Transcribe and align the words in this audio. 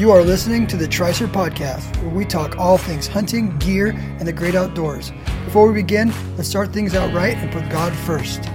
You 0.00 0.10
are 0.12 0.22
listening 0.22 0.66
to 0.68 0.78
the 0.78 0.88
Tricer 0.88 1.26
Podcast, 1.26 1.94
where 2.02 2.08
we 2.08 2.24
talk 2.24 2.56
all 2.56 2.78
things 2.78 3.06
hunting, 3.06 3.54
gear, 3.58 3.88
and 3.90 4.26
the 4.26 4.32
great 4.32 4.54
outdoors. 4.54 5.12
Before 5.44 5.68
we 5.68 5.74
begin, 5.74 6.10
let's 6.38 6.48
start 6.48 6.72
things 6.72 6.94
out 6.94 7.12
right 7.12 7.36
and 7.36 7.52
put 7.52 7.68
God 7.68 7.92
first. 7.92 8.48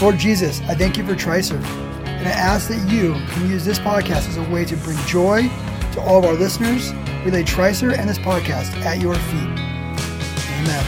Lord 0.00 0.16
Jesus, 0.16 0.60
I 0.68 0.76
thank 0.76 0.96
you 0.96 1.04
for 1.04 1.14
Tricer, 1.14 1.60
and 2.06 2.28
I 2.28 2.30
ask 2.30 2.68
that 2.68 2.88
you 2.88 3.14
can 3.30 3.50
use 3.50 3.64
this 3.64 3.80
podcast 3.80 4.28
as 4.28 4.36
a 4.36 4.48
way 4.48 4.64
to 4.66 4.76
bring 4.76 4.96
joy 5.08 5.48
to 5.94 6.00
all 6.02 6.20
of 6.20 6.24
our 6.24 6.34
listeners, 6.34 6.92
relay 7.24 7.42
Tricer 7.42 7.92
and 7.98 8.08
this 8.08 8.18
podcast 8.18 8.76
at 8.84 9.00
your 9.00 9.16
feet. 9.16 9.58
Amen. 10.60 10.84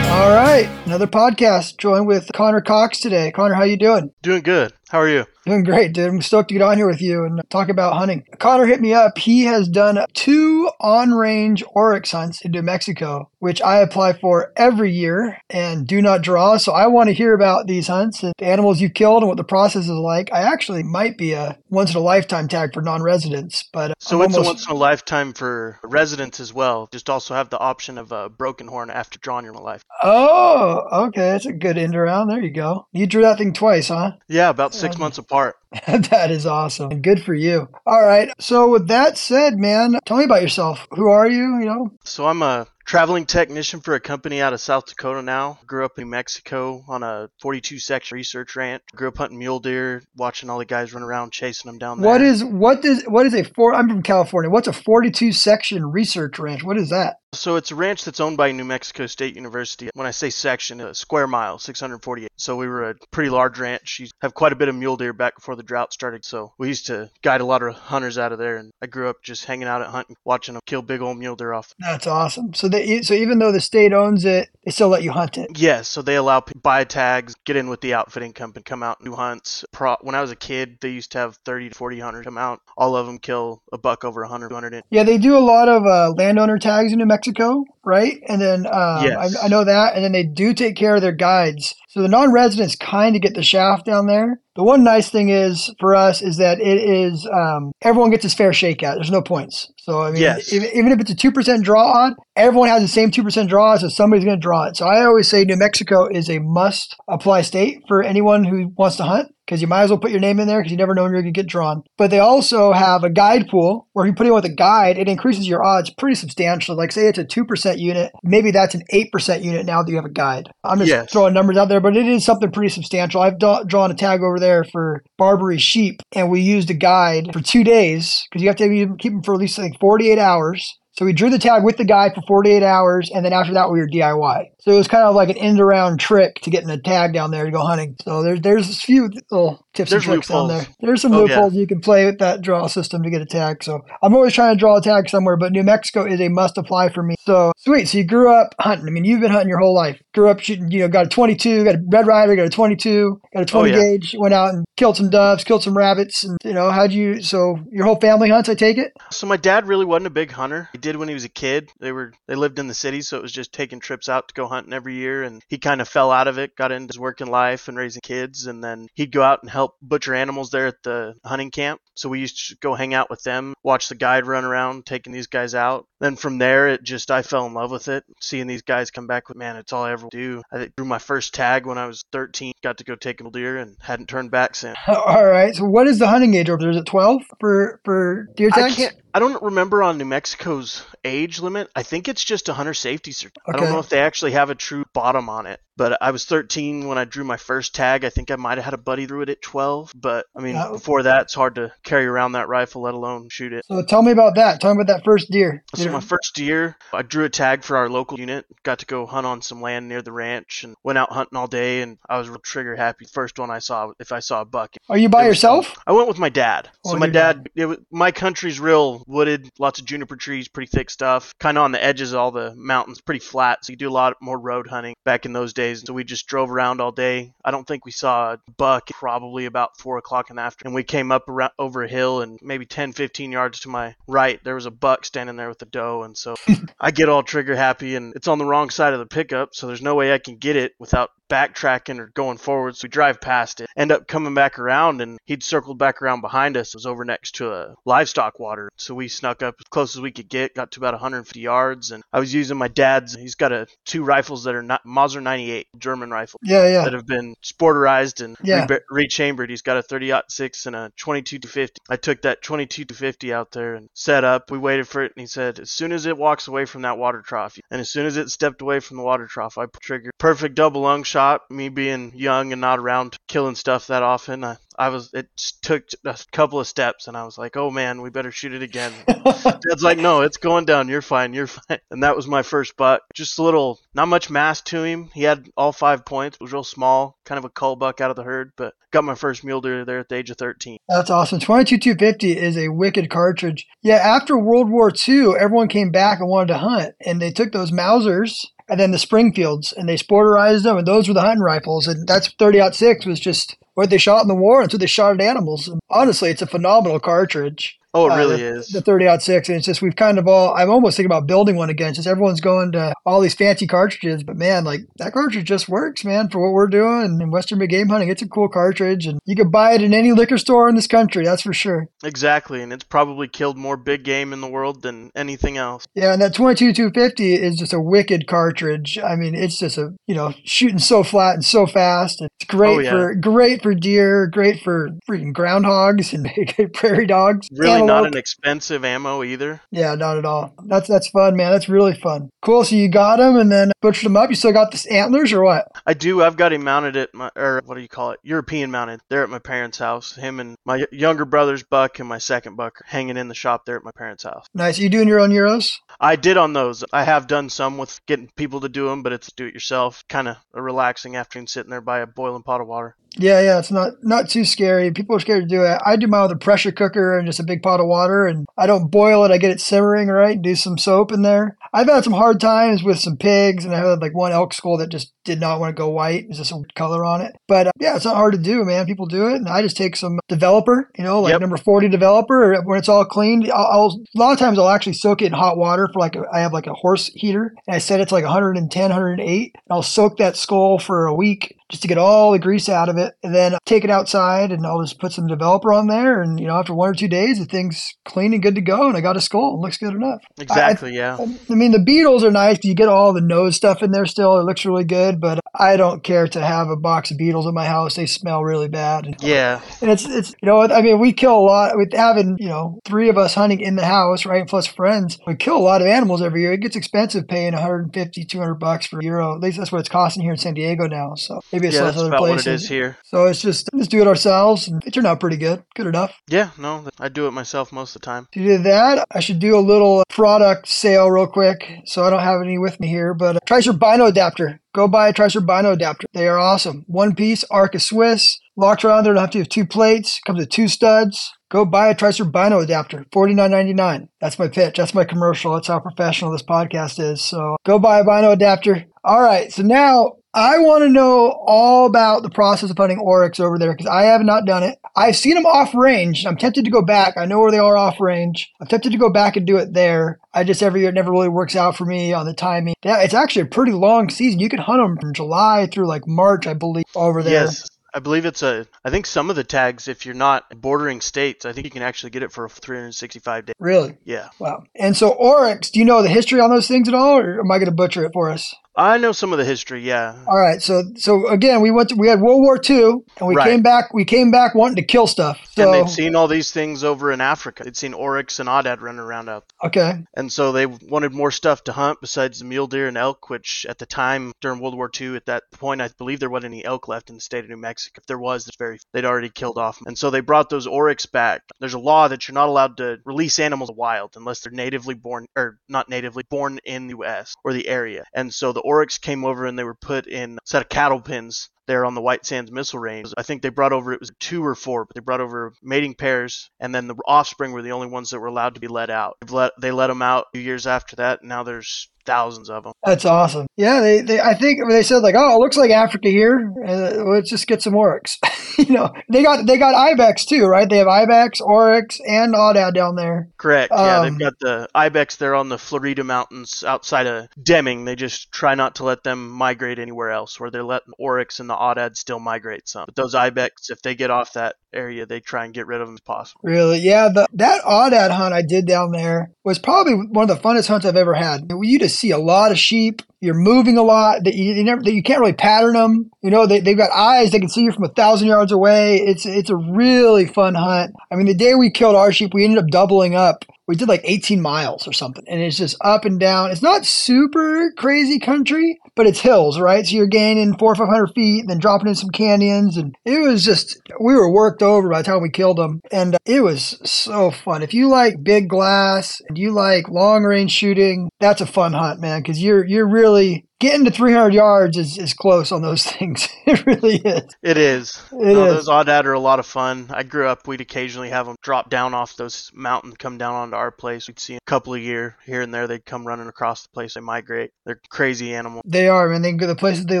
All 0.10 0.34
right, 0.34 0.68
another 0.84 1.06
podcast. 1.06 1.78
Joined 1.78 2.08
with 2.08 2.28
Connor 2.34 2.60
Cox 2.60 2.98
today. 2.98 3.30
Connor, 3.30 3.54
how 3.54 3.62
you 3.62 3.76
doing? 3.76 4.12
Doing 4.20 4.42
good. 4.42 4.72
How 4.92 4.98
are 4.98 5.08
you? 5.08 5.24
Doing 5.46 5.64
great, 5.64 5.94
dude. 5.94 6.08
I'm 6.08 6.22
stoked 6.22 6.50
to 6.50 6.54
get 6.54 6.62
on 6.62 6.76
here 6.76 6.86
with 6.86 7.00
you 7.00 7.24
and 7.24 7.40
talk 7.48 7.68
about 7.68 7.94
hunting. 7.94 8.24
Connor 8.38 8.66
hit 8.66 8.80
me 8.80 8.92
up. 8.92 9.18
He 9.18 9.42
has 9.44 9.66
done 9.66 10.04
two 10.12 10.70
on 10.80 11.12
range 11.12 11.64
Oryx 11.74 12.12
hunts 12.12 12.42
in 12.42 12.52
New 12.52 12.62
Mexico, 12.62 13.28
which 13.40 13.60
I 13.62 13.78
apply 13.78 14.12
for 14.12 14.52
every 14.54 14.92
year 14.92 15.38
and 15.50 15.84
do 15.86 16.00
not 16.00 16.22
draw. 16.22 16.58
So 16.58 16.72
I 16.72 16.86
want 16.86 17.08
to 17.08 17.14
hear 17.14 17.34
about 17.34 17.66
these 17.66 17.88
hunts 17.88 18.22
and 18.22 18.34
the 18.38 18.46
animals 18.46 18.80
you've 18.80 18.94
killed 18.94 19.22
and 19.22 19.28
what 19.28 19.38
the 19.38 19.44
process 19.44 19.84
is 19.84 19.90
like. 19.90 20.32
I 20.32 20.42
actually 20.42 20.84
might 20.84 21.18
be 21.18 21.32
a 21.32 21.58
once 21.70 21.90
in 21.90 21.96
a 21.96 22.00
lifetime 22.00 22.46
tag 22.46 22.72
for 22.72 22.82
non 22.82 23.02
residents, 23.02 23.68
but 23.72 23.94
so 23.98 24.18
I'm 24.18 24.26
it's 24.26 24.36
almost... 24.36 24.46
a 24.46 24.52
once 24.52 24.66
in 24.66 24.76
a 24.76 24.78
lifetime 24.78 25.32
for 25.32 25.80
residents 25.82 26.38
as 26.38 26.52
well. 26.52 26.88
Just 26.92 27.10
also 27.10 27.34
have 27.34 27.50
the 27.50 27.58
option 27.58 27.98
of 27.98 28.12
a 28.12 28.28
broken 28.28 28.68
horn 28.68 28.90
after 28.90 29.18
drawing 29.18 29.46
your 29.46 29.54
life. 29.54 29.82
Oh, 30.04 31.06
okay. 31.06 31.32
That's 31.32 31.46
a 31.46 31.52
good 31.52 31.78
end 31.78 31.96
around. 31.96 32.28
There 32.28 32.40
you 32.40 32.52
go. 32.52 32.86
You 32.92 33.08
drew 33.08 33.22
that 33.22 33.38
thing 33.38 33.54
twice, 33.54 33.88
huh? 33.88 34.12
Yeah, 34.28 34.50
about 34.50 34.72
six 34.82 34.98
months 34.98 35.18
apart. 35.18 35.56
that 35.86 36.30
is 36.30 36.46
awesome. 36.46 37.00
Good 37.00 37.22
for 37.22 37.34
you. 37.34 37.68
All 37.86 38.04
right. 38.04 38.30
So 38.38 38.68
with 38.70 38.88
that 38.88 39.16
said, 39.16 39.58
man, 39.58 39.98
tell 40.04 40.18
me 40.18 40.24
about 40.24 40.42
yourself. 40.42 40.86
Who 40.92 41.06
are 41.08 41.28
you? 41.28 41.58
You 41.58 41.64
know? 41.64 41.92
So 42.04 42.26
I'm 42.26 42.42
a 42.42 42.66
traveling 42.84 43.26
technician 43.26 43.80
for 43.80 43.94
a 43.94 44.00
company 44.00 44.40
out 44.40 44.52
of 44.52 44.60
South 44.60 44.86
Dakota 44.86 45.22
now. 45.22 45.58
Grew 45.66 45.84
up 45.84 45.98
in 45.98 46.10
Mexico 46.10 46.84
on 46.88 47.02
a 47.02 47.30
42 47.40 47.78
section 47.78 48.16
research 48.16 48.56
ranch. 48.56 48.82
Grew 48.94 49.08
up 49.08 49.18
hunting 49.18 49.38
mule 49.38 49.60
deer, 49.60 50.02
watching 50.16 50.50
all 50.50 50.58
the 50.58 50.64
guys 50.64 50.92
run 50.92 51.02
around 51.02 51.32
chasing 51.32 51.68
them 51.68 51.78
down 51.78 52.00
there. 52.00 52.10
What 52.10 52.20
is 52.20 52.44
what 52.44 52.84
is 52.84 53.04
what 53.04 53.26
is 53.26 53.34
a 53.34 53.44
four? 53.44 53.74
I'm 53.74 53.88
from 53.88 54.02
California. 54.02 54.50
What's 54.50 54.68
a 54.68 54.72
42 54.72 55.32
section 55.32 55.90
research 55.90 56.38
ranch? 56.38 56.62
What 56.62 56.78
is 56.78 56.90
that? 56.90 57.16
So 57.34 57.56
it's 57.56 57.70
a 57.70 57.74
ranch 57.74 58.04
that's 58.04 58.20
owned 58.20 58.36
by 58.36 58.52
New 58.52 58.64
Mexico 58.64 59.06
State 59.06 59.36
University. 59.36 59.88
When 59.94 60.06
I 60.06 60.10
say 60.10 60.28
section, 60.28 60.82
a 60.82 60.94
square 60.94 61.26
mile, 61.26 61.58
648. 61.58 62.28
So 62.36 62.56
we 62.56 62.66
were 62.66 62.90
a 62.90 62.94
pretty 63.10 63.30
large 63.30 63.58
ranch. 63.58 64.00
You 64.00 64.08
have 64.20 64.34
quite 64.34 64.52
a 64.52 64.56
bit 64.56 64.68
of 64.68 64.74
mule 64.74 64.98
deer 64.98 65.14
back 65.14 65.36
before 65.36 65.56
the 65.56 65.62
drought 65.62 65.94
started. 65.94 66.26
So 66.26 66.52
we 66.58 66.68
used 66.68 66.88
to 66.88 67.10
guide 67.22 67.40
a 67.40 67.46
lot 67.46 67.62
of 67.62 67.74
hunters 67.74 68.18
out 68.18 68.32
of 68.32 68.38
there. 68.38 68.58
And 68.58 68.70
I 68.82 68.86
grew 68.86 69.08
up 69.08 69.22
just 69.22 69.46
hanging 69.46 69.66
out 69.66 69.80
at 69.80 69.88
hunting, 69.88 70.14
watching 70.26 70.54
them 70.54 70.60
kill 70.66 70.82
big 70.82 71.00
old 71.00 71.16
mule 71.16 71.34
deer 71.34 71.54
off. 71.54 71.72
That's 71.78 72.06
awesome. 72.06 72.52
So 72.52 72.68
they, 72.72 73.02
so 73.02 73.14
even 73.14 73.38
though 73.38 73.52
the 73.52 73.60
state 73.60 73.92
owns 73.92 74.24
it, 74.24 74.48
they 74.64 74.70
still 74.70 74.88
let 74.88 75.02
you 75.02 75.12
hunt 75.12 75.38
it. 75.38 75.50
Yes. 75.50 75.60
Yeah, 75.60 75.82
so 75.82 76.02
they 76.02 76.16
allow 76.16 76.42
buy 76.62 76.84
tags, 76.84 77.34
get 77.44 77.56
in 77.56 77.68
with 77.68 77.80
the 77.80 77.94
outfitting 77.94 78.32
company, 78.32 78.62
come 78.62 78.82
out 78.82 78.98
and 79.00 79.06
do 79.06 79.14
hunts. 79.14 79.64
Pro, 79.72 79.96
when 80.00 80.14
I 80.14 80.20
was 80.20 80.30
a 80.30 80.36
kid, 80.36 80.78
they 80.80 80.90
used 80.90 81.12
to 81.12 81.18
have 81.18 81.36
30 81.44 81.70
to 81.70 81.74
40 81.74 82.00
hunters 82.00 82.24
come 82.24 82.38
out. 82.38 82.60
All 82.76 82.96
of 82.96 83.06
them 83.06 83.18
kill 83.18 83.62
a 83.72 83.78
buck 83.78 84.04
over 84.04 84.22
100, 84.22 84.48
200. 84.48 84.82
Yeah, 84.90 85.04
they 85.04 85.18
do 85.18 85.36
a 85.36 85.40
lot 85.40 85.68
of 85.68 85.84
uh, 85.84 86.12
landowner 86.16 86.58
tags 86.58 86.92
in 86.92 86.98
New 86.98 87.06
Mexico 87.06 87.64
right? 87.84 88.22
And 88.28 88.40
then 88.40 88.66
um, 88.66 89.04
yes. 89.04 89.36
I, 89.36 89.46
I, 89.46 89.48
know 89.48 89.64
that. 89.64 89.94
And 89.94 90.04
then 90.04 90.12
they 90.12 90.22
do 90.22 90.54
take 90.54 90.76
care 90.76 90.94
of 90.94 91.02
their 91.02 91.12
guides. 91.12 91.74
So 91.88 92.00
the 92.00 92.08
non-residents 92.08 92.76
kind 92.76 93.16
of 93.16 93.22
get 93.22 93.34
the 93.34 93.42
shaft 93.42 93.84
down 93.84 94.06
there. 94.06 94.40
The 94.54 94.62
one 94.62 94.84
nice 94.84 95.08
thing 95.08 95.30
is 95.30 95.72
for 95.80 95.94
us 95.94 96.20
is 96.22 96.36
that 96.36 96.60
it 96.60 96.78
is 96.78 97.28
um, 97.32 97.72
everyone 97.82 98.10
gets 98.10 98.22
his 98.22 98.34
fair 98.34 98.52
shake 98.52 98.82
at. 98.82 98.94
There's 98.94 99.10
no 99.10 99.22
points. 99.22 99.71
So 99.82 100.00
I 100.00 100.12
mean, 100.12 100.22
yes. 100.22 100.52
if, 100.52 100.62
even 100.74 100.92
if 100.92 101.00
it's 101.00 101.10
a 101.10 101.16
two 101.16 101.32
percent 101.32 101.64
draw 101.64 102.04
on, 102.04 102.14
everyone 102.36 102.68
has 102.68 102.82
the 102.82 102.88
same 102.88 103.10
two 103.10 103.24
percent 103.24 103.50
draw, 103.50 103.76
so 103.76 103.88
somebody's 103.88 104.24
going 104.24 104.36
to 104.36 104.40
draw 104.40 104.68
it. 104.68 104.76
So 104.76 104.86
I 104.86 105.04
always 105.04 105.26
say 105.26 105.42
New 105.42 105.56
Mexico 105.56 106.06
is 106.06 106.30
a 106.30 106.38
must 106.38 106.94
apply 107.08 107.42
state 107.42 107.82
for 107.88 108.00
anyone 108.00 108.44
who 108.44 108.72
wants 108.76 108.96
to 108.98 109.02
hunt 109.02 109.32
because 109.46 109.60
you 109.60 109.66
might 109.66 109.82
as 109.82 109.90
well 109.90 109.98
put 109.98 110.10
your 110.10 110.20
name 110.20 110.38
in 110.38 110.46
there 110.46 110.60
because 110.60 110.70
you 110.70 110.78
never 110.78 110.94
know 110.94 111.02
when 111.02 111.12
you're 111.12 111.22
going 111.22 111.34
to 111.34 111.38
get 111.38 111.48
drawn. 111.48 111.82
But 111.98 112.10
they 112.10 112.20
also 112.20 112.72
have 112.72 113.04
a 113.04 113.10
guide 113.10 113.48
pool 113.48 113.88
where 113.92 114.06
if 114.06 114.10
you 114.10 114.14
put 114.14 114.26
in 114.26 114.34
with 114.34 114.44
a 114.44 114.54
guide, 114.54 114.98
it 114.98 115.08
increases 115.08 115.48
your 115.48 115.64
odds 115.64 115.90
pretty 115.90 116.14
substantially. 116.14 116.76
Like 116.76 116.92
say 116.92 117.08
it's 117.08 117.18
a 117.18 117.24
2% 117.24 117.78
unit, 117.78 118.12
maybe 118.22 118.50
that's 118.50 118.74
an 118.74 118.82
8% 118.92 119.42
unit 119.42 119.66
now 119.66 119.82
that 119.82 119.90
you 119.90 119.96
have 119.96 120.04
a 120.04 120.10
guide. 120.10 120.48
I'm 120.64 120.78
just 120.78 120.88
yes. 120.88 121.12
throwing 121.12 121.34
numbers 121.34 121.56
out 121.56 121.68
there, 121.68 121.80
but 121.80 121.96
it 121.96 122.06
is 122.06 122.24
something 122.24 122.50
pretty 122.50 122.70
substantial. 122.70 123.20
I've 123.20 123.38
da- 123.38 123.64
drawn 123.64 123.90
a 123.90 123.94
tag 123.94 124.22
over 124.22 124.38
there 124.38 124.64
for 124.64 125.02
Barbary 125.18 125.58
sheep 125.58 126.00
and 126.12 126.30
we 126.30 126.40
used 126.40 126.70
a 126.70 126.74
guide 126.74 127.30
for 127.32 127.40
two 127.40 127.64
days 127.64 128.22
because 128.30 128.42
you 128.42 128.48
have 128.48 128.56
to 128.56 128.96
keep 128.98 129.12
them 129.12 129.22
for 129.22 129.34
at 129.34 129.40
least 129.40 129.58
like 129.58 129.71
48 129.80 130.18
hours. 130.18 130.78
So 130.94 131.06
we 131.06 131.14
drew 131.14 131.30
the 131.30 131.38
tag 131.38 131.64
with 131.64 131.78
the 131.78 131.86
guy 131.86 132.10
for 132.10 132.20
48 132.28 132.62
hours, 132.62 133.10
and 133.14 133.24
then 133.24 133.32
after 133.32 133.54
that 133.54 133.70
we 133.70 133.78
were 133.78 133.88
DIY. 133.88 134.44
So 134.60 134.72
it 134.72 134.76
was 134.76 134.88
kind 134.88 135.04
of 135.04 135.14
like 135.14 135.30
an 135.30 135.38
end 135.38 135.58
around 135.58 135.98
trick 135.98 136.34
to 136.42 136.50
getting 136.50 136.68
a 136.68 136.78
tag 136.78 137.14
down 137.14 137.30
there 137.30 137.46
to 137.46 137.50
go 137.50 137.64
hunting. 137.64 137.96
So 138.02 138.22
there's 138.22 138.42
there's 138.42 138.68
a 138.68 138.74
few 138.74 139.08
little 139.30 139.66
tips 139.74 139.90
there's 139.90 140.04
and 140.04 140.14
tricks 140.14 140.30
loopholes. 140.30 140.50
down 140.50 140.58
there. 140.58 140.66
There's 140.80 141.02
some 141.02 141.12
oh, 141.12 141.22
loopholes 141.22 141.54
yeah. 141.54 141.60
you 141.60 141.66
can 141.66 141.80
play 141.80 142.04
with 142.04 142.18
that 142.18 142.42
draw 142.42 142.66
system 142.66 143.02
to 143.02 143.10
get 143.10 143.22
a 143.22 143.26
tag. 143.26 143.62
So 143.62 143.80
I'm 144.02 144.14
always 144.14 144.34
trying 144.34 144.54
to 144.54 144.58
draw 144.58 144.76
a 144.76 144.82
tag 144.82 145.08
somewhere, 145.08 145.36
but 145.36 145.52
New 145.52 145.62
Mexico 145.62 146.04
is 146.04 146.20
a 146.20 146.28
must 146.28 146.58
apply 146.58 146.90
for 146.90 147.02
me. 147.02 147.14
So 147.24 147.52
sweet. 147.56 147.86
So 147.86 147.98
you 147.98 148.04
grew 148.04 148.32
up 148.32 148.54
hunting. 148.58 148.86
I 148.86 148.90
mean, 148.90 149.04
you've 149.04 149.20
been 149.20 149.30
hunting 149.30 149.48
your 149.48 149.60
whole 149.60 149.74
life. 149.74 150.00
Grew 150.14 150.28
up 150.28 150.40
shooting. 150.40 150.70
You 150.70 150.80
know, 150.80 150.88
got 150.88 151.06
a 151.06 151.08
22, 151.08 151.64
got 151.64 151.74
a 151.76 151.82
Red 151.90 152.06
Ryder, 152.06 152.36
got 152.36 152.46
a 152.46 152.50
22, 152.50 153.20
got 153.32 153.42
a 153.42 153.46
20 153.46 153.70
oh, 153.70 153.74
yeah. 153.74 153.82
gauge. 153.82 154.14
Went 154.18 154.34
out 154.34 154.54
and 154.54 154.64
killed 154.76 154.96
some 154.96 155.10
doves, 155.10 155.44
killed 155.44 155.62
some 155.62 155.76
rabbits, 155.76 156.24
and 156.24 156.36
you 156.44 156.52
know, 156.52 156.70
how'd 156.70 156.92
you? 156.92 157.22
So 157.22 157.58
your 157.70 157.84
whole 157.84 158.00
family 158.00 158.28
hunts, 158.28 158.48
I 158.48 158.54
take 158.54 158.78
it. 158.78 158.92
So 159.10 159.28
my 159.28 159.36
dad 159.36 159.68
really 159.68 159.84
wasn't 159.84 160.08
a 160.08 160.10
big 160.10 160.32
hunter. 160.32 160.68
He 160.72 160.78
did 160.78 160.96
when 160.96 161.06
he 161.08 161.14
was 161.14 161.24
a 161.24 161.28
kid. 161.28 161.70
They 161.78 161.92
were 161.92 162.12
they 162.26 162.34
lived 162.34 162.58
in 162.58 162.66
the 162.66 162.74
city, 162.74 163.00
so 163.00 163.16
it 163.16 163.22
was 163.22 163.32
just 163.32 163.52
taking 163.52 163.78
trips 163.78 164.08
out 164.08 164.28
to 164.28 164.34
go 164.34 164.48
hunting 164.48 164.72
every 164.72 164.96
year. 164.96 165.22
And 165.22 165.40
he 165.48 165.58
kind 165.58 165.80
of 165.80 165.88
fell 165.88 166.10
out 166.10 166.26
of 166.26 166.38
it, 166.38 166.56
got 166.56 166.72
into 166.72 166.92
his 166.92 166.98
working 166.98 167.28
life 167.28 167.68
and 167.68 167.76
raising 167.76 168.00
kids, 168.02 168.46
and 168.46 168.62
then 168.62 168.88
he'd 168.94 169.12
go 169.12 169.22
out 169.22 169.40
and 169.42 169.50
help 169.50 169.61
butcher 169.80 170.14
animals 170.14 170.50
there 170.50 170.66
at 170.66 170.82
the 170.82 171.14
hunting 171.24 171.50
camp. 171.50 171.80
So 171.94 172.08
we 172.08 172.20
used 172.20 172.48
to 172.48 172.56
go 172.56 172.74
hang 172.74 172.94
out 172.94 173.10
with 173.10 173.22
them, 173.22 173.54
watch 173.62 173.88
the 173.88 173.94
guide 173.94 174.26
run 174.26 174.44
around, 174.44 174.86
taking 174.86 175.12
these 175.12 175.26
guys 175.26 175.54
out. 175.54 175.86
Then 176.00 176.16
from 176.16 176.38
there, 176.38 176.68
it 176.68 176.82
just 176.82 177.10
I 177.10 177.22
fell 177.22 177.46
in 177.46 177.54
love 177.54 177.70
with 177.70 177.88
it. 177.88 178.04
Seeing 178.20 178.46
these 178.46 178.62
guys 178.62 178.90
come 178.90 179.06
back 179.06 179.28
with 179.28 179.36
man, 179.36 179.56
it's 179.56 179.72
all 179.72 179.84
I 179.84 179.92
ever 179.92 180.08
do. 180.10 180.42
I 180.52 180.70
drew 180.76 180.86
my 180.86 180.98
first 180.98 181.34
tag 181.34 181.66
when 181.66 181.78
I 181.78 181.86
was 181.86 182.04
13. 182.12 182.52
Got 182.62 182.78
to 182.78 182.84
go 182.84 182.96
take 182.96 183.20
a 183.20 183.30
deer 183.30 183.58
and 183.58 183.76
hadn't 183.80 184.08
turned 184.08 184.30
back 184.30 184.54
since. 184.54 184.76
All 184.88 185.24
right. 185.24 185.54
So 185.54 185.64
what 185.64 185.86
is 185.86 185.98
the 185.98 186.06
hunting 186.06 186.34
age 186.34 186.48
over 186.48 186.60
there? 186.60 186.70
Is 186.70 186.76
it 186.76 186.86
12 186.86 187.22
for 187.40 187.80
for 187.84 188.28
deer 188.36 188.50
tags? 188.50 188.74
I 188.74 188.76
can't. 188.76 188.96
I 189.14 189.18
don't 189.18 189.42
remember 189.42 189.82
on 189.82 189.98
New 189.98 190.04
Mexico's 190.06 190.84
age 191.04 191.40
limit. 191.40 191.68
I 191.76 191.82
think 191.82 192.08
it's 192.08 192.24
just 192.24 192.48
a 192.48 192.54
hunter 192.54 192.72
safety 192.72 193.12
certificate. 193.12 193.42
Okay. 193.48 193.58
I 193.58 193.60
don't 193.60 193.72
know 193.72 193.80
if 193.80 193.88
they 193.88 194.00
actually 194.00 194.32
have 194.32 194.50
a 194.50 194.54
true 194.54 194.84
bottom 194.94 195.28
on 195.28 195.46
it. 195.46 195.60
But 195.76 196.02
I 196.02 196.10
was 196.10 196.24
13 196.24 196.86
when 196.86 196.98
I 196.98 197.04
drew 197.04 197.24
my 197.24 197.36
first 197.36 197.74
tag. 197.74 198.04
I 198.04 198.10
think 198.10 198.30
I 198.30 198.36
might 198.36 198.58
have 198.58 198.64
had 198.64 198.74
a 198.74 198.78
buddy 198.78 199.06
through 199.06 199.22
it 199.22 199.28
at 199.30 199.42
12. 199.42 199.92
But 199.94 200.26
I 200.36 200.40
mean, 200.40 200.56
before 200.70 201.04
that, 201.04 201.22
it's 201.22 201.34
hard 201.34 201.54
to 201.54 201.72
carry 201.82 202.06
around 202.06 202.32
that 202.32 202.48
rifle, 202.48 202.82
let 202.82 202.94
alone 202.94 203.28
shoot 203.30 203.52
it. 203.52 203.64
So 203.66 203.82
tell 203.82 204.02
me 204.02 204.12
about 204.12 204.34
that. 204.34 204.60
Tell 204.60 204.74
me 204.74 204.82
about 204.82 204.94
that 204.94 205.04
first 205.04 205.30
deer. 205.30 205.64
So 205.74 205.90
my 205.90 206.00
first 206.00 206.34
deer, 206.34 206.76
I 206.92 207.02
drew 207.02 207.24
a 207.24 207.30
tag 207.30 207.64
for 207.64 207.76
our 207.76 207.88
local 207.88 208.20
unit. 208.20 208.44
Got 208.62 208.80
to 208.80 208.86
go 208.86 209.06
hunt 209.06 209.26
on 209.26 209.40
some 209.40 209.62
land 209.62 209.88
near 209.88 210.02
the 210.02 210.12
ranch 210.12 210.64
and 210.64 210.76
went 210.84 210.98
out 210.98 211.10
hunting 211.10 211.38
all 211.38 211.46
day. 211.46 211.80
And 211.82 211.98
I 212.08 212.18
was 212.18 212.28
real 212.28 212.38
trigger 212.38 212.76
happy. 212.76 213.06
First 213.06 213.38
one 213.38 213.50
I 213.50 213.58
saw, 213.58 213.92
if 213.98 214.12
I 214.12 214.20
saw 214.20 214.42
a 214.42 214.44
buck. 214.44 214.76
Are 214.90 214.98
you 214.98 215.08
by 215.08 215.24
yourself? 215.26 215.74
I 215.86 215.92
went 215.92 216.08
with 216.08 216.18
my 216.18 216.28
dad. 216.28 216.68
Oh, 216.84 216.92
so 216.92 216.98
my 216.98 217.08
dad, 217.08 217.48
dad. 217.56 217.66
Was, 217.66 217.78
my 217.90 218.10
country's 218.12 218.60
real 218.60 219.04
wooded, 219.06 219.48
lots 219.58 219.80
of 219.80 219.86
juniper 219.86 220.16
trees, 220.16 220.48
pretty 220.48 220.70
thick 220.70 220.90
stuff. 220.90 221.34
Kind 221.38 221.56
of 221.56 221.64
on 221.64 221.72
the 221.72 221.82
edges 221.82 222.12
of 222.12 222.18
all 222.18 222.30
the 222.30 222.54
mountains, 222.54 223.00
pretty 223.00 223.20
flat. 223.20 223.64
So 223.64 223.72
you 223.72 223.76
do 223.76 223.88
a 223.88 223.90
lot 223.90 224.16
more 224.20 224.38
road 224.38 224.66
hunting 224.66 224.94
back 225.04 225.24
in 225.24 225.32
those 225.32 225.54
days. 225.54 225.71
So 225.74 225.92
we 225.92 226.04
just 226.04 226.26
drove 226.26 226.50
around 226.50 226.80
all 226.80 226.92
day. 226.92 227.34
I 227.44 227.50
don't 227.50 227.66
think 227.66 227.84
we 227.84 227.92
saw 227.92 228.34
a 228.34 228.38
buck 228.56 228.88
probably 228.90 229.46
about 229.46 229.78
four 229.78 229.98
o'clock 229.98 230.30
in 230.30 230.36
the 230.36 230.42
afternoon. 230.42 230.70
And 230.70 230.74
we 230.74 230.84
came 230.84 231.12
up 231.12 231.28
around, 231.28 231.52
over 231.58 231.82
a 231.82 231.88
hill 231.88 232.20
and 232.22 232.38
maybe 232.42 232.66
10, 232.66 232.92
15 232.92 233.32
yards 233.32 233.60
to 233.60 233.68
my 233.68 233.94
right, 234.06 234.42
there 234.44 234.54
was 234.54 234.66
a 234.66 234.70
buck 234.70 235.04
standing 235.04 235.36
there 235.36 235.48
with 235.48 235.62
a 235.62 235.66
doe. 235.66 236.02
And 236.02 236.16
so 236.16 236.34
I 236.80 236.90
get 236.90 237.08
all 237.08 237.22
trigger 237.22 237.56
happy 237.56 237.96
and 237.96 238.14
it's 238.14 238.28
on 238.28 238.38
the 238.38 238.46
wrong 238.46 238.70
side 238.70 238.92
of 238.92 238.98
the 238.98 239.06
pickup. 239.06 239.54
So 239.54 239.66
there's 239.66 239.82
no 239.82 239.94
way 239.94 240.12
I 240.12 240.18
can 240.18 240.36
get 240.36 240.56
it 240.56 240.72
without 240.78 241.10
backtracking 241.32 241.98
or 241.98 242.12
going 242.14 242.36
forward. 242.36 242.76
So 242.76 242.84
we 242.84 242.90
drive 242.90 243.20
past 243.20 243.62
it, 243.62 243.70
end 243.74 243.90
up 243.90 244.06
coming 244.06 244.34
back 244.34 244.58
around, 244.58 245.00
and 245.00 245.18
he'd 245.24 245.42
circled 245.42 245.78
back 245.78 246.02
around 246.02 246.20
behind 246.20 246.58
us. 246.58 246.68
It 246.68 246.76
was 246.76 246.86
over 246.86 247.04
next 247.06 247.36
to 247.36 247.52
a 247.52 247.74
livestock 247.86 248.38
water. 248.38 248.70
So 248.76 248.94
we 248.94 249.08
snuck 249.08 249.42
up 249.42 249.54
as 249.58 249.64
close 249.70 249.96
as 249.96 250.02
we 250.02 250.12
could 250.12 250.28
get, 250.28 250.54
got 250.54 250.72
to 250.72 250.80
about 250.80 250.92
150 250.92 251.40
yards, 251.40 251.90
and 251.90 252.02
I 252.12 252.20
was 252.20 252.34
using 252.34 252.58
my 252.58 252.68
dad's. 252.68 253.14
He's 253.14 253.34
got 253.34 253.50
a 253.50 253.66
two 253.86 254.04
rifles 254.04 254.44
that 254.44 254.54
are 254.54 254.62
not 254.62 254.84
Mauser 254.84 255.22
98 255.22 255.68
German 255.78 256.10
rifle. 256.10 256.38
Yeah, 256.42 256.68
yeah. 256.68 256.84
That 256.84 256.92
have 256.92 257.06
been 257.06 257.34
sporterized 257.42 258.22
and 258.22 258.36
yeah. 258.42 258.66
re- 258.68 258.80
rechambered. 258.90 259.48
He's 259.48 259.62
got 259.62 259.78
a 259.78 259.82
30-06 259.82 260.66
and 260.66 260.76
a 260.76 260.92
22-50. 261.00 261.70
I 261.88 261.96
took 261.96 262.22
that 262.22 262.42
22-50 262.42 263.32
out 263.32 263.52
there 263.52 263.74
and 263.74 263.88
set 263.94 264.24
up. 264.24 264.50
We 264.50 264.58
waited 264.58 264.86
for 264.86 265.02
it, 265.02 265.12
and 265.16 265.22
he 265.22 265.26
said, 265.26 265.60
as 265.60 265.70
soon 265.70 265.92
as 265.92 266.04
it 266.04 266.18
walks 266.18 266.46
away 266.48 266.66
from 266.66 266.82
that 266.82 266.98
water 266.98 267.22
trough, 267.22 267.58
and 267.70 267.80
as 267.80 267.88
soon 267.88 268.04
as 268.04 268.18
it 268.18 268.30
stepped 268.30 268.60
away 268.60 268.80
from 268.80 268.98
the 268.98 269.02
water 269.02 269.26
trough, 269.26 269.56
I 269.56 269.64
triggered 269.80 270.12
perfect 270.18 270.56
double 270.56 270.82
lung 270.82 271.04
shot 271.04 271.21
shot. 271.22 271.50
Me 271.50 271.68
being 271.68 272.12
young 272.14 272.52
and 272.52 272.60
not 272.60 272.78
around 272.78 273.16
killing 273.28 273.54
stuff 273.54 273.86
that 273.88 274.02
often, 274.02 274.44
I, 274.44 274.56
I 274.78 274.88
was. 274.88 275.10
It 275.12 275.28
took 275.62 275.84
a 276.04 276.18
couple 276.32 276.58
of 276.60 276.66
steps, 276.66 277.06
and 277.06 277.16
I 277.16 277.24
was 277.24 277.38
like, 277.38 277.56
"Oh 277.56 277.70
man, 277.70 278.02
we 278.02 278.10
better 278.10 278.30
shoot 278.30 278.54
it 278.54 278.62
again." 278.62 278.92
Dad's 279.06 279.82
like, 279.82 279.98
"No, 279.98 280.22
it's 280.22 280.38
going 280.38 280.64
down. 280.64 280.88
You're 280.88 281.02
fine. 281.02 281.34
You're 281.34 281.46
fine." 281.68 281.78
And 281.90 282.02
that 282.02 282.16
was 282.16 282.26
my 282.26 282.42
first 282.42 282.76
buck. 282.76 283.02
Just 283.14 283.38
a 283.38 283.42
little, 283.42 283.80
not 283.94 284.08
much 284.08 284.30
mass 284.30 284.60
to 284.62 284.82
him. 284.82 285.10
He 285.14 285.22
had 285.22 285.48
all 285.56 285.72
five 285.72 286.04
points. 286.04 286.36
It 286.36 286.42
was 286.42 286.52
real 286.52 286.64
small, 286.64 287.18
kind 287.24 287.38
of 287.38 287.44
a 287.44 287.50
cull 287.50 287.76
buck 287.76 288.00
out 288.00 288.10
of 288.10 288.16
the 288.16 288.24
herd, 288.24 288.52
but 288.56 288.74
got 288.90 289.04
my 289.04 289.14
first 289.14 289.44
mule 289.44 289.60
deer 289.60 289.84
there 289.84 290.00
at 290.00 290.08
the 290.08 290.16
age 290.16 290.30
of 290.30 290.36
13. 290.36 290.78
That's 290.88 291.10
awesome. 291.10 291.40
22250 291.40 292.36
is 292.36 292.58
a 292.58 292.68
wicked 292.68 293.08
cartridge. 293.08 293.66
Yeah, 293.80 293.96
after 293.96 294.36
World 294.36 294.70
War 294.70 294.92
II, 295.08 295.34
everyone 295.38 295.68
came 295.68 295.90
back 295.90 296.20
and 296.20 296.28
wanted 296.28 296.48
to 296.48 296.58
hunt, 296.58 296.94
and 297.04 297.20
they 297.20 297.30
took 297.30 297.52
those 297.52 297.72
Mausers 297.72 298.44
and 298.72 298.80
then 298.80 298.90
the 298.90 298.98
Springfields, 298.98 299.72
and 299.72 299.86
they 299.86 299.96
sporterized 299.96 300.62
them, 300.62 300.78
and 300.78 300.86
those 300.86 301.06
were 301.06 301.12
the 301.14 301.20
hunting 301.20 301.42
rifles. 301.42 301.86
And 301.86 302.08
that's 302.08 302.28
30 302.28 302.60
out 302.60 302.74
6 302.74 303.04
was 303.04 303.20
just 303.20 303.56
what 303.74 303.90
they 303.90 303.98
shot 303.98 304.22
in 304.22 304.28
the 304.28 304.34
war, 304.34 304.62
and 304.62 304.72
so 304.72 304.78
they 304.78 304.86
shot 304.86 305.12
at 305.14 305.20
animals. 305.20 305.68
And 305.68 305.78
honestly, 305.90 306.30
it's 306.30 306.40
a 306.40 306.46
phenomenal 306.46 306.98
cartridge. 306.98 307.78
Oh, 307.94 308.10
it 308.10 308.16
really 308.16 308.44
uh, 308.44 308.54
is. 308.56 308.68
The 308.68 308.80
30 308.80 309.06
out 309.06 309.22
six. 309.22 309.48
And 309.48 309.56
it's 309.56 309.66
just, 309.66 309.82
we've 309.82 309.96
kind 309.96 310.18
of 310.18 310.26
all, 310.26 310.54
I'm 310.54 310.70
almost 310.70 310.96
thinking 310.96 311.10
about 311.10 311.26
building 311.26 311.56
one 311.56 311.70
again. 311.70 311.94
Just 311.94 312.08
everyone's 312.08 312.40
going 312.40 312.72
to 312.72 312.94
all 313.04 313.20
these 313.20 313.34
fancy 313.34 313.66
cartridges. 313.66 314.22
But 314.22 314.36
man, 314.36 314.64
like 314.64 314.80
that 314.96 315.12
cartridge 315.12 315.44
just 315.44 315.68
works, 315.68 316.04
man, 316.04 316.28
for 316.30 316.40
what 316.40 316.54
we're 316.54 316.68
doing 316.68 317.20
in 317.20 317.30
Western 317.30 317.58
big 317.58 317.70
game 317.70 317.88
hunting. 317.88 318.08
It's 318.08 318.22
a 318.22 318.28
cool 318.28 318.48
cartridge 318.48 319.06
and 319.06 319.18
you 319.26 319.36
can 319.36 319.50
buy 319.50 319.74
it 319.74 319.82
in 319.82 319.92
any 319.92 320.12
liquor 320.12 320.38
store 320.38 320.68
in 320.68 320.74
this 320.74 320.86
country. 320.86 321.24
That's 321.24 321.42
for 321.42 321.52
sure. 321.52 321.88
Exactly. 322.02 322.62
And 322.62 322.72
it's 322.72 322.84
probably 322.84 323.28
killed 323.28 323.58
more 323.58 323.76
big 323.76 324.04
game 324.04 324.32
in 324.32 324.40
the 324.40 324.48
world 324.48 324.82
than 324.82 325.10
anything 325.14 325.56
else. 325.56 325.86
Yeah. 325.94 326.12
And 326.12 326.22
that 326.22 326.34
22 326.34 326.72
250 326.72 327.34
is 327.34 327.56
just 327.56 327.72
a 327.72 327.80
wicked 327.80 328.26
cartridge. 328.26 328.98
I 328.98 329.16
mean, 329.16 329.34
it's 329.34 329.58
just 329.58 329.76
a, 329.76 329.90
you 330.06 330.14
know, 330.14 330.32
shooting 330.44 330.78
so 330.78 331.02
flat 331.02 331.34
and 331.34 331.44
so 331.44 331.66
fast. 331.66 332.22
It's 332.22 332.48
great 332.48 332.76
oh, 332.76 332.78
yeah. 332.78 332.90
for, 332.90 333.14
great 333.14 333.62
for 333.62 333.74
deer, 333.74 334.26
great 334.28 334.62
for 334.62 334.88
freaking 335.08 335.34
groundhogs 335.34 336.12
and 336.12 336.72
prairie 336.74 337.06
dogs. 337.06 337.48
Really 337.52 337.81
not 337.86 338.06
an 338.06 338.16
expensive 338.16 338.84
ammo 338.84 339.22
either. 339.22 339.60
Yeah, 339.70 339.94
not 339.94 340.18
at 340.18 340.24
all. 340.24 340.54
That's 340.64 340.88
that's 340.88 341.08
fun, 341.08 341.36
man. 341.36 341.52
That's 341.52 341.68
really 341.68 341.94
fun. 341.94 342.30
Cool. 342.42 342.64
So 342.64 342.76
you 342.76 342.88
got 342.88 343.16
them 343.16 343.36
and 343.36 343.50
then 343.50 343.72
butchered 343.80 344.06
them 344.06 344.16
up. 344.16 344.30
You 344.30 344.36
still 344.36 344.52
got 344.52 344.72
the 344.72 344.86
antlers 344.90 345.32
or 345.32 345.42
what? 345.42 345.68
I 345.86 345.94
do. 345.94 346.22
I've 346.22 346.36
got 346.36 346.52
him 346.52 346.64
mounted 346.64 346.96
at 346.96 347.14
my 347.14 347.30
or 347.36 347.62
what 347.64 347.76
do 347.76 347.80
you 347.80 347.88
call 347.88 348.12
it? 348.12 348.20
European 348.22 348.70
mounted. 348.70 349.00
There 349.08 349.22
at 349.22 349.30
my 349.30 349.38
parents' 349.38 349.78
house. 349.78 350.14
Him 350.14 350.40
and 350.40 350.56
my 350.64 350.84
younger 350.90 351.24
brother's 351.24 351.62
buck 351.62 351.98
and 351.98 352.08
my 352.08 352.18
second 352.18 352.56
buck 352.56 352.80
are 352.80 352.86
hanging 352.86 353.16
in 353.16 353.28
the 353.28 353.34
shop 353.34 353.64
there 353.64 353.76
at 353.76 353.84
my 353.84 353.92
parents' 353.92 354.24
house. 354.24 354.46
Nice. 354.54 354.78
Are 354.78 354.82
you 354.82 354.88
doing 354.88 355.08
your 355.08 355.20
own 355.20 355.30
euros? 355.30 355.72
I 356.00 356.16
did 356.16 356.36
on 356.36 356.52
those. 356.52 356.84
I 356.92 357.04
have 357.04 357.26
done 357.26 357.48
some 357.48 357.78
with 357.78 358.00
getting 358.06 358.30
people 358.36 358.60
to 358.60 358.68
do 358.68 358.88
them, 358.88 359.02
but 359.02 359.12
it's 359.12 359.32
do 359.32 359.46
it 359.46 359.54
yourself. 359.54 360.04
Kind 360.08 360.28
of 360.28 360.36
a 360.54 360.62
relaxing 360.62 361.16
afternoon 361.16 361.46
sitting 361.46 361.70
there 361.70 361.80
by 361.80 362.00
a 362.00 362.06
boiling 362.06 362.42
pot 362.42 362.60
of 362.60 362.66
water. 362.66 362.96
Yeah, 363.18 363.40
yeah, 363.42 363.58
it's 363.58 363.70
not 363.70 363.92
not 364.02 364.30
too 364.30 364.44
scary. 364.44 364.90
People 364.90 365.16
are 365.16 365.20
scared 365.20 365.42
to 365.42 365.48
do 365.48 365.62
it. 365.64 365.80
I 365.84 365.96
do 365.96 366.06
mine 366.06 366.22
with 366.22 366.32
a 366.32 366.36
pressure 366.36 366.72
cooker 366.72 367.18
and 367.18 367.26
just 367.26 367.40
a 367.40 367.44
big 367.44 367.62
pot 367.62 367.80
of 367.80 367.86
water, 367.86 368.26
and 368.26 368.46
I 368.56 368.66
don't 368.66 368.90
boil 368.90 369.24
it. 369.24 369.30
I 369.30 369.38
get 369.38 369.50
it 369.50 369.60
simmering 369.60 370.08
right, 370.08 370.40
do 370.40 370.54
some 370.54 370.78
soap 370.78 371.12
in 371.12 371.22
there. 371.22 371.58
I've 371.74 371.88
had 371.88 372.04
some 372.04 372.14
hard 372.14 372.40
times 372.40 372.82
with 372.82 372.98
some 372.98 373.18
pigs, 373.18 373.64
and 373.64 373.74
I 373.74 373.78
had 373.78 374.00
like 374.00 374.14
one 374.14 374.32
elk 374.32 374.54
skull 374.54 374.78
that 374.78 374.88
just 374.88 375.12
did 375.24 375.40
not 375.40 375.60
want 375.60 375.76
to 375.76 375.80
go 375.80 375.88
white. 375.88 376.24
There's 376.26 376.38
just 376.38 376.52
a 376.52 376.62
color 376.74 377.04
on 377.04 377.20
it, 377.20 377.32
but 377.48 377.66
uh, 377.66 377.72
yeah, 377.78 377.96
it's 377.96 378.06
not 378.06 378.16
hard 378.16 378.32
to 378.32 378.40
do, 378.40 378.64
man. 378.64 378.86
People 378.86 379.06
do 379.06 379.28
it, 379.28 379.34
and 379.34 379.48
I 379.48 379.60
just 379.60 379.76
take 379.76 379.94
some 379.94 380.18
developer, 380.28 380.90
you 380.96 381.04
know, 381.04 381.20
like 381.20 381.32
yep. 381.32 381.40
number 381.40 381.58
forty 381.58 381.88
developer. 381.88 382.62
When 382.64 382.78
it's 382.78 382.88
all 382.88 383.04
cleaned, 383.04 383.50
I'll, 383.52 383.66
I'll, 383.66 384.00
a 384.16 384.18
lot 384.18 384.32
of 384.32 384.38
times 384.38 384.58
I'll 384.58 384.70
actually 384.70 384.94
soak 384.94 385.20
it 385.20 385.26
in 385.26 385.32
hot 385.32 385.58
water 385.58 385.88
for 385.92 386.00
like 386.00 386.16
a, 386.16 386.24
I 386.32 386.40
have 386.40 386.54
like 386.54 386.66
a 386.66 386.74
horse 386.74 387.08
heater, 387.08 387.54
and 387.66 387.76
I 387.76 387.78
set 387.78 388.00
it 388.00 388.08
to 388.08 388.14
like 388.14 388.24
110, 388.24 388.82
108. 388.82 389.52
And 389.54 389.62
I'll 389.70 389.82
soak 389.82 390.16
that 390.16 390.36
skull 390.36 390.78
for 390.78 391.06
a 391.06 391.14
week 391.14 391.56
just 391.72 391.82
to 391.82 391.88
get 391.88 391.96
all 391.98 392.32
the 392.32 392.38
grease 392.38 392.68
out 392.68 392.90
of 392.90 392.98
it 392.98 393.14
and 393.22 393.34
then 393.34 393.54
take 393.64 393.82
it 393.82 393.90
outside 393.90 394.52
and 394.52 394.66
I'll 394.66 394.82
just 394.82 395.00
put 395.00 395.12
some 395.12 395.26
developer 395.26 395.72
on 395.72 395.86
there 395.86 396.20
and 396.20 396.38
you 396.38 396.46
know 396.46 396.56
after 396.56 396.74
one 396.74 396.90
or 396.90 396.94
two 396.94 397.08
days 397.08 397.38
the 397.38 397.46
thing's 397.46 397.96
clean 398.04 398.34
and 398.34 398.42
good 398.42 398.54
to 398.56 398.60
go 398.60 398.88
and 398.88 398.96
I 398.96 399.00
got 399.00 399.16
a 399.16 399.20
skull. 399.20 399.54
It 399.54 399.60
looks 399.60 399.78
good 399.78 399.94
enough. 399.94 400.22
Exactly, 400.38 400.90
I, 400.90 401.16
yeah. 401.16 401.26
I 401.50 401.54
mean 401.54 401.72
the 401.72 401.82
beetles 401.82 402.24
are 402.24 402.30
nice. 402.30 402.62
You 402.62 402.74
get 402.74 402.88
all 402.88 403.14
the 403.14 403.22
nose 403.22 403.56
stuff 403.56 403.82
in 403.82 403.90
there 403.90 404.06
still. 404.06 404.38
It 404.38 404.44
looks 404.44 404.66
really 404.66 404.84
good, 404.84 405.20
but 405.20 405.40
I 405.54 405.76
don't 405.76 406.04
care 406.04 406.28
to 406.28 406.40
have 406.40 406.68
a 406.68 406.76
box 406.76 407.10
of 407.10 407.16
beetles 407.16 407.46
in 407.46 407.54
my 407.54 407.66
house. 407.66 407.94
They 407.94 408.06
smell 408.06 408.42
really 408.42 408.68
bad. 408.68 409.16
Yeah. 409.20 409.60
And 409.80 409.90
it's 409.90 410.06
it's 410.06 410.30
you 410.42 410.46
know 410.46 410.60
I 410.60 410.82
mean 410.82 411.00
we 411.00 411.12
kill 411.12 411.38
a 411.38 411.40
lot 411.40 411.76
with 411.76 411.92
having, 411.94 412.36
you 412.38 412.48
know, 412.48 412.80
three 412.84 413.08
of 413.08 413.16
us 413.16 413.34
hunting 413.34 413.60
in 413.60 413.76
the 413.76 413.84
house, 413.84 414.26
right? 414.26 414.46
Plus 414.46 414.66
friends. 414.66 415.18
We 415.26 415.36
kill 415.36 415.56
a 415.56 415.58
lot 415.58 415.80
of 415.80 415.86
animals 415.86 416.20
every 416.20 416.42
year. 416.42 416.52
It 416.52 416.60
gets 416.60 416.76
expensive 416.76 417.28
paying 417.28 417.52
150, 417.52 418.24
200 418.24 418.54
bucks 418.54 418.86
for 418.86 419.00
a 419.00 419.04
euro. 419.04 419.34
At 419.34 419.40
least 419.40 419.58
that's 419.58 419.72
what 419.72 419.78
it's 419.78 419.88
costing 419.88 420.22
here 420.22 420.32
in 420.32 420.38
San 420.38 420.54
Diego 420.54 420.86
now. 420.86 421.14
So 421.14 421.40
it's 421.64 421.76
yeah, 421.76 421.84
less 421.84 421.96
other 421.96 422.16
places 422.16 422.46
it 422.46 422.52
is 422.54 422.68
here. 422.68 422.96
So 423.04 423.26
it's 423.26 423.40
just 423.40 423.68
let's 423.72 423.88
do 423.88 424.00
it 424.00 424.06
ourselves, 424.06 424.68
and 424.68 424.82
it 424.86 424.92
turned 424.92 425.06
out 425.06 425.20
pretty 425.20 425.36
good, 425.36 425.62
good 425.74 425.86
enough. 425.86 426.14
Yeah, 426.28 426.50
no, 426.58 426.86
I 426.98 427.08
do 427.08 427.26
it 427.26 427.32
myself 427.32 427.72
most 427.72 427.94
of 427.96 428.02
the 428.02 428.06
time. 428.06 428.28
To 428.32 428.40
do 428.40 428.58
that, 428.58 429.06
I 429.10 429.20
should 429.20 429.38
do 429.38 429.56
a 429.56 429.60
little 429.60 430.04
product 430.08 430.68
sale 430.68 431.10
real 431.10 431.26
quick. 431.26 431.68
So 431.86 432.02
I 432.02 432.10
don't 432.10 432.20
have 432.20 432.40
any 432.42 432.58
with 432.58 432.80
me 432.80 432.88
here, 432.88 433.14
but 433.14 433.36
uh, 433.36 433.40
Tricer 433.46 433.78
Bino 433.78 434.06
adapter. 434.06 434.60
Go 434.74 434.88
buy 434.88 435.08
a 435.08 435.12
Tricer 435.12 435.44
Bino 435.44 435.72
adapter. 435.72 436.06
They 436.14 436.28
are 436.28 436.38
awesome. 436.38 436.84
One 436.86 437.14
piece, 437.14 437.44
Arca 437.50 437.78
Swiss. 437.78 438.38
locked 438.56 438.84
around 438.84 439.04
there. 439.04 439.12
Don't 439.12 439.20
have 439.20 439.30
to 439.30 439.38
have 439.38 439.48
two 439.48 439.66
plates. 439.66 440.20
Comes 440.26 440.38
with 440.38 440.48
two 440.48 440.68
studs. 440.68 441.30
Go 441.50 441.66
buy 441.66 441.88
a 441.88 441.94
Tricer 441.94 442.30
Bino 442.30 442.60
adapter, 442.60 443.04
forty 443.12 443.34
nine 443.34 443.50
ninety 443.50 443.74
nine. 443.74 444.08
That's 444.20 444.38
my 444.38 444.48
pitch. 444.48 444.76
That's 444.76 444.94
my 444.94 445.04
commercial. 445.04 445.52
That's 445.52 445.68
how 445.68 445.80
professional 445.80 446.32
this 446.32 446.42
podcast 446.42 446.98
is. 446.98 447.22
So 447.22 447.56
go 447.66 447.78
buy 447.78 447.98
a 447.98 448.04
Bino 448.04 448.30
adapter. 448.30 448.86
All 449.04 449.20
right. 449.22 449.52
So 449.52 449.62
now 449.62 450.12
I 450.34 450.58
want 450.58 450.82
to 450.82 450.88
know 450.88 451.30
all 451.46 451.84
about 451.84 452.22
the 452.22 452.30
process 452.30 452.70
of 452.70 452.78
hunting 452.78 452.98
oryx 452.98 453.38
over 453.38 453.58
there 453.58 453.72
because 453.72 453.86
I 453.86 454.04
have 454.04 454.22
not 454.22 454.46
done 454.46 454.62
it. 454.62 454.78
I've 454.96 455.16
seen 455.16 455.34
them 455.34 455.44
off 455.44 455.74
range. 455.74 456.24
I'm 456.24 456.38
tempted 456.38 456.64
to 456.64 456.70
go 456.70 456.80
back. 456.80 457.16
I 457.16 457.26
know 457.26 457.40
where 457.40 457.50
they 457.50 457.58
are 457.58 457.76
off 457.76 458.00
range. 458.00 458.50
I'm 458.58 458.66
tempted 458.66 458.92
to 458.92 458.98
go 458.98 459.10
back 459.10 459.36
and 459.36 459.46
do 459.46 459.58
it 459.58 459.74
there. 459.74 460.20
I 460.32 460.44
just 460.44 460.62
every 460.62 460.80
year 460.80 460.88
it 460.88 460.94
never 460.94 461.10
really 461.10 461.28
works 461.28 461.54
out 461.54 461.76
for 461.76 461.84
me 461.84 462.14
on 462.14 462.24
the 462.24 462.32
timing. 462.32 462.74
Yeah, 462.82 463.02
it's 463.02 463.14
actually 463.14 463.42
a 463.42 463.46
pretty 463.46 463.72
long 463.72 464.08
season. 464.08 464.40
You 464.40 464.48
can 464.48 464.58
hunt 464.58 464.82
them 464.82 464.98
from 464.98 465.12
July 465.12 465.66
through 465.70 465.86
like 465.86 466.06
March, 466.06 466.46
I 466.46 466.54
believe, 466.54 466.84
over 466.94 467.22
there. 467.22 467.44
Yes. 467.44 467.68
I 467.94 467.98
believe 467.98 468.24
it's 468.24 468.42
a. 468.42 468.66
I 468.86 468.90
think 468.90 469.04
some 469.04 469.28
of 469.28 469.36
the 469.36 469.44
tags, 469.44 469.86
if 469.86 470.06
you're 470.06 470.14
not 470.14 470.48
bordering 470.58 471.02
states, 471.02 471.44
I 471.44 471.52
think 471.52 471.66
you 471.66 471.70
can 471.70 471.82
actually 471.82 472.08
get 472.08 472.22
it 472.22 472.32
for 472.32 472.48
365 472.48 473.46
days. 473.46 473.54
Really? 473.58 473.98
Yeah. 474.04 474.30
Wow. 474.38 474.64
And 474.74 474.96
so 474.96 475.10
oryx, 475.10 475.68
do 475.70 475.78
you 475.78 475.84
know 475.84 476.00
the 476.00 476.08
history 476.08 476.40
on 476.40 476.48
those 476.48 476.68
things 476.68 476.88
at 476.88 476.94
all, 476.94 477.18
or 477.18 477.40
am 477.40 477.50
I 477.50 477.58
going 477.58 477.66
to 477.66 477.72
butcher 477.72 478.06
it 478.06 478.14
for 478.14 478.30
us? 478.30 478.54
I 478.74 478.96
know 478.98 479.12
some 479.12 479.32
of 479.32 479.38
the 479.38 479.44
history, 479.44 479.82
yeah. 479.82 480.24
All 480.26 480.38
right, 480.38 480.62
so 480.62 480.82
so 480.96 481.28
again, 481.28 481.60
we 481.60 481.70
went 481.70 481.90
to, 481.90 481.94
we 481.96 482.08
had 482.08 482.20
World 482.20 482.40
War 482.40 482.58
II, 482.58 483.02
and 483.18 483.28
we 483.28 483.34
right. 483.34 483.48
came 483.48 483.62
back. 483.62 483.92
We 483.92 484.04
came 484.04 484.30
back 484.30 484.54
wanting 484.54 484.76
to 484.76 484.82
kill 484.82 485.06
stuff. 485.06 485.38
So, 485.52 485.62
and 485.62 485.74
they'd 485.74 485.92
seen 485.92 486.16
all 486.16 486.26
these 486.26 486.50
things 486.52 486.82
over 486.82 487.12
in 487.12 487.20
Africa. 487.20 487.64
They'd 487.64 487.76
seen 487.76 487.92
oryx 487.92 488.40
and 488.40 488.48
aoudad 488.48 488.80
running 488.80 489.00
around 489.00 489.28
out. 489.28 489.44
There. 489.60 489.68
Okay. 489.68 490.04
And 490.14 490.32
so 490.32 490.52
they 490.52 490.64
wanted 490.64 491.12
more 491.12 491.30
stuff 491.30 491.64
to 491.64 491.72
hunt 491.72 491.98
besides 492.00 492.38
the 492.38 492.46
mule 492.46 492.66
deer 492.66 492.88
and 492.88 492.96
elk, 492.96 493.28
which 493.28 493.66
at 493.68 493.78
the 493.78 493.86
time 493.86 494.32
during 494.40 494.60
World 494.60 494.76
War 494.76 494.90
II, 494.98 495.16
at 495.16 495.26
that 495.26 495.42
point, 495.52 495.82
I 495.82 495.90
believe 495.98 496.20
there 496.20 496.30
wasn't 496.30 496.54
any 496.54 496.64
elk 496.64 496.88
left 496.88 497.10
in 497.10 497.16
the 497.16 497.20
state 497.20 497.44
of 497.44 497.50
New 497.50 497.58
Mexico. 497.58 498.00
If 498.00 498.06
there 498.06 498.18
was, 498.18 498.50
very 498.58 498.78
they'd 498.92 499.04
already 499.04 499.28
killed 499.28 499.58
off. 499.58 499.78
And 499.84 499.98
so 499.98 500.10
they 500.10 500.20
brought 500.20 500.48
those 500.48 500.66
oryx 500.66 501.04
back. 501.04 501.42
There's 501.60 501.74
a 501.74 501.78
law 501.78 502.08
that 502.08 502.26
you're 502.26 502.34
not 502.34 502.48
allowed 502.48 502.78
to 502.78 502.98
release 503.04 503.38
animals 503.38 503.70
wild 503.70 504.14
unless 504.16 504.40
they're 504.40 504.52
natively 504.52 504.94
born 504.94 505.26
or 505.36 505.58
not 505.68 505.90
natively 505.90 506.24
born 506.30 506.58
in 506.64 506.86
the 506.86 506.94
U.S. 506.96 507.34
or 507.44 507.52
the 507.52 507.68
area. 507.68 508.04
And 508.14 508.32
so 508.32 508.52
the 508.52 508.61
oryx 508.62 508.98
came 508.98 509.24
over 509.24 509.32
over 509.32 509.46
and 509.46 509.58
they 509.58 509.64
were 509.64 509.74
put 509.74 510.06
in 510.06 510.34
a 510.34 510.38
set 510.46 510.62
of 510.62 510.68
cattle 510.68 511.00
pens 511.00 511.50
there 511.72 511.86
on 511.86 511.94
the 511.94 512.02
White 512.02 512.26
Sands 512.26 512.52
Missile 512.52 512.80
Range. 512.80 513.08
I 513.16 513.22
think 513.22 513.40
they 513.40 513.48
brought 513.48 513.72
over 513.72 513.94
it 513.94 514.00
was 514.00 514.10
two 514.20 514.44
or 514.44 514.54
four, 514.54 514.84
but 514.84 514.94
they 514.94 515.00
brought 515.00 515.22
over 515.22 515.54
mating 515.62 515.94
pairs, 515.94 516.50
and 516.60 516.74
then 516.74 516.86
the 516.86 516.96
offspring 517.06 517.52
were 517.52 517.62
the 517.62 517.72
only 517.72 517.86
ones 517.86 518.10
that 518.10 518.20
were 518.20 518.26
allowed 518.26 518.54
to 518.54 518.60
be 518.60 518.68
let 518.68 518.90
out. 518.90 519.16
Let, 519.30 519.52
they 519.58 519.72
let 519.72 519.86
them 519.86 520.02
out 520.02 520.26
a 520.26 520.36
few 520.36 520.42
years 520.42 520.66
after 520.66 520.96
that. 520.96 521.20
And 521.20 521.30
now 521.30 521.44
there's 521.44 521.88
thousands 522.04 522.50
of 522.50 522.64
them. 522.64 522.72
That's 522.84 523.04
awesome. 523.04 523.46
Yeah, 523.56 523.80
they, 523.80 524.00
they 524.00 524.20
I 524.20 524.34
think 524.34 524.60
they 524.68 524.82
said 524.82 524.98
like, 524.98 525.14
oh, 525.16 525.36
it 525.36 525.38
looks 525.38 525.56
like 525.56 525.70
Africa 525.70 526.08
here. 526.08 526.52
Uh, 526.66 527.04
let's 527.04 527.30
just 527.30 527.46
get 527.46 527.62
some 527.62 527.74
oryx. 527.74 528.18
you 528.58 528.72
know, 528.72 528.92
they 529.10 529.22
got 529.22 529.46
they 529.46 529.58
got 529.58 529.74
ibex 529.74 530.24
too, 530.24 530.46
right? 530.46 530.68
They 530.68 530.78
have 530.78 530.88
ibex, 530.88 531.40
oryx, 531.40 531.98
and 532.06 532.34
aoudad 532.34 532.74
down 532.74 532.96
there. 532.96 533.28
Correct. 533.36 533.72
Um, 533.72 533.86
yeah, 533.86 534.02
they've 534.02 534.12
um, 534.12 534.18
got 534.18 534.38
the 534.40 534.68
ibex 534.74 535.16
there 535.16 535.34
on 535.34 535.48
the 535.48 535.58
Florida 535.58 536.04
mountains 536.04 536.64
outside 536.64 537.06
of 537.06 537.28
Deming. 537.42 537.84
They 537.84 537.96
just 537.96 538.32
try 538.32 538.54
not 538.54 538.76
to 538.76 538.84
let 538.84 539.02
them 539.02 539.30
migrate 539.30 539.78
anywhere 539.78 540.10
else. 540.10 540.38
Where 540.38 540.50
they're 540.50 540.64
letting 540.64 540.94
oryx 540.98 541.40
and 541.40 541.48
the 541.48 541.54
aoudad 541.62 541.96
still 541.96 542.18
migrate 542.18 542.68
some. 542.68 542.84
But 542.86 542.96
those 542.96 543.14
ibex, 543.14 543.70
if 543.70 543.82
they 543.82 543.94
get 543.94 544.10
off 544.10 544.32
that 544.32 544.56
area, 544.72 545.06
they 545.06 545.20
try 545.20 545.44
and 545.44 545.54
get 545.54 545.66
rid 545.66 545.80
of 545.80 545.86
them 545.86 545.94
as 545.94 546.00
possible. 546.00 546.40
Really? 546.42 546.80
Yeah. 546.80 547.08
The, 547.08 547.26
that 547.34 547.62
aoudad 547.62 548.10
hunt 548.10 548.34
I 548.34 548.42
did 548.42 548.66
down 548.66 548.90
there 548.90 549.30
was 549.44 549.58
probably 549.58 549.94
one 549.94 550.28
of 550.28 550.36
the 550.36 550.42
funnest 550.42 550.68
hunts 550.68 550.86
I've 550.86 550.96
ever 550.96 551.14
had. 551.14 551.50
You 551.60 551.78
just 551.78 551.98
see 551.98 552.10
a 552.10 552.18
lot 552.18 552.50
of 552.50 552.58
sheep. 552.58 553.02
You're 553.20 553.34
moving 553.34 553.78
a 553.78 553.82
lot. 553.82 554.24
That 554.24 554.34
you, 554.34 554.54
you 554.54 554.64
never, 554.64 554.82
that 554.82 554.92
you 554.92 555.02
can't 555.02 555.20
really 555.20 555.32
pattern 555.32 555.74
them. 555.74 556.10
You 556.22 556.30
know, 556.30 556.46
they 556.46 556.58
they've 556.58 556.76
got 556.76 556.90
eyes. 556.90 557.30
They 557.30 557.38
can 557.38 557.48
see 557.48 557.62
you 557.62 557.72
from 557.72 557.84
a 557.84 557.88
thousand 557.88 558.28
yards 558.28 558.50
away. 558.50 558.96
It's 558.96 559.24
it's 559.24 559.50
a 559.50 559.56
really 559.56 560.26
fun 560.26 560.54
hunt. 560.54 560.94
I 561.10 561.14
mean, 561.14 561.26
the 561.26 561.34
day 561.34 561.54
we 561.54 561.70
killed 561.70 561.94
our 561.94 562.12
sheep, 562.12 562.34
we 562.34 562.44
ended 562.44 562.58
up 562.58 562.68
doubling 562.68 563.14
up 563.14 563.44
we 563.68 563.76
did 563.76 563.88
like 563.88 564.02
18 564.04 564.40
miles 564.40 564.86
or 564.86 564.92
something 564.92 565.24
and 565.28 565.40
it's 565.40 565.56
just 565.56 565.76
up 565.80 566.04
and 566.04 566.18
down 566.18 566.50
it's 566.50 566.62
not 566.62 566.84
super 566.84 567.72
crazy 567.76 568.18
country 568.18 568.78
but 568.94 569.06
it's 569.06 569.20
hills, 569.20 569.58
right? 569.58 569.86
So 569.86 569.94
you're 569.96 570.06
gaining 570.06 570.56
four 570.58 570.72
or 570.72 570.74
five 570.74 570.88
hundred 570.88 571.12
feet, 571.14 571.40
and 571.40 571.50
then 571.50 571.58
dropping 571.58 571.88
in 571.88 571.94
some 571.94 572.10
canyons, 572.10 572.76
and 572.76 572.94
it 573.04 573.20
was 573.20 573.44
just 573.44 573.80
we 574.00 574.14
were 574.14 574.32
worked 574.32 574.62
over 574.62 574.88
by 574.88 575.02
the 575.02 575.06
time 575.06 575.22
we 575.22 575.30
killed 575.30 575.58
them, 575.58 575.80
and 575.90 576.14
uh, 576.14 576.18
it 576.24 576.42
was 576.42 576.78
so 576.84 577.30
fun. 577.30 577.62
If 577.62 577.74
you 577.74 577.88
like 577.88 578.22
big 578.22 578.48
glass 578.48 579.20
and 579.28 579.38
you 579.38 579.52
like 579.52 579.88
long 579.88 580.24
range 580.24 580.52
shooting, 580.52 581.10
that's 581.20 581.40
a 581.40 581.46
fun 581.46 581.72
hunt, 581.72 582.00
man, 582.00 582.20
because 582.20 582.42
you're 582.42 582.64
you're 582.64 582.88
really 582.88 583.46
getting 583.62 583.84
to 583.84 583.92
300 583.92 584.34
yards 584.34 584.76
is, 584.76 584.98
is 584.98 585.14
close 585.14 585.52
on 585.52 585.62
those 585.62 585.84
things. 585.92 586.28
it 586.46 586.66
really 586.66 586.96
is. 586.96 587.36
It 587.42 587.56
is. 587.56 588.02
It 588.10 588.34
no, 588.34 588.44
is. 588.46 588.66
Those 588.66 588.68
aoudad 588.68 589.04
are 589.04 589.12
a 589.12 589.20
lot 589.20 589.38
of 589.38 589.46
fun. 589.46 589.86
I 589.90 590.02
grew 590.02 590.26
up, 590.26 590.48
we'd 590.48 590.60
occasionally 590.60 591.10
have 591.10 591.26
them 591.26 591.36
drop 591.42 591.70
down 591.70 591.94
off 591.94 592.16
those 592.16 592.50
mountains, 592.52 592.96
come 592.98 593.18
down 593.18 593.34
onto 593.34 593.56
our 593.56 593.70
place. 593.70 594.08
We'd 594.08 594.18
see 594.18 594.34
a 594.34 594.40
couple 594.46 594.74
a 594.74 594.78
year 594.78 595.16
here 595.24 595.40
and 595.40 595.54
there. 595.54 595.68
They'd 595.68 595.86
come 595.86 596.06
running 596.06 596.26
across 596.26 596.64
the 596.64 596.70
place. 596.70 596.94
They 596.94 597.00
migrate. 597.00 597.52
They're 597.64 597.80
crazy 597.88 598.34
animals. 598.34 598.62
They 598.66 598.88
are, 598.88 599.08
man. 599.08 599.22
They 599.22 599.32
go 599.32 599.46
the 599.46 599.54
places 599.54 599.86
they 599.86 600.00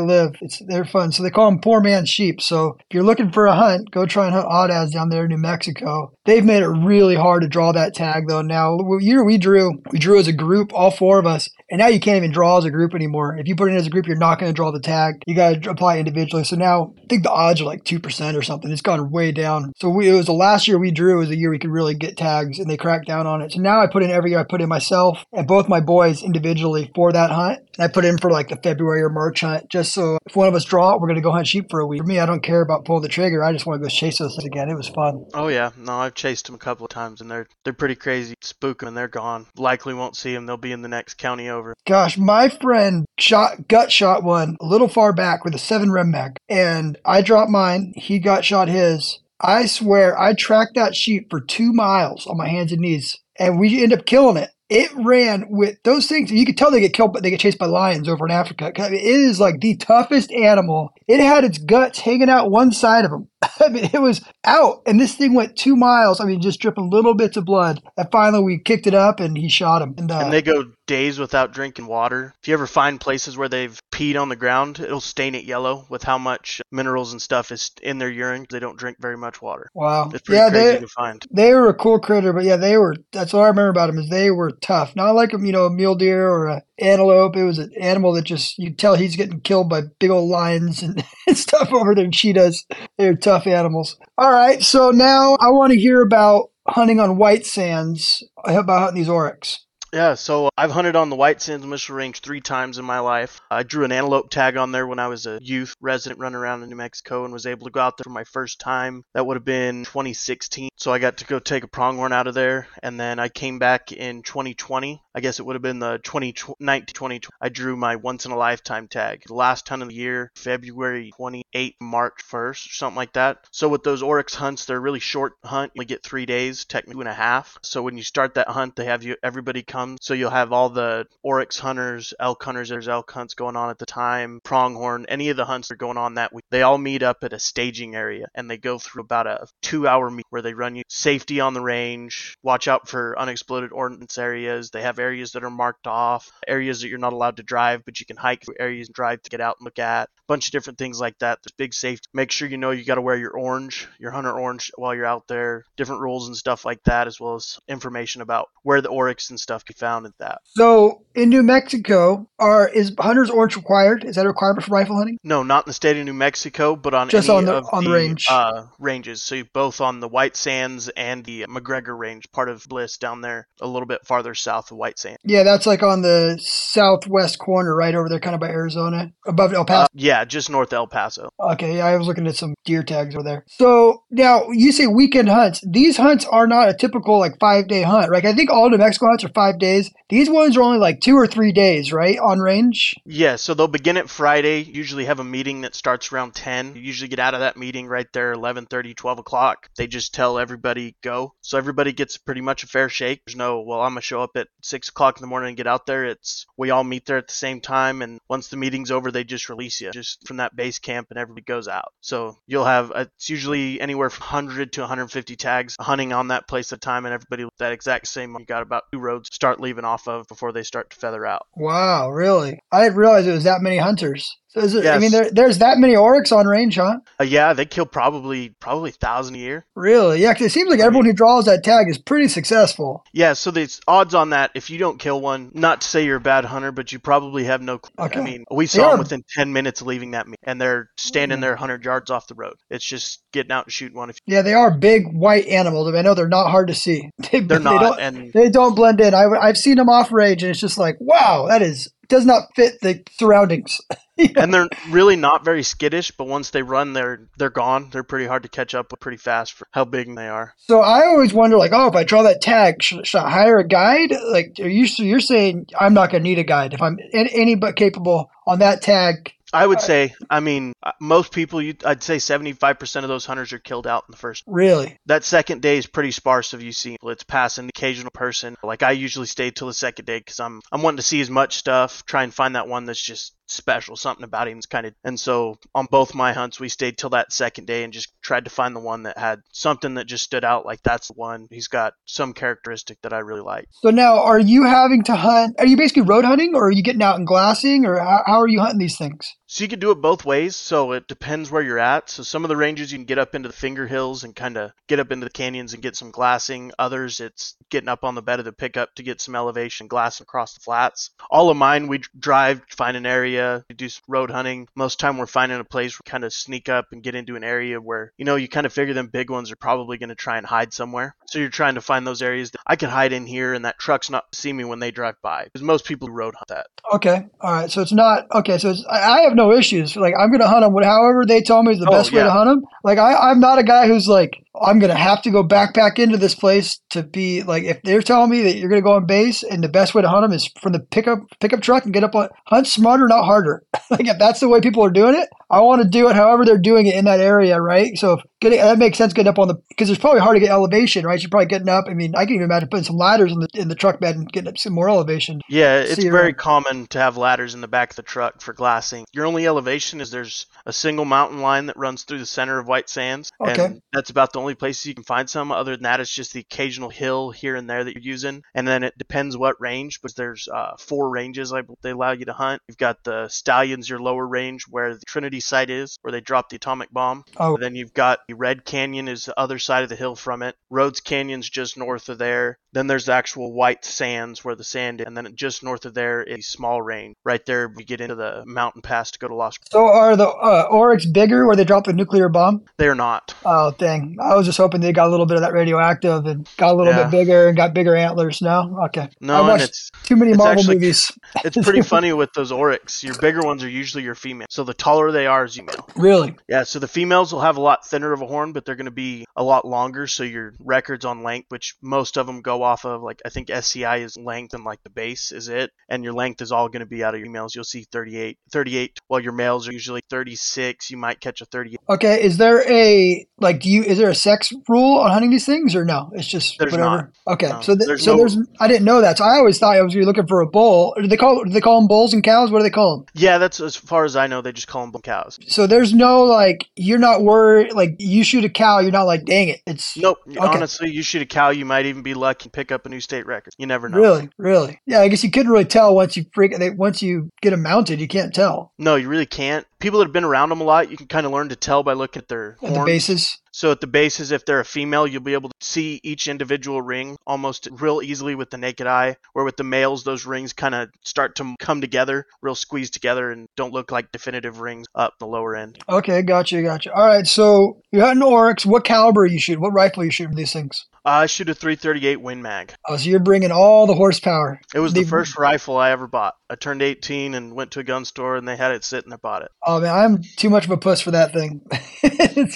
live. 0.00 0.34
It's 0.40 0.60
They're 0.66 0.84
fun. 0.84 1.12
So 1.12 1.22
they 1.22 1.30
call 1.30 1.48
them 1.48 1.60
poor 1.60 1.80
man's 1.80 2.10
sheep. 2.10 2.40
So 2.40 2.76
if 2.80 2.94
you're 2.94 3.04
looking 3.04 3.30
for 3.30 3.46
a 3.46 3.54
hunt, 3.54 3.92
go 3.92 4.06
try 4.06 4.26
and 4.26 4.34
hunt 4.34 4.48
aoudads 4.48 4.92
down 4.92 5.08
there 5.08 5.24
in 5.24 5.30
New 5.30 5.38
Mexico. 5.38 6.12
They've 6.24 6.44
made 6.44 6.62
it 6.62 6.68
really 6.68 7.16
hard 7.16 7.42
to 7.42 7.48
draw 7.48 7.72
that 7.72 7.94
tag, 7.94 8.24
though. 8.28 8.42
Now, 8.42 8.76
year 8.98 9.24
we 9.24 9.38
drew, 9.38 9.80
we 9.92 9.98
drew 9.98 10.18
as 10.18 10.28
a 10.28 10.32
group, 10.32 10.72
all 10.74 10.90
four 10.90 11.18
of 11.18 11.26
us, 11.26 11.48
and 11.70 11.78
now 11.78 11.88
you 11.88 12.00
can't 12.00 12.16
even 12.16 12.32
draw 12.32 12.58
as 12.58 12.64
a 12.64 12.70
group 12.70 12.94
anymore. 12.94 13.36
If 13.38 13.48
you 13.48 13.51
put 13.56 13.68
it 13.68 13.72
in 13.72 13.78
as 13.78 13.86
a 13.86 13.90
group, 13.90 14.06
you're 14.06 14.16
not 14.16 14.38
going 14.38 14.50
to 14.50 14.56
draw 14.56 14.70
the 14.70 14.80
tag. 14.80 15.22
You 15.26 15.34
got 15.34 15.62
to 15.62 15.70
apply 15.70 15.98
individually. 15.98 16.44
So 16.44 16.56
now 16.56 16.94
I 17.02 17.06
think 17.08 17.22
the 17.22 17.30
odds 17.30 17.60
are 17.60 17.64
like 17.64 17.84
2% 17.84 18.36
or 18.36 18.42
something. 18.42 18.70
It's 18.70 18.82
gone 18.82 19.10
way 19.10 19.32
down. 19.32 19.72
So 19.80 19.88
we, 19.88 20.08
it 20.08 20.12
was 20.12 20.26
the 20.26 20.32
last 20.32 20.68
year 20.68 20.78
we 20.78 20.90
drew 20.90 21.18
was 21.18 21.28
the 21.28 21.36
year 21.36 21.50
we 21.50 21.58
could 21.58 21.70
really 21.70 21.94
get 21.94 22.16
tags 22.16 22.58
and 22.58 22.68
they 22.68 22.76
cracked 22.76 23.06
down 23.06 23.26
on 23.26 23.42
it. 23.42 23.52
So 23.52 23.60
now 23.60 23.80
I 23.80 23.86
put 23.86 24.02
in 24.02 24.10
every 24.10 24.30
year, 24.30 24.40
I 24.40 24.44
put 24.44 24.60
in 24.60 24.68
myself 24.68 25.24
and 25.32 25.46
both 25.46 25.68
my 25.68 25.80
boys 25.80 26.22
individually 26.22 26.90
for 26.94 27.12
that 27.12 27.30
hunt. 27.30 27.60
And 27.78 27.84
I 27.84 27.88
put 27.88 28.04
in 28.04 28.18
for 28.18 28.30
like 28.30 28.48
the 28.48 28.56
February 28.56 29.02
or 29.02 29.08
March 29.08 29.40
hunt 29.40 29.70
just 29.70 29.94
so 29.94 30.18
if 30.26 30.36
one 30.36 30.48
of 30.48 30.54
us 30.54 30.64
draw 30.64 30.94
it, 30.94 31.00
we're 31.00 31.08
going 31.08 31.16
to 31.16 31.22
go 31.22 31.32
hunt 31.32 31.46
sheep 31.46 31.70
for 31.70 31.80
a 31.80 31.86
week. 31.86 32.00
For 32.00 32.06
me, 32.06 32.18
I 32.18 32.26
don't 32.26 32.42
care 32.42 32.60
about 32.60 32.84
pulling 32.84 33.02
the 33.02 33.08
trigger. 33.08 33.42
I 33.42 33.52
just 33.52 33.66
want 33.66 33.80
to 33.80 33.82
go 33.82 33.88
chase 33.88 34.18
those 34.18 34.36
again. 34.38 34.68
It 34.68 34.76
was 34.76 34.88
fun. 34.88 35.24
Oh, 35.34 35.48
yeah. 35.48 35.70
No, 35.76 35.94
I've 35.94 36.14
chased 36.14 36.46
them 36.46 36.54
a 36.54 36.58
couple 36.58 36.84
of 36.84 36.90
times 36.90 37.20
and 37.20 37.30
they're, 37.30 37.46
they're 37.64 37.72
pretty 37.72 37.94
crazy. 37.94 38.34
Spook 38.42 38.80
them 38.80 38.88
and 38.88 38.96
they're 38.96 39.08
gone. 39.08 39.46
Likely 39.56 39.94
won't 39.94 40.16
see 40.16 40.34
them. 40.34 40.46
They'll 40.46 40.56
be 40.56 40.72
in 40.72 40.82
the 40.82 40.88
next 40.88 41.14
county 41.14 41.48
over. 41.48 41.74
Gosh, 41.86 42.18
my 42.18 42.42
my 42.42 42.48
friend 42.48 43.06
shot 43.32 43.66
gut 43.66 43.90
shot 43.90 44.22
one 44.22 44.58
a 44.60 44.66
little 44.66 44.88
far 44.88 45.14
back 45.14 45.42
with 45.42 45.54
a 45.54 45.58
seven 45.58 45.90
rem 45.90 46.10
mag, 46.10 46.36
and 46.50 46.98
I 47.02 47.22
dropped 47.22 47.50
mine. 47.50 47.94
He 47.96 48.18
got 48.18 48.44
shot 48.44 48.68
his. 48.68 49.20
I 49.40 49.64
swear 49.64 50.20
I 50.20 50.34
tracked 50.34 50.74
that 50.74 50.94
sheep 50.94 51.30
for 51.30 51.40
two 51.40 51.72
miles 51.72 52.26
on 52.26 52.36
my 52.36 52.46
hands 52.46 52.72
and 52.72 52.82
knees, 52.82 53.16
and 53.38 53.58
we 53.58 53.82
end 53.82 53.94
up 53.94 54.04
killing 54.04 54.36
it. 54.36 54.50
It 54.68 54.90
ran 54.94 55.46
with 55.48 55.82
those 55.82 56.06
things. 56.06 56.30
You 56.30 56.44
could 56.44 56.58
tell 56.58 56.70
they 56.70 56.80
get 56.80 56.92
killed, 56.92 57.14
but 57.14 57.22
they 57.22 57.30
get 57.30 57.40
chased 57.40 57.58
by 57.58 57.66
lions 57.66 58.06
over 58.06 58.26
in 58.26 58.32
Africa. 58.32 58.70
It 58.74 58.92
is 58.92 59.40
like 59.40 59.60
the 59.60 59.76
toughest 59.76 60.30
animal. 60.32 60.90
It 61.08 61.20
had 61.20 61.44
its 61.44 61.58
guts 61.58 61.98
hanging 61.98 62.30
out 62.30 62.50
one 62.50 62.72
side 62.72 63.04
of 63.04 63.12
him. 63.12 63.28
I 63.60 63.68
mean, 63.68 63.90
it 63.92 64.00
was 64.00 64.22
out, 64.44 64.82
and 64.86 65.00
this 65.00 65.14
thing 65.14 65.34
went 65.34 65.56
two 65.56 65.76
miles. 65.76 66.20
I 66.20 66.24
mean, 66.24 66.40
just 66.40 66.60
dripping 66.60 66.90
little 66.90 67.14
bits 67.14 67.36
of 67.36 67.44
blood. 67.44 67.82
And 67.96 68.08
finally, 68.10 68.44
we 68.44 68.58
kicked 68.58 68.86
it 68.86 68.94
up, 68.94 69.20
and 69.20 69.36
he 69.36 69.48
shot 69.48 69.82
him. 69.82 69.94
And, 69.98 70.10
uh, 70.10 70.20
and 70.20 70.32
they 70.32 70.42
go 70.42 70.64
days 70.92 71.18
without 71.18 71.54
drinking 71.54 71.86
water. 71.86 72.34
If 72.42 72.48
you 72.48 72.52
ever 72.52 72.66
find 72.66 73.00
places 73.00 73.34
where 73.34 73.48
they've 73.48 73.80
peed 73.90 74.20
on 74.20 74.28
the 74.28 74.36
ground, 74.36 74.78
it'll 74.78 75.00
stain 75.00 75.34
it 75.34 75.44
yellow 75.44 75.86
with 75.88 76.02
how 76.02 76.18
much 76.18 76.60
minerals 76.70 77.12
and 77.12 77.22
stuff 77.22 77.50
is 77.50 77.70
in 77.82 77.96
their 77.96 78.10
urine. 78.10 78.44
They 78.50 78.58
don't 78.58 78.78
drink 78.78 78.98
very 79.00 79.16
much 79.16 79.40
water. 79.40 79.70
Wow. 79.72 80.10
It's 80.12 80.20
pretty 80.20 80.38
yeah, 80.38 80.50
crazy 80.50 80.72
they, 80.74 80.80
to 80.80 80.88
find. 80.88 81.26
They 81.30 81.54
were 81.54 81.70
a 81.70 81.74
cool 81.74 81.98
critter, 81.98 82.34
but 82.34 82.44
yeah, 82.44 82.56
they 82.56 82.76
were. 82.76 82.94
That's 83.10 83.32
what 83.32 83.40
I 83.40 83.48
remember 83.48 83.70
about 83.70 83.86
them 83.86 84.00
is 84.00 84.10
they 84.10 84.30
were 84.30 84.50
tough. 84.50 84.94
Not 84.94 85.12
like 85.12 85.32
you 85.32 85.50
know 85.50 85.64
a 85.64 85.70
mule 85.70 85.94
deer 85.94 86.28
or 86.28 86.48
a 86.48 86.62
antelope. 86.78 87.36
It 87.36 87.44
was 87.44 87.58
an 87.58 87.72
animal 87.80 88.12
that 88.12 88.24
just 88.24 88.58
you 88.58 88.74
tell 88.74 88.94
he's 88.94 89.16
getting 89.16 89.40
killed 89.40 89.70
by 89.70 89.84
big 89.98 90.10
old 90.10 90.28
lions 90.28 90.82
and, 90.82 91.02
and 91.26 91.38
stuff 91.38 91.72
over 91.72 91.94
there. 91.94 92.10
Cheetahs. 92.10 92.66
They're 92.98 93.16
tough 93.16 93.46
animals. 93.46 93.96
All 94.18 94.30
right, 94.30 94.62
so 94.62 94.90
now 94.90 95.38
I 95.40 95.48
want 95.52 95.72
to 95.72 95.80
hear 95.80 96.02
about 96.02 96.50
hunting 96.68 97.00
on 97.00 97.16
white 97.16 97.46
sands. 97.46 98.22
About 98.44 98.80
hunting 98.80 98.96
these 98.96 99.08
oryx. 99.08 99.64
Yeah, 99.92 100.14
so 100.14 100.46
uh, 100.46 100.50
I've 100.56 100.70
hunted 100.70 100.96
on 100.96 101.10
the 101.10 101.16
White 101.16 101.42
Sands 101.42 101.66
Missile 101.66 101.96
Range 101.96 102.18
three 102.18 102.40
times 102.40 102.78
in 102.78 102.84
my 102.84 103.00
life. 103.00 103.42
I 103.50 103.62
drew 103.62 103.84
an 103.84 103.92
antelope 103.92 104.30
tag 104.30 104.56
on 104.56 104.72
there 104.72 104.86
when 104.86 104.98
I 104.98 105.08
was 105.08 105.26
a 105.26 105.38
youth 105.42 105.76
resident 105.82 106.18
running 106.18 106.36
around 106.36 106.62
in 106.62 106.70
New 106.70 106.76
Mexico 106.76 107.24
and 107.24 107.32
was 107.32 107.44
able 107.44 107.66
to 107.66 107.70
go 107.70 107.80
out 107.80 107.98
there 107.98 108.04
for 108.04 108.10
my 108.10 108.24
first 108.24 108.58
time. 108.58 109.04
That 109.12 109.26
would 109.26 109.36
have 109.36 109.44
been 109.44 109.84
2016. 109.84 110.70
So 110.76 110.94
I 110.94 110.98
got 110.98 111.18
to 111.18 111.26
go 111.26 111.38
take 111.38 111.62
a 111.62 111.68
pronghorn 111.68 112.14
out 112.14 112.26
of 112.26 112.32
there. 112.32 112.68
And 112.82 112.98
then 112.98 113.18
I 113.18 113.28
came 113.28 113.58
back 113.58 113.92
in 113.92 114.22
2020. 114.22 115.02
I 115.14 115.20
guess 115.20 115.38
it 115.38 115.44
would 115.44 115.56
have 115.56 115.62
been 115.62 115.78
the 115.78 116.00
2019 116.02 116.94
2020. 116.94 117.20
I 117.42 117.50
drew 117.50 117.76
my 117.76 117.96
once 117.96 118.24
in 118.24 118.32
a 118.32 118.36
lifetime 118.36 118.88
tag. 118.88 119.24
The 119.26 119.34
last 119.34 119.68
hunt 119.68 119.82
of 119.82 119.88
the 119.88 119.94
year, 119.94 120.32
February 120.34 121.12
28, 121.14 121.76
March 121.82 122.14
1st, 122.30 122.50
or 122.50 122.54
something 122.54 122.96
like 122.96 123.12
that. 123.12 123.44
So 123.50 123.68
with 123.68 123.82
those 123.82 124.02
oryx 124.02 124.34
hunts, 124.34 124.64
they're 124.64 124.80
really 124.80 125.00
short 125.00 125.34
hunt. 125.44 125.72
You 125.74 125.84
get 125.84 126.02
three 126.02 126.24
days, 126.24 126.64
technically 126.64 126.94
two 126.94 127.00
and 127.00 127.08
a 127.08 127.14
half. 127.14 127.58
So 127.62 127.82
when 127.82 127.98
you 127.98 128.02
start 128.02 128.34
that 128.34 128.48
hunt, 128.48 128.76
they 128.76 128.86
have 128.86 129.02
you 129.02 129.16
everybody 129.22 129.62
come 129.62 129.81
Um, 129.82 129.96
so 130.00 130.14
you'll 130.14 130.30
have 130.30 130.52
all 130.52 130.68
the 130.68 131.06
oryx 131.22 131.58
hunters, 131.58 132.14
elk 132.18 132.42
hunters, 132.42 132.68
there's 132.68 132.88
elk 132.88 133.10
hunts 133.10 133.34
going 133.34 133.56
on 133.56 133.70
at 133.70 133.78
the 133.78 133.86
time, 133.86 134.40
pronghorn, 134.42 135.06
any 135.08 135.30
of 135.30 135.36
the 135.36 135.44
hunts 135.44 135.68
that 135.68 135.74
are 135.74 135.76
going 135.76 135.96
on 135.96 136.14
that 136.14 136.32
week. 136.32 136.44
They 136.50 136.62
all 136.62 136.78
meet 136.78 137.02
up 137.02 137.18
at 137.22 137.32
a 137.32 137.38
staging 137.38 137.94
area 137.94 138.26
and 138.34 138.48
they 138.48 138.58
go 138.58 138.78
through 138.78 139.02
about 139.02 139.26
a 139.26 139.46
two 139.60 139.88
hour 139.88 140.10
meet 140.10 140.26
where 140.30 140.42
they 140.42 140.54
run 140.54 140.76
you 140.76 140.82
safety 140.88 141.40
on 141.40 141.54
the 141.54 141.60
range, 141.60 142.36
watch 142.42 142.68
out 142.68 142.88
for 142.88 143.18
unexploded 143.18 143.72
ordnance 143.72 144.18
areas. 144.18 144.70
They 144.70 144.82
have 144.82 144.98
areas 144.98 145.32
that 145.32 145.44
are 145.44 145.50
marked 145.50 145.86
off, 145.86 146.30
areas 146.46 146.80
that 146.80 146.88
you're 146.88 146.98
not 146.98 147.12
allowed 147.12 147.38
to 147.38 147.42
drive, 147.42 147.84
but 147.84 147.98
you 147.98 148.06
can 148.06 148.16
hike 148.16 148.44
through 148.44 148.56
areas 148.60 148.88
and 148.88 148.94
drive 148.94 149.22
to 149.22 149.30
get 149.30 149.40
out 149.40 149.56
and 149.58 149.64
look 149.64 149.78
at. 149.78 150.04
A 150.04 150.08
bunch 150.28 150.46
of 150.46 150.52
different 150.52 150.78
things 150.78 151.00
like 151.00 151.18
that. 151.18 151.40
There's 151.42 151.54
big 151.56 151.74
safety. 151.74 152.08
Make 152.14 152.30
sure 152.30 152.48
you 152.48 152.56
know 152.56 152.70
you 152.70 152.84
got 152.84 152.94
to 152.96 153.02
wear 153.02 153.16
your 153.16 153.36
orange, 153.36 153.88
your 153.98 154.12
hunter 154.12 154.32
orange 154.32 154.70
while 154.76 154.94
you're 154.94 155.06
out 155.06 155.26
there. 155.28 155.64
Different 155.76 156.02
rules 156.02 156.28
and 156.28 156.36
stuff 156.36 156.64
like 156.64 156.82
that, 156.84 157.06
as 157.06 157.18
well 157.18 157.34
as 157.34 157.58
information 157.68 158.22
about 158.22 158.48
where 158.62 158.80
the 158.80 158.88
oryx 158.88 159.30
and 159.30 159.40
stuff 159.40 159.64
be 159.72 159.78
found 159.78 160.06
at 160.06 160.16
that. 160.18 160.38
So 160.44 161.02
in 161.14 161.28
New 161.28 161.42
Mexico, 161.42 162.28
are 162.38 162.68
is 162.68 162.92
hunter's 162.98 163.30
orange 163.30 163.56
required? 163.56 164.04
Is 164.04 164.16
that 164.16 164.24
a 164.24 164.28
requirement 164.28 164.64
for 164.64 164.72
rifle 164.72 164.96
hunting? 164.96 165.18
No, 165.22 165.42
not 165.42 165.66
in 165.66 165.70
the 165.70 165.74
state 165.74 165.96
of 165.96 166.04
New 166.04 166.12
Mexico, 166.12 166.76
but 166.76 166.94
on 166.94 167.08
just 167.08 167.28
on 167.28 167.44
the 167.44 167.62
on 167.72 167.84
the, 167.84 167.90
the 167.90 167.96
range 167.96 168.26
uh, 168.28 168.64
ranges. 168.78 169.22
So 169.22 169.42
both 169.52 169.80
on 169.80 170.00
the 170.00 170.08
White 170.08 170.36
Sands 170.36 170.88
and 170.90 171.24
the 171.24 171.46
McGregor 171.48 171.98
Range, 171.98 172.24
part 172.32 172.48
of 172.48 172.64
Bliss 172.68 172.96
down 172.96 173.20
there, 173.20 173.48
a 173.60 173.66
little 173.66 173.86
bit 173.86 174.06
farther 174.06 174.34
south 174.34 174.70
of 174.70 174.78
White 174.78 174.98
Sands. 174.98 175.18
Yeah, 175.24 175.42
that's 175.42 175.66
like 175.66 175.82
on 175.82 176.02
the 176.02 176.38
southwest 176.40 177.38
corner, 177.38 177.74
right 177.74 177.94
over 177.94 178.08
there, 178.08 178.20
kind 178.20 178.34
of 178.34 178.40
by 178.40 178.48
Arizona, 178.48 179.12
above 179.26 179.52
El 179.52 179.64
Paso. 179.64 179.84
Uh, 179.84 179.88
yeah, 179.94 180.24
just 180.24 180.50
north 180.50 180.72
of 180.72 180.76
El 180.76 180.86
Paso. 180.86 181.28
Okay, 181.40 181.76
yeah, 181.76 181.86
I 181.86 181.96
was 181.96 182.06
looking 182.06 182.26
at 182.26 182.36
some 182.36 182.54
deer 182.64 182.82
tags 182.82 183.14
over 183.14 183.24
there. 183.24 183.44
So 183.48 184.02
now 184.10 184.48
you 184.50 184.72
say 184.72 184.86
weekend 184.86 185.28
hunts. 185.28 185.62
These 185.68 185.96
hunts 185.96 186.24
are 186.24 186.46
not 186.46 186.68
a 186.68 186.74
typical 186.74 187.18
like 187.18 187.38
five 187.38 187.68
day 187.68 187.82
hunt, 187.82 188.10
right? 188.10 188.24
I 188.24 188.32
think 188.32 188.50
all 188.50 188.70
New 188.70 188.78
Mexico 188.78 189.06
hunts 189.06 189.24
are 189.24 189.30
five 189.34 189.58
days. 189.62 189.90
These 190.10 190.28
ones 190.28 190.58
are 190.58 190.62
only 190.62 190.78
like 190.78 191.00
two 191.00 191.16
or 191.16 191.26
three 191.26 191.52
days, 191.52 191.90
right, 191.90 192.18
on 192.18 192.38
range? 192.40 192.94
Yeah, 193.06 193.36
so 193.36 193.54
they'll 193.54 193.66
begin 193.66 193.96
at 193.96 194.10
Friday, 194.10 194.60
usually 194.60 195.06
have 195.06 195.20
a 195.20 195.24
meeting 195.24 195.62
that 195.62 195.74
starts 195.74 196.12
around 196.12 196.34
10. 196.34 196.76
You 196.76 196.82
usually 196.82 197.08
get 197.08 197.18
out 197.18 197.32
of 197.32 197.40
that 197.40 197.56
meeting 197.56 197.86
right 197.86 198.06
there 198.12 198.34
11:30, 198.34 198.94
12 198.94 199.18
o'clock. 199.20 199.70
They 199.78 199.86
just 199.86 200.12
tell 200.12 200.38
everybody 200.38 200.94
go. 201.02 201.32
So 201.40 201.56
everybody 201.56 201.92
gets 201.92 202.18
pretty 202.18 202.42
much 202.42 202.62
a 202.62 202.66
fair 202.66 202.90
shake. 202.90 203.22
There's 203.24 203.36
no, 203.36 203.62
well, 203.62 203.80
I'm 203.80 203.92
going 203.92 204.02
to 204.02 204.06
show 204.06 204.22
up 204.22 204.32
at 204.36 204.48
6 204.62 204.90
o'clock 204.90 205.16
in 205.16 205.22
the 205.22 205.28
morning 205.28 205.48
and 205.48 205.56
get 205.56 205.66
out 205.66 205.86
there. 205.86 206.04
It's, 206.04 206.44
we 206.58 206.68
all 206.70 206.84
meet 206.84 207.06
there 207.06 207.16
at 207.16 207.28
the 207.28 207.32
same 207.32 207.62
time, 207.62 208.02
and 208.02 208.20
once 208.28 208.48
the 208.48 208.58
meeting's 208.58 208.90
over, 208.90 209.10
they 209.10 209.24
just 209.24 209.48
release 209.48 209.80
you 209.80 209.92
just 209.92 210.26
from 210.26 210.36
that 210.38 210.54
base 210.54 210.78
camp 210.78 211.06
and 211.08 211.18
everybody 211.18 211.44
goes 211.44 211.68
out. 211.68 211.92
So 212.02 212.36
you'll 212.46 212.66
have, 212.66 212.90
a, 212.90 213.08
it's 213.16 213.30
usually 213.30 213.80
anywhere 213.80 214.10
from 214.10 214.24
100 214.24 214.72
to 214.74 214.80
150 214.82 215.36
tags 215.36 215.76
hunting 215.80 216.12
on 216.12 216.28
that 216.28 216.46
place 216.48 216.72
at 216.72 216.82
time, 216.82 217.06
and 217.06 217.14
everybody 217.14 217.48
that 217.58 217.72
exact 217.72 218.08
same, 218.08 218.36
you 218.38 218.44
got 218.44 218.62
about 218.62 218.84
two 218.92 218.98
roads 218.98 219.31
start 219.42 219.58
leaving 219.58 219.84
off 219.84 220.06
of 220.06 220.28
before 220.28 220.52
they 220.52 220.62
start 220.62 220.88
to 220.90 220.96
feather 220.96 221.26
out. 221.26 221.48
Wow, 221.56 222.10
really? 222.10 222.60
I 222.70 222.84
didn't 222.84 222.96
realize 222.96 223.26
it 223.26 223.32
was 223.32 223.42
that 223.42 223.60
many 223.60 223.76
hunters. 223.76 224.36
So 224.50 224.60
is 224.60 224.74
it, 224.74 224.84
yes. 224.84 224.94
I 224.94 224.98
mean, 225.00 225.10
there, 225.10 225.30
there's 225.32 225.58
that 225.58 225.78
many 225.78 225.96
oryx 225.96 226.30
on 226.30 226.46
range, 226.46 226.76
huh? 226.76 226.98
Uh, 227.18 227.24
yeah, 227.24 227.52
they 227.52 227.64
kill 227.64 227.86
probably 227.86 228.50
probably 228.60 228.92
thousand 228.92 229.34
a 229.34 229.38
year. 229.38 229.66
Really? 229.74 230.20
Yeah, 230.20 230.32
because 230.32 230.48
it 230.48 230.50
seems 230.50 230.70
like 230.70 230.78
everyone 230.78 231.06
who 231.06 231.14
draws 231.14 231.46
that 231.46 231.64
tag 231.64 231.88
is 231.88 231.96
pretty 231.98 232.28
successful. 232.28 233.02
Yeah, 233.12 233.32
so 233.32 233.50
the 233.50 233.80
odds 233.88 234.14
on 234.14 234.30
that, 234.30 234.50
if 234.54 234.68
you 234.68 234.78
don't 234.78 235.00
kill 235.00 235.20
one, 235.20 235.50
not 235.54 235.80
to 235.80 235.88
say 235.88 236.04
you're 236.04 236.18
a 236.18 236.20
bad 236.20 236.44
hunter, 236.44 236.70
but 236.70 236.92
you 236.92 236.98
probably 236.98 237.44
have 237.44 237.62
no. 237.62 237.80
Okay. 237.98 238.20
I 238.20 238.22
mean, 238.22 238.44
we 238.50 238.66
saw 238.66 238.90
them 238.90 238.98
within 238.98 239.24
ten 239.34 239.52
minutes 239.52 239.80
of 239.80 239.86
leaving 239.86 240.10
that 240.10 240.28
meet, 240.28 240.38
and 240.42 240.60
they're 240.60 240.90
standing 240.98 241.38
mm. 241.38 241.40
there 241.40 241.56
hundred 241.56 241.84
yards 241.84 242.10
off 242.10 242.26
the 242.26 242.34
road. 242.34 242.54
It's 242.70 242.84
just 242.84 243.21
getting 243.32 243.52
out 243.52 243.66
and 243.66 243.72
shooting 243.72 243.96
one. 243.96 244.10
If 244.10 244.18
you- 244.26 244.34
yeah, 244.36 244.42
they 244.42 244.54
are 244.54 244.70
big 244.70 245.12
white 245.12 245.46
animals. 245.46 245.92
I, 245.92 246.02
know 246.02 246.14
they're 246.14 246.28
not 246.28 246.50
hard 246.50 246.68
to 246.68 246.74
see. 246.74 247.10
They, 247.32 247.38
are 247.38 247.58
not, 247.58 247.80
they 247.80 247.86
don't, 247.86 248.00
and 248.00 248.32
they 248.32 248.50
don't 248.50 248.74
blend 248.74 249.00
in. 249.00 249.14
I, 249.14 249.24
I've 249.24 249.56
seen 249.56 249.76
them 249.76 249.88
off 249.88 250.12
range, 250.12 250.42
and 250.42 250.50
it's 250.50 250.60
just 250.60 250.78
like, 250.78 250.96
wow, 251.00 251.46
that 251.48 251.62
is 251.62 251.88
does 252.08 252.26
not 252.26 252.42
fit 252.54 252.80
the 252.80 253.02
surroundings. 253.12 253.80
And 254.36 254.52
they're 254.52 254.68
really 254.90 255.16
not 255.16 255.44
very 255.44 255.62
skittish, 255.64 256.12
but 256.12 256.28
once 256.28 256.50
they 256.50 256.62
run, 256.62 256.92
they're 256.92 257.28
they're 257.38 257.50
gone. 257.50 257.88
They're 257.90 258.04
pretty 258.04 258.26
hard 258.26 258.42
to 258.44 258.48
catch 258.48 258.74
up 258.74 258.92
with 258.92 259.00
pretty 259.00 259.16
fast 259.16 259.54
for 259.54 259.66
how 259.72 259.84
big 259.84 260.14
they 260.14 260.28
are. 260.28 260.54
So 260.58 260.80
I 260.80 261.06
always 261.06 261.32
wonder, 261.32 261.56
like, 261.56 261.72
oh, 261.72 261.88
if 261.88 261.94
I 261.96 262.04
draw 262.04 262.22
that 262.22 262.42
tag, 262.42 262.82
should, 262.82 263.04
should 263.06 263.18
I 263.18 263.30
hire 263.30 263.58
a 263.58 263.66
guide? 263.66 264.14
Like, 264.30 264.52
are 264.60 264.68
you 264.68 264.84
you're 264.98 265.18
saying 265.18 265.68
I'm 265.80 265.94
not 265.94 266.10
going 266.10 266.22
to 266.22 266.28
need 266.28 266.38
a 266.38 266.44
guide 266.44 266.74
if 266.74 266.82
I'm 266.82 266.98
any 267.12 267.56
but 267.56 267.74
capable 267.74 268.30
on 268.46 268.60
that 268.60 268.82
tag? 268.82 269.32
I 269.52 269.66
would 269.66 269.80
say, 269.80 270.14
I 270.30 270.40
mean, 270.40 270.72
uh, 270.82 270.92
most 271.00 271.32
people, 271.32 271.60
I'd 271.60 272.02
say 272.02 272.16
75% 272.16 273.02
of 273.02 273.08
those 273.08 273.26
hunters 273.26 273.52
are 273.52 273.58
killed 273.58 273.86
out 273.86 274.04
in 274.08 274.12
the 274.12 274.16
first. 274.16 274.44
Really? 274.46 274.98
That 275.06 275.24
second 275.24 275.62
day 275.62 275.76
is 275.76 275.86
pretty 275.86 276.10
sparse 276.10 276.52
of 276.52 276.62
you 276.62 276.72
seeing. 276.72 276.98
It's 277.02 277.24
passing 277.24 277.66
the 277.66 277.72
occasional 277.76 278.10
person. 278.10 278.56
Like 278.62 278.82
I 278.82 278.92
usually 278.92 279.26
stay 279.26 279.50
till 279.50 279.66
the 279.66 279.74
second 279.74 280.06
day 280.06 280.18
because 280.18 280.40
I'm 280.40 280.60
I'm 280.70 280.82
wanting 280.82 280.98
to 280.98 281.02
see 281.02 281.20
as 281.20 281.30
much 281.30 281.56
stuff, 281.56 282.04
try 282.06 282.22
and 282.22 282.32
find 282.32 282.56
that 282.56 282.68
one 282.68 282.86
that's 282.86 283.02
just 283.02 283.34
special. 283.52 283.96
Something 283.96 284.24
about 284.24 284.48
him 284.48 284.58
is 284.58 284.66
kind 284.66 284.86
of. 284.86 284.94
And 285.04 285.18
so 285.18 285.58
on 285.74 285.86
both 285.90 286.14
my 286.14 286.32
hunts, 286.32 286.58
we 286.58 286.68
stayed 286.68 286.98
till 286.98 287.10
that 287.10 287.32
second 287.32 287.66
day 287.66 287.84
and 287.84 287.92
just 287.92 288.12
tried 288.22 288.44
to 288.44 288.50
find 288.50 288.74
the 288.74 288.80
one 288.80 289.04
that 289.04 289.18
had 289.18 289.40
something 289.52 289.94
that 289.94 290.06
just 290.06 290.24
stood 290.24 290.44
out. 290.44 290.66
Like 290.66 290.82
that's 290.82 291.08
the 291.08 291.14
one. 291.14 291.46
He's 291.50 291.68
got 291.68 291.94
some 292.06 292.32
characteristic 292.32 292.98
that 293.02 293.12
I 293.12 293.18
really 293.18 293.42
like. 293.42 293.66
So 293.82 293.90
now, 293.90 294.22
are 294.22 294.40
you 294.40 294.64
having 294.64 295.02
to 295.04 295.16
hunt? 295.16 295.56
Are 295.58 295.66
you 295.66 295.76
basically 295.76 296.02
road 296.02 296.24
hunting, 296.24 296.54
or 296.54 296.68
are 296.68 296.72
you 296.72 296.82
getting 296.82 297.02
out 297.02 297.16
and 297.16 297.26
glassing, 297.26 297.84
or 297.84 297.98
how, 297.98 298.22
how 298.26 298.40
are 298.40 298.48
you 298.48 298.60
hunting 298.60 298.78
these 298.78 298.96
things? 298.96 299.34
So 299.52 299.64
you 299.64 299.68
can 299.68 299.80
do 299.80 299.90
it 299.90 299.96
both 299.96 300.24
ways. 300.24 300.56
So 300.56 300.92
it 300.92 301.06
depends 301.06 301.50
where 301.50 301.60
you're 301.60 301.78
at. 301.78 302.08
So 302.08 302.22
some 302.22 302.42
of 302.42 302.48
the 302.48 302.56
ranges 302.56 302.90
you 302.90 302.96
can 302.96 303.04
get 303.04 303.18
up 303.18 303.34
into 303.34 303.50
the 303.50 303.54
finger 303.54 303.86
hills 303.86 304.24
and 304.24 304.34
kind 304.34 304.56
of 304.56 304.72
get 304.88 304.98
up 304.98 305.12
into 305.12 305.26
the 305.26 305.30
canyons 305.30 305.74
and 305.74 305.82
get 305.82 305.94
some 305.94 306.10
glassing. 306.10 306.72
Others 306.78 307.20
it's 307.20 307.54
getting 307.68 307.90
up 307.90 308.02
on 308.02 308.14
the 308.14 308.22
bed 308.22 308.38
of 308.38 308.46
the 308.46 308.52
pickup 308.54 308.94
to 308.94 309.02
get 309.02 309.20
some 309.20 309.34
elevation, 309.34 309.88
glassing 309.88 310.24
across 310.24 310.54
the 310.54 310.60
flats. 310.60 311.10
All 311.30 311.50
of 311.50 311.58
mine 311.58 311.88
we 311.88 312.00
drive, 312.18 312.62
find 312.70 312.96
an 312.96 313.04
area, 313.04 313.62
do 313.76 313.90
road 314.08 314.30
hunting. 314.30 314.68
Most 314.74 314.98
time 314.98 315.18
we're 315.18 315.26
finding 315.26 315.60
a 315.60 315.64
place 315.64 315.98
we 315.98 316.10
kind 316.10 316.24
of 316.24 316.32
sneak 316.32 316.70
up 316.70 316.86
and 316.92 317.02
get 317.02 317.14
into 317.14 317.36
an 317.36 317.44
area 317.44 317.78
where 317.78 318.14
you 318.16 318.24
know 318.24 318.36
you 318.36 318.48
kind 318.48 318.64
of 318.64 318.72
figure 318.72 318.94
them 318.94 319.08
big 319.08 319.28
ones 319.28 319.52
are 319.52 319.56
probably 319.56 319.98
going 319.98 320.08
to 320.08 320.14
try 320.14 320.38
and 320.38 320.46
hide 320.46 320.72
somewhere. 320.72 321.14
So 321.26 321.38
you're 321.38 321.50
trying 321.50 321.74
to 321.74 321.82
find 321.82 322.06
those 322.06 322.22
areas 322.22 322.52
that 322.52 322.60
I 322.66 322.76
can 322.76 322.88
hide 322.88 323.12
in 323.12 323.26
here 323.26 323.52
and 323.52 323.66
that 323.66 323.78
truck's 323.78 324.08
not 324.08 324.24
see 324.32 324.52
me 324.52 324.64
when 324.64 324.78
they 324.78 324.92
drive 324.92 325.16
by. 325.20 325.44
Because 325.44 325.62
most 325.62 325.84
people 325.84 326.08
road 326.08 326.34
hunt 326.38 326.48
that. 326.48 326.68
Okay, 326.94 327.26
all 327.42 327.52
right. 327.52 327.70
So 327.70 327.82
it's 327.82 327.92
not 327.92 328.26
okay. 328.34 328.56
So 328.56 328.74
I 328.90 329.20
have 329.22 329.34
no 329.34 329.41
no 329.42 329.52
issues. 329.52 329.96
Like 329.96 330.14
I'm 330.18 330.30
gonna 330.30 330.48
hunt 330.48 330.64
them. 330.64 330.74
However 330.82 331.24
they 331.26 331.42
tell 331.42 331.62
me 331.62 331.72
is 331.72 331.78
the 331.78 331.88
oh, 331.88 331.90
best 331.90 332.12
yeah. 332.12 332.18
way 332.18 332.24
to 332.24 332.30
hunt 332.30 332.48
them. 332.48 332.64
Like 332.84 332.98
I, 332.98 333.30
I'm 333.30 333.40
not 333.40 333.58
a 333.58 333.62
guy 333.62 333.86
who's 333.86 334.08
like 334.08 334.42
I'm 334.62 334.78
gonna 334.78 334.94
have 334.94 335.22
to 335.22 335.30
go 335.30 335.42
backpack 335.42 335.98
into 335.98 336.16
this 336.16 336.34
place 336.34 336.80
to 336.90 337.02
be 337.02 337.42
like 337.42 337.64
if 337.64 337.82
they're 337.82 338.02
telling 338.02 338.30
me 338.30 338.42
that 338.42 338.56
you're 338.56 338.68
gonna 338.68 338.82
go 338.82 338.94
on 338.94 339.06
base 339.06 339.42
and 339.42 339.62
the 339.62 339.68
best 339.68 339.94
way 339.94 340.02
to 340.02 340.08
hunt 340.08 340.24
them 340.24 340.32
is 340.32 340.50
from 340.60 340.72
the 340.72 340.80
pickup 340.80 341.20
pickup 341.40 341.60
truck 341.60 341.84
and 341.84 341.92
get 341.92 342.04
up 342.04 342.14
on 342.14 342.28
hunt 342.46 342.66
smarter, 342.66 343.08
not 343.08 343.24
harder. 343.24 343.64
like 343.90 344.06
if 344.06 344.18
that's 344.18 344.40
the 344.40 344.48
way 344.48 344.60
people 344.60 344.84
are 344.84 344.90
doing 344.90 345.14
it, 345.14 345.28
I 345.50 345.60
want 345.60 345.82
to 345.82 345.88
do 345.88 346.08
it 346.08 346.16
however 346.16 346.44
they're 346.44 346.58
doing 346.58 346.86
it 346.86 346.94
in 346.94 347.04
that 347.04 347.20
area, 347.20 347.60
right? 347.60 347.96
So 347.98 348.18
getting 348.40 348.58
that 348.58 348.78
makes 348.78 348.98
sense 348.98 349.12
getting 349.12 349.28
up 349.28 349.38
on 349.38 349.48
the 349.48 349.54
because 349.68 349.90
it's 349.90 350.00
probably 350.00 350.20
hard 350.20 350.36
to 350.36 350.40
get 350.40 350.50
elevation, 350.50 351.06
right? 351.06 351.20
You're 351.20 351.30
probably 351.30 351.46
getting 351.46 351.68
up. 351.68 351.84
I 351.88 351.94
mean, 351.94 352.14
I 352.16 352.24
can 352.24 352.34
even 352.34 352.44
imagine 352.44 352.68
putting 352.68 352.84
some 352.84 352.96
ladders 352.96 353.32
in 353.32 353.40
the 353.40 353.48
in 353.54 353.68
the 353.68 353.74
truck 353.74 354.00
bed 354.00 354.16
and 354.16 354.30
getting 354.30 354.48
up 354.48 354.58
some 354.58 354.72
more 354.72 354.88
elevation. 354.88 355.40
Yeah, 355.48 355.80
it's 355.80 356.02
very 356.02 356.32
common 356.34 356.86
to 356.88 356.98
have 356.98 357.16
ladders 357.16 357.54
in 357.54 357.60
the 357.60 357.68
back 357.68 357.90
of 357.90 357.96
the 357.96 358.02
truck 358.02 358.40
for 358.40 358.52
glassing. 358.52 359.04
Your 359.12 359.26
only 359.26 359.46
elevation 359.46 360.00
is 360.00 360.10
there's 360.10 360.46
a 360.66 360.72
single 360.72 361.04
mountain 361.04 361.40
line 361.40 361.66
that 361.66 361.76
runs 361.76 362.04
through 362.04 362.18
the 362.18 362.26
center 362.26 362.58
of 362.58 362.66
White 362.66 362.88
Sands, 362.88 363.30
okay. 363.40 363.64
and 363.64 363.82
that's 363.92 364.10
about 364.10 364.32
the 364.32 364.40
only 364.40 364.51
places 364.54 364.86
you 364.86 364.94
can 364.94 365.04
find 365.04 365.28
some. 365.28 365.52
Other 365.52 365.72
than 365.72 365.84
that, 365.84 366.00
it's 366.00 366.14
just 366.14 366.32
the 366.32 366.40
occasional 366.40 366.90
hill 366.90 367.30
here 367.30 367.56
and 367.56 367.68
there 367.68 367.84
that 367.84 367.94
you're 367.94 368.02
using, 368.02 368.42
and 368.54 368.66
then 368.66 368.82
it 368.82 368.96
depends 368.98 369.36
what 369.36 369.60
range. 369.60 370.00
But 370.02 370.14
there's 370.16 370.48
uh, 370.48 370.76
four 370.78 371.10
ranges 371.10 371.52
like 371.52 371.66
they 371.82 371.90
allow 371.90 372.12
you 372.12 372.24
to 372.26 372.32
hunt. 372.32 372.62
You've 372.68 372.78
got 372.78 373.04
the 373.04 373.28
Stallions, 373.28 373.88
your 373.88 373.98
lower 373.98 374.26
range, 374.26 374.64
where 374.68 374.94
the 374.94 375.04
Trinity 375.06 375.40
site 375.40 375.70
is, 375.70 375.98
where 376.02 376.12
they 376.12 376.20
drop 376.20 376.48
the 376.48 376.56
atomic 376.56 376.90
bomb. 376.90 377.24
Oh. 377.36 377.56
Then 377.56 377.74
you've 377.74 377.94
got 377.94 378.20
the 378.28 378.34
Red 378.34 378.64
Canyon 378.64 379.08
is 379.08 379.26
the 379.26 379.38
other 379.38 379.58
side 379.58 379.82
of 379.82 379.88
the 379.88 379.96
hill 379.96 380.16
from 380.16 380.42
it. 380.42 380.56
Rhodes 380.70 381.00
Canyon's 381.00 381.48
just 381.48 381.76
north 381.76 382.08
of 382.08 382.18
there. 382.18 382.58
Then 382.72 382.86
there's 382.86 383.06
the 383.06 383.12
actual 383.12 383.52
White 383.52 383.84
Sands 383.84 384.44
where 384.44 384.54
the 384.54 384.64
sand 384.64 385.00
is, 385.00 385.06
and 385.06 385.16
then 385.16 385.34
just 385.34 385.62
north 385.62 385.84
of 385.84 385.94
there 385.94 386.22
is 386.22 386.38
a 386.38 386.42
small 386.42 386.80
range. 386.80 387.16
Right 387.24 387.44
there, 387.44 387.68
we 387.68 387.84
get 387.84 388.00
into 388.00 388.14
the 388.14 388.44
mountain 388.46 388.82
pass 388.82 389.10
to 389.10 389.18
go 389.18 389.28
to 389.28 389.34
Lost. 389.34 389.58
So 389.70 389.86
are 389.86 390.16
the 390.16 390.28
uh, 390.28 390.68
Oryx 390.70 391.04
bigger 391.04 391.46
where 391.46 391.56
they 391.56 391.64
drop 391.64 391.84
the 391.84 391.92
nuclear 391.92 392.28
bomb? 392.28 392.64
They 392.78 392.88
are 392.88 392.94
not. 392.94 393.34
Oh, 393.44 393.74
dang. 393.76 394.16
I 394.20 394.34
was 394.34 394.41
just 394.46 394.58
hoping 394.58 394.80
they 394.80 394.92
got 394.92 395.08
a 395.08 395.10
little 395.10 395.26
bit 395.26 395.36
of 395.36 395.42
that 395.42 395.52
radioactive 395.52 396.26
and 396.26 396.48
got 396.56 396.72
a 396.72 396.76
little 396.76 396.92
yeah. 396.92 397.04
bit 397.04 397.10
bigger 397.10 397.48
and 397.48 397.56
got 397.56 397.74
bigger 397.74 397.96
antlers. 397.96 398.40
No? 398.40 398.78
Okay. 398.86 399.08
No, 399.20 399.42
I 399.44 399.56
it's 399.56 399.90
too 400.04 400.16
many 400.16 400.34
Marvel 400.34 400.60
actually, 400.60 400.76
movies. 400.76 401.12
it's 401.44 401.56
pretty 401.58 401.82
funny 401.82 402.12
with 402.12 402.32
those 402.34 402.52
Oryx. 402.52 403.02
Your 403.02 403.14
bigger 403.18 403.42
ones 403.42 403.62
are 403.64 403.68
usually 403.68 404.02
your 404.02 404.14
female. 404.14 404.46
So 404.50 404.64
the 404.64 404.74
taller 404.74 405.12
they 405.12 405.26
are 405.26 405.44
is 405.44 405.56
female. 405.56 405.88
Really? 405.96 406.34
Yeah, 406.48 406.64
so 406.64 406.78
the 406.78 406.88
females 406.88 407.32
will 407.32 407.40
have 407.40 407.56
a 407.56 407.60
lot 407.60 407.86
thinner 407.86 408.12
of 408.12 408.22
a 408.22 408.26
horn, 408.26 408.52
but 408.52 408.64
they're 408.64 408.76
going 408.76 408.86
to 408.86 408.90
be 408.90 409.24
a 409.36 409.42
lot 409.42 409.66
longer. 409.66 410.06
So 410.06 410.24
your 410.24 410.54
records 410.58 411.04
on 411.04 411.22
length, 411.22 411.46
which 411.50 411.76
most 411.82 412.16
of 412.16 412.26
them 412.26 412.40
go 412.40 412.62
off 412.62 412.84
of, 412.84 413.02
like 413.02 413.20
I 413.24 413.28
think 413.28 413.50
SCI 413.50 413.98
is 413.98 414.16
length 414.16 414.54
and 414.54 414.64
like 414.64 414.82
the 414.82 414.90
base 414.90 415.32
is 415.32 415.48
it. 415.48 415.70
And 415.88 416.04
your 416.04 416.12
length 416.12 416.42
is 416.42 416.52
all 416.52 416.68
going 416.68 416.80
to 416.80 416.86
be 416.86 417.04
out 417.04 417.14
of 417.14 417.20
your 417.20 417.26
females. 417.26 417.54
You'll 417.54 417.64
see 417.64 417.86
38, 417.90 418.38
38, 418.50 418.98
while 419.08 419.20
your 419.20 419.32
males 419.32 419.68
are 419.68 419.72
usually 419.72 420.02
36. 420.10 420.90
You 420.90 420.96
might 420.96 421.20
catch 421.20 421.40
a 421.40 421.46
38. 421.46 421.78
Okay. 421.88 422.22
Is 422.22 422.36
there 422.36 422.68
a, 422.70 423.26
like, 423.38 423.60
do 423.60 423.70
you, 423.70 423.82
is 423.82 423.98
there 423.98 424.10
a 424.10 424.14
sex 424.22 424.52
rule 424.68 424.98
on 424.98 425.10
hunting 425.10 425.30
these 425.30 425.46
things 425.46 425.74
or 425.74 425.84
no? 425.84 426.10
It's 426.14 426.26
just 426.26 426.58
there's 426.58 426.72
whatever. 426.72 426.96
Not. 426.96 427.10
Okay. 427.34 427.48
No, 427.48 427.60
so, 427.60 427.74
th- 427.74 427.86
there's 427.86 428.04
so 428.04 428.12
no... 428.12 428.18
there's, 428.18 428.38
I 428.60 428.68
didn't 428.68 428.84
know 428.84 429.00
that. 429.00 429.18
So 429.18 429.24
I 429.24 429.36
always 429.36 429.58
thought 429.58 429.76
I 429.76 429.82
was 429.82 429.94
looking 429.94 430.26
for 430.26 430.40
a 430.40 430.46
bull. 430.46 430.94
Do 431.00 431.06
they 431.06 431.16
call, 431.16 431.44
do 431.44 431.50
they 431.50 431.60
call 431.60 431.80
them 431.80 431.88
bulls 431.88 432.14
and 432.14 432.22
cows? 432.22 432.50
What 432.50 432.60
do 432.60 432.62
they 432.62 432.70
call 432.70 432.98
them? 432.98 433.06
Yeah, 433.14 433.38
that's 433.38 433.60
as 433.60 433.76
far 433.76 434.04
as 434.04 434.16
I 434.16 434.26
know. 434.26 434.40
They 434.40 434.52
just 434.52 434.68
call 434.68 434.86
them 434.86 435.02
cows. 435.02 435.38
So 435.48 435.66
there's 435.66 435.92
no, 435.92 436.22
like, 436.22 436.68
you're 436.76 436.98
not 436.98 437.22
worried, 437.22 437.72
like, 437.72 437.96
you 437.98 438.24
shoot 438.24 438.44
a 438.44 438.48
cow, 438.48 438.78
you're 438.78 438.92
not 438.92 439.04
like, 439.04 439.24
dang 439.24 439.48
it. 439.48 439.60
It's, 439.66 439.96
nope. 439.96 440.18
Okay. 440.28 440.38
Honestly, 440.38 440.90
you 440.90 441.02
shoot 441.02 441.22
a 441.22 441.26
cow, 441.26 441.50
you 441.50 441.64
might 441.64 441.86
even 441.86 442.02
be 442.02 442.14
lucky 442.14 442.46
and 442.46 442.52
pick 442.52 442.70
up 442.72 442.86
a 442.86 442.88
new 442.88 443.00
state 443.00 443.26
record. 443.26 443.52
You 443.58 443.66
never 443.66 443.88
know. 443.88 443.98
Really, 443.98 444.28
really. 444.38 444.80
Yeah, 444.86 445.00
I 445.00 445.08
guess 445.08 445.24
you 445.24 445.30
couldn't 445.30 445.50
really 445.50 445.64
tell 445.64 445.94
once 445.94 446.16
you 446.16 446.24
freak. 446.32 446.52
Once 446.76 447.02
you 447.02 447.30
get 447.40 447.50
them 447.50 447.62
mounted, 447.62 448.00
you 448.00 448.08
can't 448.08 448.34
tell. 448.34 448.72
No, 448.78 448.96
you 448.96 449.08
really 449.08 449.26
can't. 449.26 449.66
People 449.78 449.98
that 449.98 450.06
have 450.06 450.12
been 450.12 450.24
around 450.24 450.50
them 450.50 450.60
a 450.60 450.64
lot, 450.64 450.90
you 450.90 450.96
can 450.96 451.08
kind 451.08 451.26
of 451.26 451.32
learn 451.32 451.48
to 451.48 451.56
tell 451.56 451.82
by 451.82 451.94
looking 451.94 452.22
at 452.22 452.28
their 452.28 452.56
at 452.62 452.72
the 452.72 452.84
bases. 452.84 453.38
So 453.52 453.70
at 453.70 453.80
the 453.80 453.86
bases, 453.86 454.32
if 454.32 454.44
they're 454.46 454.60
a 454.60 454.64
female, 454.64 455.06
you'll 455.06 455.22
be 455.22 455.34
able 455.34 455.50
to 455.50 455.54
see 455.60 456.00
each 456.02 456.26
individual 456.26 456.80
ring 456.80 457.16
almost 457.26 457.68
real 457.70 458.00
easily 458.02 458.34
with 458.34 458.50
the 458.50 458.56
naked 458.56 458.86
eye. 458.86 459.16
Where 459.34 459.44
with 459.44 459.56
the 459.58 459.64
males, 459.64 460.04
those 460.04 460.24
rings 460.24 460.52
kind 460.52 460.74
of 460.74 460.88
start 461.04 461.36
to 461.36 461.54
come 461.58 461.80
together, 461.80 462.26
real 462.40 462.54
squeezed 462.54 462.94
together, 462.94 463.30
and 463.30 463.46
don't 463.56 463.72
look 463.72 463.92
like 463.92 464.10
definitive 464.10 464.60
rings 464.60 464.86
up 464.94 465.14
the 465.18 465.26
lower 465.26 465.54
end. 465.54 465.78
Okay, 465.88 466.22
gotcha, 466.22 466.62
gotcha. 466.62 466.92
All 466.94 467.06
right, 467.06 467.26
so 467.26 467.82
you're 467.90 468.04
hunting 468.04 468.22
oryx. 468.22 468.64
What 468.64 468.84
caliber 468.84 469.26
you 469.26 469.38
shoot? 469.38 469.60
What 469.60 469.72
rifle 469.72 470.04
you 470.04 470.10
shoot 470.10 470.34
these 470.34 470.52
things? 470.52 470.86
Uh, 471.04 471.08
I 471.10 471.26
shoot 471.26 471.48
a 471.48 471.54
338 471.54 472.20
Win 472.20 472.42
Mag. 472.42 472.74
Oh, 472.88 472.96
so 472.96 473.08
you're 473.08 473.18
bringing 473.18 473.50
all 473.50 473.86
the 473.88 473.94
horsepower. 473.94 474.60
It 474.72 474.78
was 474.78 474.92
the 474.92 475.02
first 475.02 475.36
rifle 475.36 475.76
I 475.76 475.90
ever 475.90 476.06
bought. 476.06 476.36
I 476.48 476.54
turned 476.54 476.80
18 476.80 477.34
and 477.34 477.54
went 477.54 477.72
to 477.72 477.80
a 477.80 477.84
gun 477.84 478.04
store 478.04 478.36
and 478.36 478.46
they 478.46 478.56
had 478.56 478.70
it 478.70 478.84
sitting. 478.84 479.12
I 479.12 479.16
bought 479.16 479.42
it. 479.42 479.50
Oh 479.66 479.80
man, 479.80 479.92
I'm 479.92 480.22
too 480.36 480.48
much 480.48 480.64
of 480.64 480.70
a 480.70 480.76
puss 480.76 481.00
for 481.00 481.10
that 481.10 481.32
thing. 481.32 481.66